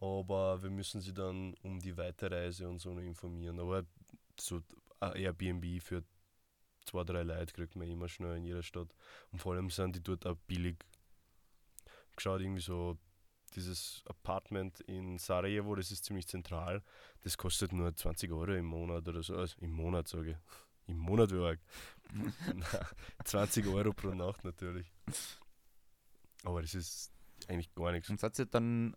Aber 0.00 0.62
wir 0.62 0.70
müssen 0.70 1.00
sie 1.00 1.12
dann 1.12 1.54
um 1.62 1.80
die 1.80 1.96
Weiterreise 1.96 2.68
und 2.68 2.78
so 2.78 2.96
informieren. 2.98 3.58
Aber 3.58 3.84
so 4.38 4.62
ein 5.00 5.16
Airbnb 5.16 5.82
für 5.82 6.04
zwei, 6.84 7.02
drei 7.04 7.22
Leute 7.22 7.52
kriegt 7.52 7.74
man 7.74 7.88
immer 7.88 8.08
schnell 8.08 8.36
in 8.36 8.44
jeder 8.44 8.62
Stadt. 8.62 8.94
Und 9.32 9.40
vor 9.40 9.54
allem 9.54 9.70
sind 9.70 9.96
die 9.96 10.02
dort 10.02 10.24
auch 10.26 10.36
billig. 10.46 10.76
Geschaut, 12.14 12.40
irgendwie 12.40 12.62
so 12.62 12.96
dieses 13.54 14.02
Apartment 14.06 14.80
in 14.80 15.18
Sarajevo, 15.18 15.74
das 15.74 15.90
ist 15.90 16.04
ziemlich 16.04 16.28
zentral. 16.28 16.82
Das 17.22 17.36
kostet 17.36 17.72
nur 17.72 17.94
20 17.94 18.30
Euro 18.30 18.52
im 18.52 18.66
Monat 18.66 19.08
oder 19.08 19.22
so. 19.22 19.36
Also 19.36 19.56
im 19.60 19.70
Monat 19.70 20.08
sage 20.08 20.30
ich. 20.30 20.36
Im 20.86 20.98
Monat 20.98 21.32
arg. 21.32 21.60
Na, 22.54 22.66
20 23.24 23.66
Euro 23.66 23.92
pro 23.92 24.14
Nacht 24.14 24.44
natürlich. 24.44 24.90
Aber 26.44 26.62
das 26.62 26.74
ist 26.74 27.12
eigentlich 27.46 27.74
gar 27.74 27.92
nichts. 27.92 28.08
Und 28.08 28.20
seid 28.20 28.38
ihr 28.38 28.46
dann 28.46 28.96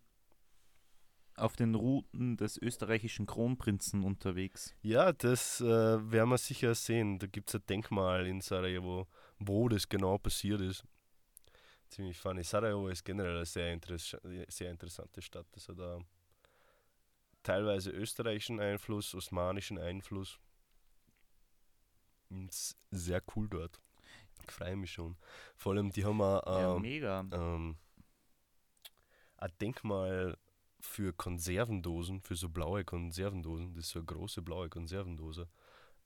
auf 1.36 1.56
den 1.56 1.76
Routen 1.76 2.38
des 2.38 2.58
österreichischen 2.58 3.26
Kronprinzen 3.26 4.04
unterwegs? 4.04 4.76
Ja, 4.82 5.12
das 5.14 5.62
äh, 5.62 5.66
werden 5.66 6.30
wir 6.30 6.38
sicher 6.38 6.76
sehen. 6.76 7.20
Da 7.20 7.28
gibt 7.28 7.50
es 7.50 7.56
ein 7.56 7.66
Denkmal 7.68 8.28
in 8.28 8.42
Sarajevo, 8.42 9.08
wo 9.40 9.70
das 9.70 9.88
genau 9.88 10.18
passiert 10.18 10.62
ist. 10.62 10.84
Ziemlich 11.90 12.18
funny. 12.20 12.44
Sarajevo 12.44 12.88
ist 12.88 13.04
generell 13.04 13.36
eine 13.36 13.46
sehr, 13.46 13.74
interess 13.74 14.16
sehr 14.48 14.72
interessante 14.72 15.22
Stadt. 15.22 15.48
Das 15.52 15.68
hat 15.68 15.80
auch 15.80 16.02
teilweise 17.44 17.92
österreichischen 17.92 18.60
Einfluss, 18.60 19.14
osmanischen 19.14 19.78
Einfluss. 19.78 20.40
Sehr 22.92 23.22
cool 23.36 23.50
dort. 23.50 23.82
Ich 24.46 24.52
freue 24.52 24.76
mich 24.76 24.92
schon. 24.92 25.18
Vor 25.56 25.74
allem, 25.74 25.92
die 25.92 26.06
haben 26.06 26.22
auch 26.22 26.46
ja, 26.46 26.76
ähm, 26.76 26.82
mega. 26.82 27.26
ähm, 27.32 27.78
ein 29.38 29.52
Denkmal 29.60 30.38
für 30.82 31.14
Konservendosen, 31.14 32.22
für 32.22 32.36
so 32.36 32.50
blaue 32.50 32.84
Konservendosen. 32.84 33.74
Das 33.74 33.86
ist 33.86 33.92
so 33.92 34.00
eine 34.00 34.06
große 34.06 34.42
blaue 34.42 34.70
Konservendose. 34.70 35.48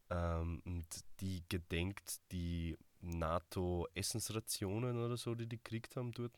Ähm, 0.10 0.62
und 0.66 0.86
die 1.20 1.44
gedenkt 1.50 2.22
die 2.32 2.78
NATO-Essensrationen 3.02 4.98
oder 4.98 5.18
so, 5.18 5.36
die 5.36 5.48
die 5.48 5.58
gekriegt 5.58 5.96
haben 5.96 6.12
dort. 6.12 6.34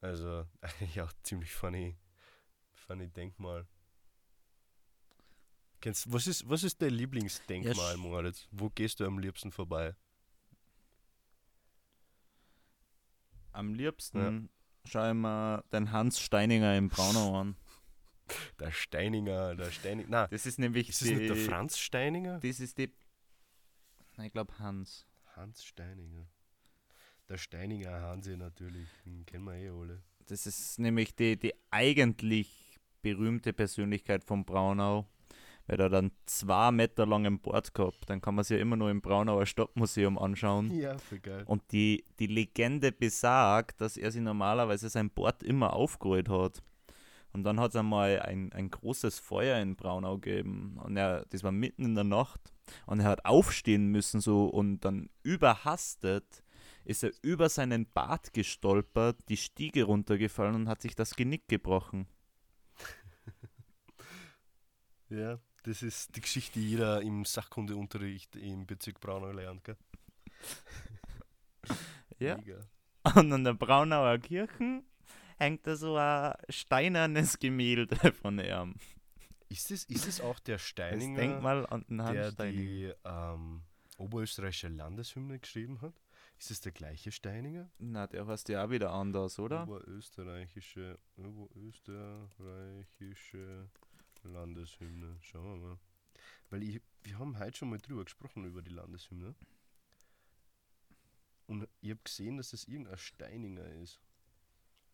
Also, 0.00 0.46
ja, 0.94 1.08
ziemlich 1.22 1.52
funny, 1.52 1.96
funny 2.72 3.08
Denkmal. 3.08 3.66
Kennst, 5.80 6.12
was, 6.12 6.26
ist, 6.26 6.48
was 6.48 6.62
ist 6.62 6.82
dein 6.82 6.90
Lieblingsdenkmal, 6.92 7.94
sch- 7.94 7.98
Moritz? 7.98 8.46
Wo 8.50 8.68
gehst 8.70 9.00
du 9.00 9.06
am 9.06 9.18
liebsten 9.18 9.50
vorbei? 9.50 9.94
Am 13.52 13.74
liebsten 13.74 14.48
schau 14.84 15.08
ich 15.08 15.14
mir 15.14 15.64
den 15.72 15.92
Hans 15.92 16.20
Steininger 16.20 16.76
im 16.76 16.88
Braunau 16.88 17.40
an. 17.40 17.56
Der 18.60 18.70
Steininger, 18.70 19.56
der 19.56 19.72
Steininger. 19.72 20.08
Na, 20.08 20.26
Das 20.28 20.46
ist 20.46 20.60
nämlich 20.60 20.88
ist 20.88 21.00
das 21.00 21.08
die, 21.08 21.14
nicht 21.16 21.30
der 21.30 21.36
Franz 21.36 21.78
Steininger? 21.78 22.38
Das 22.38 22.60
ist 22.60 22.78
die. 22.78 22.88
Nein, 24.16 24.28
ich 24.28 24.32
glaube 24.32 24.56
Hans. 24.60 25.04
Hans 25.34 25.64
Steininger. 25.64 26.28
Der 27.28 27.38
Steininger 27.38 28.00
Hansi 28.02 28.36
natürlich, 28.36 28.88
den 29.04 29.26
kennen 29.26 29.44
wir 29.44 29.54
eh 29.54 29.68
alle. 29.70 30.02
Das 30.26 30.46
ist 30.46 30.78
nämlich 30.78 31.14
die, 31.16 31.36
die 31.36 31.54
eigentlich 31.70 32.78
berühmte 33.02 33.52
Persönlichkeit 33.52 34.22
von 34.22 34.44
Braunau. 34.44 35.08
Weil 35.70 35.78
er 35.78 35.88
dann 35.88 36.10
zwei 36.26 36.72
Meter 36.72 37.06
lang 37.06 37.24
im 37.26 37.38
Bord 37.38 37.72
gehabt. 37.74 38.10
Dann 38.10 38.20
kann 38.20 38.34
man 38.34 38.42
sich 38.42 38.56
ja 38.56 38.60
immer 38.60 38.74
nur 38.74 38.90
im 38.90 39.00
Braunauer 39.00 39.46
Stadtmuseum 39.46 40.18
anschauen. 40.18 40.68
Ja, 40.80 40.98
für 40.98 41.20
geil. 41.20 41.44
Und 41.46 41.62
die, 41.70 42.04
die 42.18 42.26
Legende 42.26 42.90
besagt, 42.90 43.80
dass 43.80 43.96
er 43.96 44.10
sich 44.10 44.20
normalerweise 44.20 44.88
sein 44.88 45.10
Bord 45.10 45.44
immer 45.44 45.74
aufgerollt 45.74 46.28
hat. 46.28 46.60
Und 47.32 47.44
dann 47.44 47.60
hat 47.60 47.70
es 47.70 47.76
einmal 47.76 48.20
ein, 48.22 48.52
ein 48.52 48.68
großes 48.68 49.20
Feuer 49.20 49.60
in 49.60 49.76
Braunau 49.76 50.18
gegeben. 50.18 50.76
Und 50.82 50.96
er, 50.96 51.24
das 51.28 51.44
war 51.44 51.52
mitten 51.52 51.84
in 51.84 51.94
der 51.94 52.02
Nacht. 52.02 52.40
Und 52.86 52.98
er 52.98 53.06
hat 53.06 53.24
aufstehen 53.24 53.86
müssen 53.86 54.20
so 54.20 54.46
und 54.46 54.80
dann 54.80 55.08
überhastet 55.22 56.42
ist 56.84 57.04
er 57.04 57.12
über 57.22 57.48
seinen 57.48 57.88
Bart 57.92 58.32
gestolpert, 58.32 59.20
die 59.28 59.36
Stiege 59.36 59.84
runtergefallen 59.84 60.56
und 60.56 60.68
hat 60.68 60.82
sich 60.82 60.96
das 60.96 61.14
Genick 61.14 61.46
gebrochen. 61.46 62.08
Ja, 65.12 65.40
das 65.64 65.82
ist 65.82 66.16
die 66.16 66.20
Geschichte, 66.20 66.58
die 66.58 66.70
jeder 66.70 67.02
im 67.02 67.24
Sachkundeunterricht 67.24 68.36
im 68.36 68.66
Bezirk 68.66 69.00
Braunau 69.00 69.32
lernt, 69.32 69.64
gell? 69.64 69.76
Ja. 72.18 72.36
Mega. 72.36 72.58
Und 73.16 73.32
an 73.32 73.44
der 73.44 73.54
Braunauer 73.54 74.18
Kirche 74.18 74.82
hängt 75.38 75.66
da 75.66 75.74
so 75.74 75.96
ein 75.96 76.34
steinernes 76.50 77.38
Gemälde 77.38 77.96
von 78.12 78.38
ihm. 78.38 78.74
Ist 79.48 79.70
es, 79.70 79.84
ist 79.84 80.06
es 80.06 80.20
auch 80.20 80.38
der 80.38 80.56
Das 80.56 80.66
Steininger, 80.66 81.18
Denkmal 81.18 81.64
an 81.66 81.86
den 81.88 81.96
der 81.98 82.32
die 82.32 82.92
ähm, 83.04 83.62
oberösterreichische 83.96 84.68
Landeshymne 84.68 85.38
geschrieben 85.38 85.80
hat? 85.80 85.94
Ist 86.38 86.50
es 86.50 86.60
der 86.60 86.72
gleiche 86.72 87.10
Steininger? 87.10 87.70
Na, 87.78 88.06
der 88.06 88.26
heißt 88.26 88.50
ja 88.50 88.62
auch 88.64 88.70
wieder 88.70 88.92
anders, 88.92 89.38
oder? 89.38 89.62
Oberösterreichische, 89.64 90.98
oberösterreichische 91.16 93.70
Landeshymne. 94.24 95.18
Schauen 95.20 95.60
wir 95.60 95.68
mal. 95.68 95.78
Weil 96.50 96.62
ich, 96.62 96.80
wir 97.02 97.18
haben 97.18 97.38
heute 97.38 97.56
schon 97.56 97.70
mal 97.70 97.78
drüber 97.78 98.04
gesprochen, 98.04 98.44
über 98.44 98.62
die 98.62 98.70
Landeshymne. 98.70 99.34
Und 101.46 101.68
ich 101.80 101.90
habe 101.90 102.00
gesehen, 102.04 102.36
dass 102.36 102.50
das 102.50 102.64
irgendein 102.64 102.98
Steininger 102.98 103.66
ist. 103.82 104.00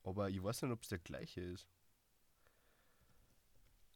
Aber 0.05 0.31
ich 0.31 0.43
weiß 0.43 0.63
nicht, 0.63 0.73
ob 0.73 0.83
es 0.83 0.89
der 0.89 0.99
gleiche 0.99 1.41
ist. 1.41 1.69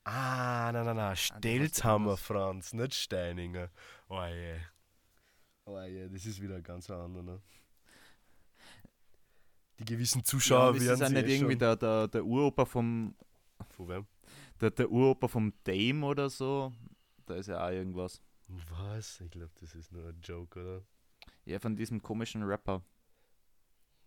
Ah, 0.05 0.71
nein, 0.73 0.85
nein, 0.85 0.97
nein. 0.97 1.17
Stelzhammer. 1.17 2.17
Franz, 2.17 2.73
nicht 2.73 2.95
Steininger. 2.95 3.71
Oh 4.09 4.25
je. 4.25 4.57
Oh 5.67 5.81
je, 5.81 6.09
das 6.09 6.27
ist 6.27 6.41
wieder 6.41 6.57
ein 6.57 6.63
ganz 6.63 6.91
anderer. 6.91 7.23
Ne? 7.23 7.43
Die 9.79 9.85
gewissen 9.85 10.19
Ja, 10.19 10.25
Zuschauer 10.25 10.73
das 10.73 10.83
ist 10.83 10.89
werden 10.89 11.03
auch 11.03 11.07
sich 11.09 11.17
nicht 11.17 11.29
eh 11.29 11.37
irgendwie 11.37 11.57
der, 11.57 11.77
der, 11.77 12.09
der 12.09 12.25
Uropa 12.25 12.65
vom 12.65 13.15
Von 13.71 13.89
wem? 13.89 14.07
Der, 14.61 14.71
der 14.71 14.91
Uropa 14.91 15.29
vom 15.29 15.53
Dame 15.65 16.07
oder 16.07 16.31
so. 16.31 16.73
Da 17.27 17.35
ist 17.37 17.49
ja 17.49 17.65
auch 17.65 17.71
irgendwas. 17.71 18.23
Was? 18.49 19.21
Ich 19.21 19.31
glaube, 19.31 19.53
das 19.61 19.75
ist 19.75 19.93
nur 19.93 20.09
ein 20.09 20.21
Joke, 20.23 20.61
oder? 20.61 20.83
Ja, 21.45 21.59
von 21.59 21.77
diesem 21.77 22.03
komischen 22.03 22.43
Rapper. 22.43 22.83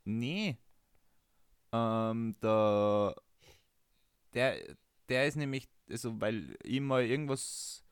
Nee. 0.03 0.57
Ähm, 1.71 2.35
der, 2.41 3.15
der, 4.33 4.75
der 5.09 5.27
ist 5.27 5.37
nämlich 5.37 5.67
also 5.89 6.19
weil 6.19 6.57
mal 6.81 7.03
irgendwas. 7.03 7.83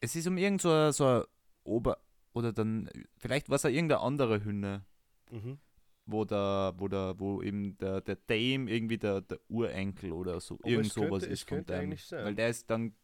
Es 0.00 0.16
ist 0.16 0.26
um 0.26 0.36
irgend 0.36 0.62
so 0.62 0.70
ein, 0.70 0.92
so 0.92 1.24
Ober. 1.64 1.98
Oder 2.32 2.52
dann. 2.52 2.90
Vielleicht 3.18 3.48
war 3.48 3.56
es 3.56 3.64
auch 3.64 3.70
irgendeine 3.70 4.02
andere 4.02 4.44
Hünde, 4.44 4.84
Mhm. 5.30 5.58
Wo 6.06 6.24
der, 6.24 6.72
wo 6.76 6.88
der, 6.88 7.18
wo 7.18 7.42
eben 7.42 7.76
der, 7.78 8.00
der 8.00 8.16
Dame 8.16 8.70
irgendwie 8.70 8.98
der, 8.98 9.20
der 9.22 9.40
Urenkel 9.48 10.12
oder 10.12 10.40
so. 10.40 10.54
Aber 10.60 10.68
irgend 10.68 10.94
könnte- 10.94 11.08
sowas 11.08 11.22
es 11.24 11.28
ist 11.30 11.48
von 11.48 11.58
könnte 11.66 11.72
dem. 11.80 11.90
Weil 12.24 12.34
der 12.34 12.48
ist 12.48 12.70
dann, 12.70 12.94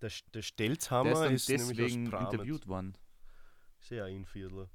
Der, 0.00 0.08
der 0.08 0.20
der 0.32 0.40
ist 0.40 0.46
Stelzhammer 0.46 1.12
dann 1.24 1.34
ist, 1.34 1.48
nämlich 1.48 1.76
deswegen 1.76 2.06
interviewt 2.06 2.66
worden. 2.66 2.96
Sehr 3.80 4.04
ein 4.06 4.24
Viertler. 4.24 4.68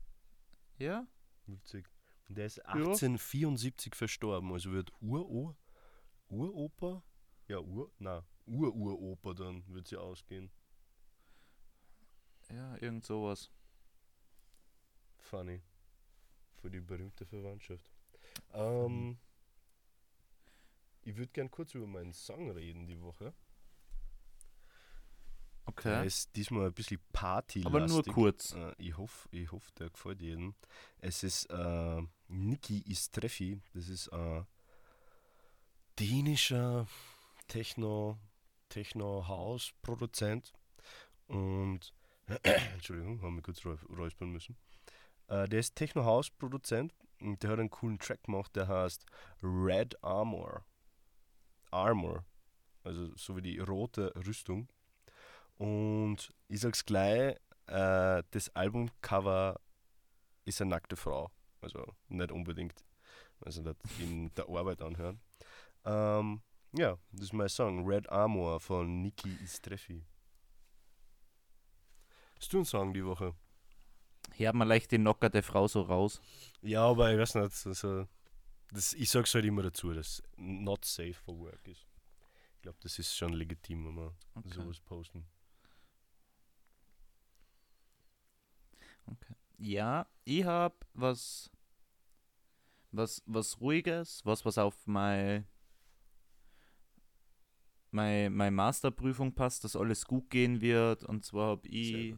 Ja? 0.78 1.06
Witzig. 1.48 1.86
Und 2.30 2.38
der 2.38 2.46
ist 2.46 2.60
1874 2.66 3.96
verstorben, 3.96 4.52
also 4.54 4.72
wird 4.72 4.92
Uro, 5.02 5.56
Uropa? 6.30 7.04
Ja, 7.48 7.60
Ur, 7.60 7.92
na, 8.00 8.24
Ururopa 8.46 9.34
dann 9.34 9.64
wird 9.68 9.88
sie 9.88 9.98
ausgehen. 9.98 10.50
Ja, 12.50 12.76
irgend 12.78 13.04
sowas. 13.04 13.52
Funny. 15.18 15.62
Für 16.64 16.72
die 16.72 16.80
berühmte 16.80 17.26
Verwandtschaft. 17.26 17.92
Ähm, 18.54 19.18
ich 21.02 21.18
würde 21.18 21.34
gern 21.34 21.52
kurz 21.52 21.76
über 21.76 21.86
meinen 21.88 22.14
Song 22.14 22.50
reden 22.52 22.88
die 22.88 23.02
Woche. 23.02 23.26
Der 23.26 23.34
Okay. 25.66 26.08
ist 26.08 26.34
diesmal 26.38 26.68
ein 26.68 26.74
bisschen 26.74 27.02
party 27.12 27.64
Aber 27.66 27.86
nur 27.86 28.02
kurz. 28.06 28.54
Äh, 28.54 28.74
ich 28.78 28.96
hoffe, 28.96 29.28
ich 29.32 29.52
hoff, 29.52 29.72
der 29.72 29.90
gefällt 29.90 30.22
jedem. 30.22 30.56
Es 31.00 31.24
ist 31.24 31.48
äh, 31.50 32.02
Niki 32.30 32.80
Istrefi. 32.90 33.62
Das 33.74 33.90
ist 33.90 34.08
ein 34.14 34.48
dänischer 36.00 36.88
Techno, 37.50 38.18
Techno-House-Produzent. 38.70 40.54
Und, 41.28 41.94
Entschuldigung, 42.44 43.22
haben 43.22 43.36
wir 43.36 43.42
kurz 43.42 43.60
räu- 43.66 43.86
räuspern 43.98 44.32
müssen. 44.32 44.56
Äh, 45.28 45.48
der 45.48 45.60
ist 45.60 45.76
Techno-House-Produzent 45.76 46.94
und 47.22 47.42
der 47.42 47.52
hat 47.52 47.60
einen 47.60 47.70
coolen 47.70 48.00
Track 48.00 48.24
gemacht, 48.24 48.56
der 48.56 48.68
heißt 48.68 49.06
Red 49.42 50.02
Armor. 50.04 50.66
Armor. 51.72 52.26
Also 52.84 53.16
so 53.16 53.36
wie 53.38 53.42
die 53.42 53.60
rote 53.60 54.14
Rüstung. 54.28 54.68
Und 55.58 56.34
ich 56.48 56.60
sag's 56.60 56.86
gleich, 56.86 57.38
äh, 57.68 58.24
das 58.32 58.50
Albumcover 58.56 59.60
ist 60.46 60.62
eine 60.62 60.72
nackte 60.72 60.96
Frau. 60.96 61.32
Also 61.62 61.86
nicht 62.10 62.32
unbedingt, 62.32 62.84
also 63.40 63.62
nicht 63.62 63.78
in 64.00 64.34
der 64.36 64.50
Arbeit 64.50 64.82
anhören. 64.82 65.22
Ähm, 65.86 66.42
ja, 66.74 66.98
das 67.12 67.26
ist 67.26 67.34
mein 67.34 67.50
Song, 67.50 67.86
Red 67.86 68.10
Armor 68.10 68.60
von 68.60 69.02
Niki 69.02 69.38
Istrefi. 69.44 70.04
Hast 72.38 72.52
du 72.52 72.58
einen 72.58 72.66
Song 72.66 72.94
die 72.94 73.06
Woche? 73.06 73.34
Hört 74.36 74.56
man 74.56 74.68
leicht 74.68 74.92
die 74.92 74.98
knockerte 74.98 75.42
Frau 75.44 75.68
so 75.68 75.82
raus. 75.82 76.22
Ja, 76.62 76.86
aber 76.86 77.12
ich 77.12 77.20
weiß 77.20 77.36
nicht, 77.36 77.66
also, 77.68 78.08
das, 78.72 78.94
ich 78.94 79.10
sag's 79.10 79.34
halt 79.36 79.46
immer 79.46 79.64
dazu, 79.64 79.94
dass 79.94 80.24
not 80.38 80.86
safe 80.86 81.14
for 81.14 81.38
work 81.38 81.68
ist. 81.68 81.86
Ich 82.56 82.62
glaube, 82.62 82.78
das 82.82 82.98
ist 82.98 83.16
schon 83.16 83.34
legitim, 83.34 83.86
wenn 83.86 83.96
wir 83.96 84.16
Okay. 84.36 84.50
sowas 84.54 84.80
posten. 84.80 85.26
Ja, 89.58 90.08
ich 90.24 90.44
hab 90.44 90.86
was, 90.94 91.52
was, 92.92 93.22
was 93.26 93.60
ruhiges, 93.62 94.26
was, 94.26 94.44
was 94.46 94.58
auf 94.58 94.76
meine, 94.88 95.46
meine, 97.92 98.30
meine 98.30 98.52
Masterprüfung 98.52 99.34
passt, 99.34 99.64
dass 99.64 99.76
alles 99.76 100.06
gut 100.06 100.30
gehen 100.30 100.62
wird. 100.62 101.04
Und 101.04 101.24
zwar 101.24 101.52
habe 101.52 101.68
ich. 101.68 102.16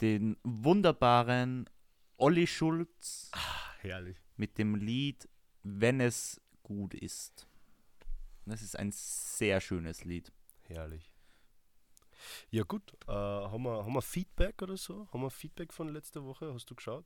Den 0.00 0.36
wunderbaren 0.42 1.68
Olli 2.16 2.46
Schulz 2.46 3.30
Ah, 3.32 3.72
herrlich. 3.80 4.16
mit 4.36 4.58
dem 4.58 4.74
Lied 4.74 5.28
Wenn 5.62 6.00
es 6.00 6.40
gut 6.62 6.94
ist. 6.94 7.46
Das 8.46 8.62
ist 8.62 8.76
ein 8.78 8.90
sehr 8.92 9.60
schönes 9.60 10.04
Lied. 10.04 10.32
Herrlich. 10.62 11.12
Ja 12.50 12.64
gut, 12.64 12.82
äh, 13.06 13.12
haben, 13.12 13.62
wir, 13.64 13.84
haben 13.84 13.92
wir 13.92 14.02
Feedback 14.02 14.60
oder 14.62 14.76
so? 14.76 15.08
Haben 15.12 15.22
wir 15.22 15.30
Feedback 15.30 15.72
von 15.72 15.88
letzter 15.88 16.22
Woche? 16.24 16.52
Hast 16.52 16.70
du 16.70 16.74
geschaut? 16.74 17.04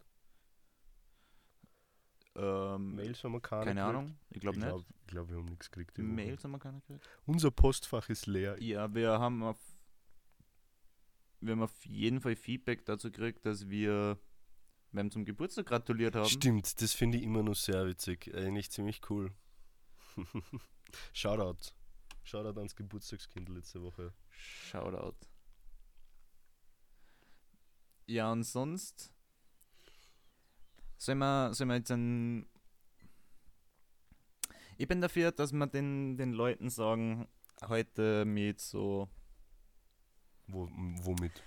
Ähm, 2.36 2.96
Mails 2.96 3.22
haben 3.22 3.32
wir 3.32 3.40
keine 3.40 3.64
keine 3.66 3.80
gekriegt? 3.80 3.96
Ahnung, 3.96 4.18
ich 4.30 4.40
glaube 4.40 4.56
ich 4.58 4.64
nicht. 4.64 4.68
glaube, 4.72 4.84
glaub, 5.06 5.28
wir 5.28 5.36
haben 5.36 5.44
nichts 5.44 5.70
gekriegt. 5.70 5.98
Woche. 5.98 6.06
Mails 6.06 6.42
haben 6.44 6.50
wir 6.52 6.58
keine 6.58 6.80
gekriegt. 6.80 7.08
Unser 7.26 7.50
Postfach 7.52 8.08
ist 8.08 8.26
leer. 8.26 8.60
Ja, 8.60 8.92
wir 8.92 9.10
haben 9.20 9.42
auf, 9.44 9.58
wir 11.44 11.52
haben 11.52 11.62
auf 11.62 11.84
jeden 11.84 12.20
Fall 12.20 12.36
Feedback 12.36 12.84
dazu 12.84 13.10
gekriegt, 13.10 13.44
dass 13.44 13.68
wir, 13.68 14.18
haben 14.94 15.10
zum 15.10 15.24
Geburtstag 15.24 15.66
gratuliert 15.66 16.14
haben. 16.14 16.28
Stimmt, 16.28 16.80
das 16.80 16.92
finde 16.92 17.18
ich 17.18 17.24
immer 17.24 17.42
noch 17.42 17.56
sehr 17.56 17.86
witzig. 17.86 18.32
Eigentlich 18.34 18.70
ziemlich 18.70 19.00
cool. 19.10 19.32
Shoutout. 21.12 21.72
Shoutout 22.22 22.58
ans 22.58 22.74
Geburtstagskind 22.74 23.48
letzte 23.48 23.82
Woche. 23.82 24.12
Shoutout. 24.30 25.16
Ja, 28.06 28.32
und 28.32 28.44
sonst 28.44 29.12
sollen 30.96 31.18
wir, 31.18 31.52
sollen 31.54 31.68
wir 31.68 31.76
jetzt 31.76 31.90
ein. 31.90 32.46
Ich 34.76 34.88
bin 34.88 35.00
dafür, 35.00 35.32
dass 35.32 35.52
wir 35.52 35.66
den, 35.66 36.16
den 36.16 36.32
Leuten 36.32 36.70
sagen, 36.70 37.28
heute 37.68 38.24
mit 38.24 38.60
so. 38.60 39.08
Wo, 40.46 40.68
womit? 41.02 41.42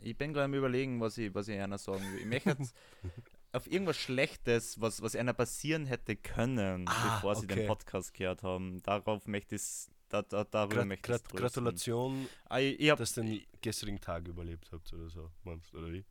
Ich 0.00 0.16
bin 0.16 0.32
gerade 0.32 0.46
am 0.46 0.54
überlegen, 0.54 1.00
was 1.00 1.16
ich, 1.18 1.32
was 1.34 1.48
ich 1.48 1.58
einer 1.60 1.78
sagen 1.78 2.02
will. 2.12 2.20
Ich 2.20 2.26
möchte 2.26 2.50
jetzt 2.50 2.74
auf 3.52 3.70
irgendwas 3.70 3.96
Schlechtes, 3.98 4.80
was, 4.80 5.00
was 5.02 5.14
einer 5.14 5.32
passieren 5.32 5.86
hätte 5.86 6.16
können, 6.16 6.86
Ah, 6.88 7.16
bevor 7.16 7.36
sie 7.36 7.44
okay. 7.44 7.54
den 7.54 7.66
Podcast 7.68 8.12
gehört 8.14 8.42
haben. 8.42 8.82
Darauf 8.82 9.26
möchte 9.26 9.54
ich 9.56 9.62
da, 10.08 10.22
da, 10.22 10.44
darüber 10.44 10.76
Grat, 10.76 10.86
möchte 10.86 11.12
ich 11.14 11.22
Grat, 11.22 11.32
Gratulation, 11.36 12.28
Ah, 12.48 12.58
ich, 12.58 12.80
ich 12.80 12.90
hab, 12.90 12.98
dass 12.98 13.16
ihr 13.16 13.22
den 13.24 13.40
gestrigen 13.60 14.00
Tag 14.00 14.26
überlebt 14.26 14.70
habt 14.72 14.92
oder 14.92 15.08
so. 15.08 15.30
Meinst 15.44 15.72
du, 15.72 15.78
oder 15.78 15.92
wie? 15.92 16.04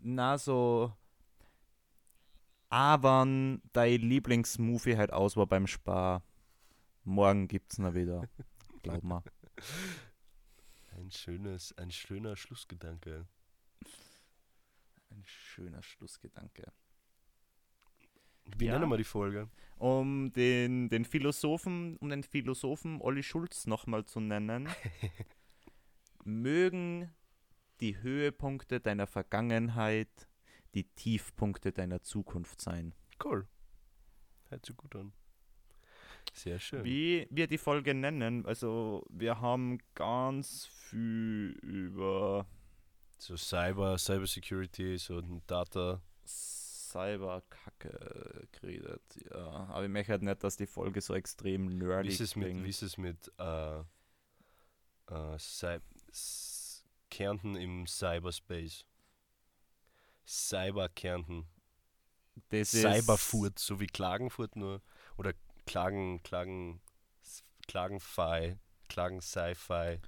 na 0.00 0.38
so. 0.38 0.92
Wann 2.70 3.62
dein 3.72 4.00
Lieblingsmovie 4.02 4.96
halt 4.96 5.12
aus 5.12 5.36
war 5.36 5.46
beim 5.46 5.66
Spar. 5.66 6.22
Morgen 7.04 7.48
gibt's 7.48 7.78
noch 7.78 7.94
wieder. 7.94 8.28
Glaub 8.88 9.02
mal. 9.04 9.22
Ein 10.96 11.10
schönes, 11.10 11.76
ein 11.78 11.90
schöner 11.90 12.36
Schlussgedanke. 12.36 13.26
Ein 15.10 15.22
schöner 15.24 15.82
Schlussgedanke. 15.82 16.72
Wie 18.56 18.66
Ja. 18.66 18.78
nennen 18.78 18.90
wir 18.90 18.96
die 18.96 19.04
Folge? 19.04 19.48
Um 19.76 20.32
den, 20.32 20.88
den 20.88 21.04
Philosophen, 21.04 21.96
um 21.98 22.08
den 22.08 22.22
Philosophen 22.22 23.00
Olli 23.00 23.22
Schulz 23.22 23.66
nochmal 23.66 24.04
zu 24.06 24.20
nennen, 24.20 24.68
mögen 26.24 27.10
die 27.80 27.98
Höhepunkte 27.98 28.80
deiner 28.80 29.06
Vergangenheit 29.06 30.28
die 30.74 30.84
Tiefpunkte 30.84 31.72
deiner 31.72 32.02
Zukunft 32.02 32.60
sein. 32.60 32.94
Cool. 33.22 33.46
Hört 34.48 34.66
sich 34.66 34.76
gut 34.76 34.94
an. 34.96 35.12
Sehr 36.32 36.58
schön. 36.58 36.84
Wie 36.84 37.26
wir 37.30 37.46
die 37.46 37.58
Folge 37.58 37.94
nennen, 37.94 38.46
also 38.46 39.04
wir 39.10 39.40
haben 39.40 39.78
ganz 39.94 40.66
viel 40.66 41.56
über 41.62 42.46
So 43.18 43.36
Cyber, 43.36 43.98
Cyber 43.98 44.26
Security, 44.26 44.96
so 44.98 45.20
Data. 45.46 46.00
Cyberkacke 46.24 48.48
geredet, 48.52 49.02
ja. 49.30 49.66
Aber 49.68 49.84
ich 49.84 49.90
möchte 49.90 50.12
halt 50.12 50.22
nicht, 50.22 50.42
dass 50.42 50.56
die 50.56 50.66
Folge 50.66 51.00
so 51.00 51.14
extrem 51.14 51.68
Wie 51.68 51.74
nerdy 51.74 52.08
ist 52.08 52.20
es 52.20 52.36
mit, 52.36 52.64
wie 52.64 52.68
ist 52.68 52.82
es 52.82 52.96
mit 52.96 53.30
äh, 53.38 53.80
äh, 55.10 55.80
Kärnten 57.10 57.56
im 57.56 57.86
Cyberspace? 57.86 58.84
Cyber 60.26 60.88
Kärnten. 60.88 61.46
Das 62.50 62.72
ist- 62.72 62.82
Cyberfurt, 62.82 63.58
so 63.58 63.80
wie 63.80 63.86
Klagenfurt 63.86 64.56
nur. 64.56 64.80
Oder 65.16 65.32
Klagen, 65.68 66.22
Klagen, 66.22 66.80
Klagenfi, 67.66 68.56
Klagen 68.88 69.20
Sci-Fi. 69.20 70.00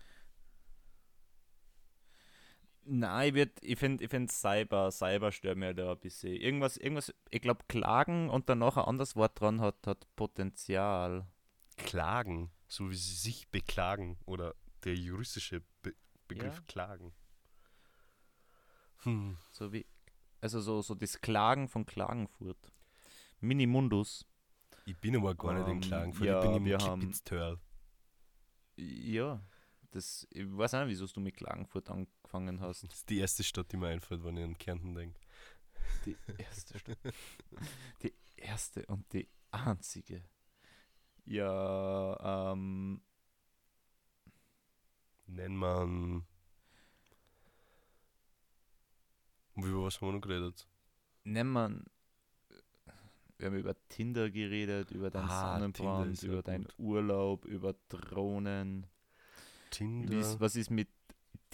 Nein, 2.84 3.28
ich, 3.28 3.34
würd- 3.40 3.58
ich 3.62 3.78
finde 3.78 4.02
ich 4.04 4.10
find 4.10 4.32
Cyber, 4.32 4.90
Cyber 4.90 5.30
stört 5.32 5.58
mir 5.58 5.74
da 5.74 5.92
ein 5.92 5.98
bisschen. 6.00 6.34
Irgendwas, 6.34 6.76
irgendwas, 6.78 7.14
ich 7.30 7.42
glaube, 7.42 7.64
Klagen 7.68 8.30
und 8.30 8.48
dann 8.48 8.58
noch 8.60 8.76
ein 8.78 8.84
anderes 8.84 9.16
Wort 9.16 9.38
dran 9.38 9.60
hat, 9.60 9.86
hat 9.86 10.06
Potenzial. 10.16 11.26
Klagen, 11.76 12.50
so 12.68 12.90
wie 12.90 12.96
sie 12.96 13.14
sich 13.14 13.48
beklagen. 13.48 14.18
Oder 14.26 14.54
der 14.84 14.94
juristische 14.94 15.62
Be 15.82 15.94
Begriff 16.26 16.56
Ja. 16.56 16.62
Klagen. 16.68 17.12
Hm. 19.02 19.36
So 19.50 19.72
wie, 19.72 19.84
also 20.40 20.60
so, 20.60 20.80
so 20.80 20.94
das 20.94 21.20
Klagen 21.20 21.68
von 21.68 21.84
Klagenfurt. 21.86 22.72
Minimundus. 23.40 24.26
Ich 24.86 24.96
bin 24.98 25.16
aber 25.16 25.34
gar 25.34 25.54
nicht 25.54 25.66
in 25.66 25.74
Ähm, 25.74 25.80
Klagenfurt, 25.80 26.26
ja, 26.26 26.42
ich 26.42 26.50
bin 26.50 26.66
im 26.66 26.78
Kipitztörl. 26.78 27.58
Ja, 28.76 29.40
das, 29.90 30.26
ich 30.30 30.46
weiß 30.46 30.74
auch 30.74 30.80
nicht, 30.80 30.90
wieso 30.90 31.06
du 31.06 31.20
mit 31.20 31.36
Klagenfurt 31.36 31.90
angefangen 31.90 32.60
hast. 32.60 32.84
Das 32.84 32.94
ist 32.94 33.10
die 33.10 33.18
erste 33.18 33.44
Stadt, 33.44 33.70
die 33.72 33.76
mir 33.76 33.88
einfällt, 33.88 34.24
wenn 34.24 34.36
ich 34.36 34.44
an 34.44 34.58
Kärnten 34.58 34.94
denke. 34.94 35.20
Die 36.06 36.16
erste 36.38 36.78
Stadt. 36.78 36.98
Die 38.02 38.14
erste 38.36 38.86
und 38.86 39.12
die 39.12 39.28
einzige. 39.50 40.24
Ja, 41.24 42.52
ähm, 42.52 43.02
Nennt 45.26 45.54
man. 45.54 46.26
Über 49.54 49.84
was 49.84 50.00
haben 50.00 50.08
wir 50.08 50.12
noch 50.14 50.20
geredet? 50.20 50.66
nennen 51.22 51.52
wir. 51.52 51.84
Wir 53.40 53.46
haben 53.46 53.56
über 53.56 53.74
Tinder 53.88 54.30
geredet, 54.30 54.90
über 54.90 55.08
deinen 55.10 55.30
Ah, 55.30 55.54
Sonnenbrand, 55.54 56.22
über 56.22 56.42
deinen 56.42 56.64
gut. 56.64 56.74
Urlaub, 56.78 57.44
über 57.46 57.74
Drohnen. 57.88 58.86
Tinder. 59.70 60.18
Ist, 60.18 60.38
was 60.40 60.56
ist 60.56 60.70
mit 60.70 60.88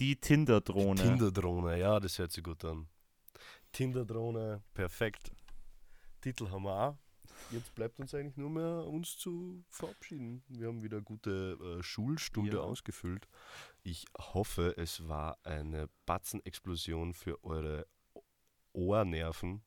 die 0.00 0.16
Tinder-Drohne? 0.16 1.00
Tinder-Drohne, 1.00 1.78
ja, 1.78 2.00
das 2.00 2.18
hört 2.18 2.32
sich 2.32 2.42
gut 2.42 2.64
an. 2.64 2.88
Tinder-Drohne, 3.70 4.62
perfekt. 4.74 5.30
Titel 6.20 6.50
haben 6.50 6.64
wir 6.64 6.72
auch. 6.74 6.96
Jetzt 7.52 7.72
bleibt 7.76 8.00
uns 8.00 8.12
eigentlich 8.14 8.36
nur 8.36 8.50
mehr, 8.50 8.84
uns 8.88 9.16
zu 9.16 9.62
verabschieden. 9.68 10.42
Wir 10.48 10.66
haben 10.66 10.82
wieder 10.82 10.96
eine 10.96 11.04
gute 11.04 11.56
äh, 11.78 11.82
Schulstunde 11.84 12.56
Ja. 12.56 12.62
ausgefüllt. 12.62 13.28
Ich 13.84 14.06
hoffe, 14.18 14.74
es 14.76 15.06
war 15.06 15.38
eine 15.44 15.88
Batzenexplosion 16.06 17.14
für 17.14 17.44
eure 17.44 17.86
Ohrnerven, 18.72 19.62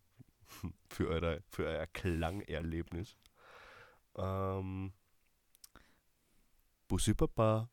für, 0.90 1.08
eure, 1.08 1.44
für 1.50 1.66
euer 1.66 1.88
Klangerlebnis. 1.88 3.18
Ähm, 4.16 4.94
Bussi 6.88 7.14
Papa. 7.14 7.70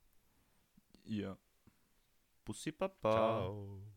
Ja. 1.05 1.37
Bussi 2.45 2.73
Papa. 2.73 3.13
Ciao. 3.13 3.96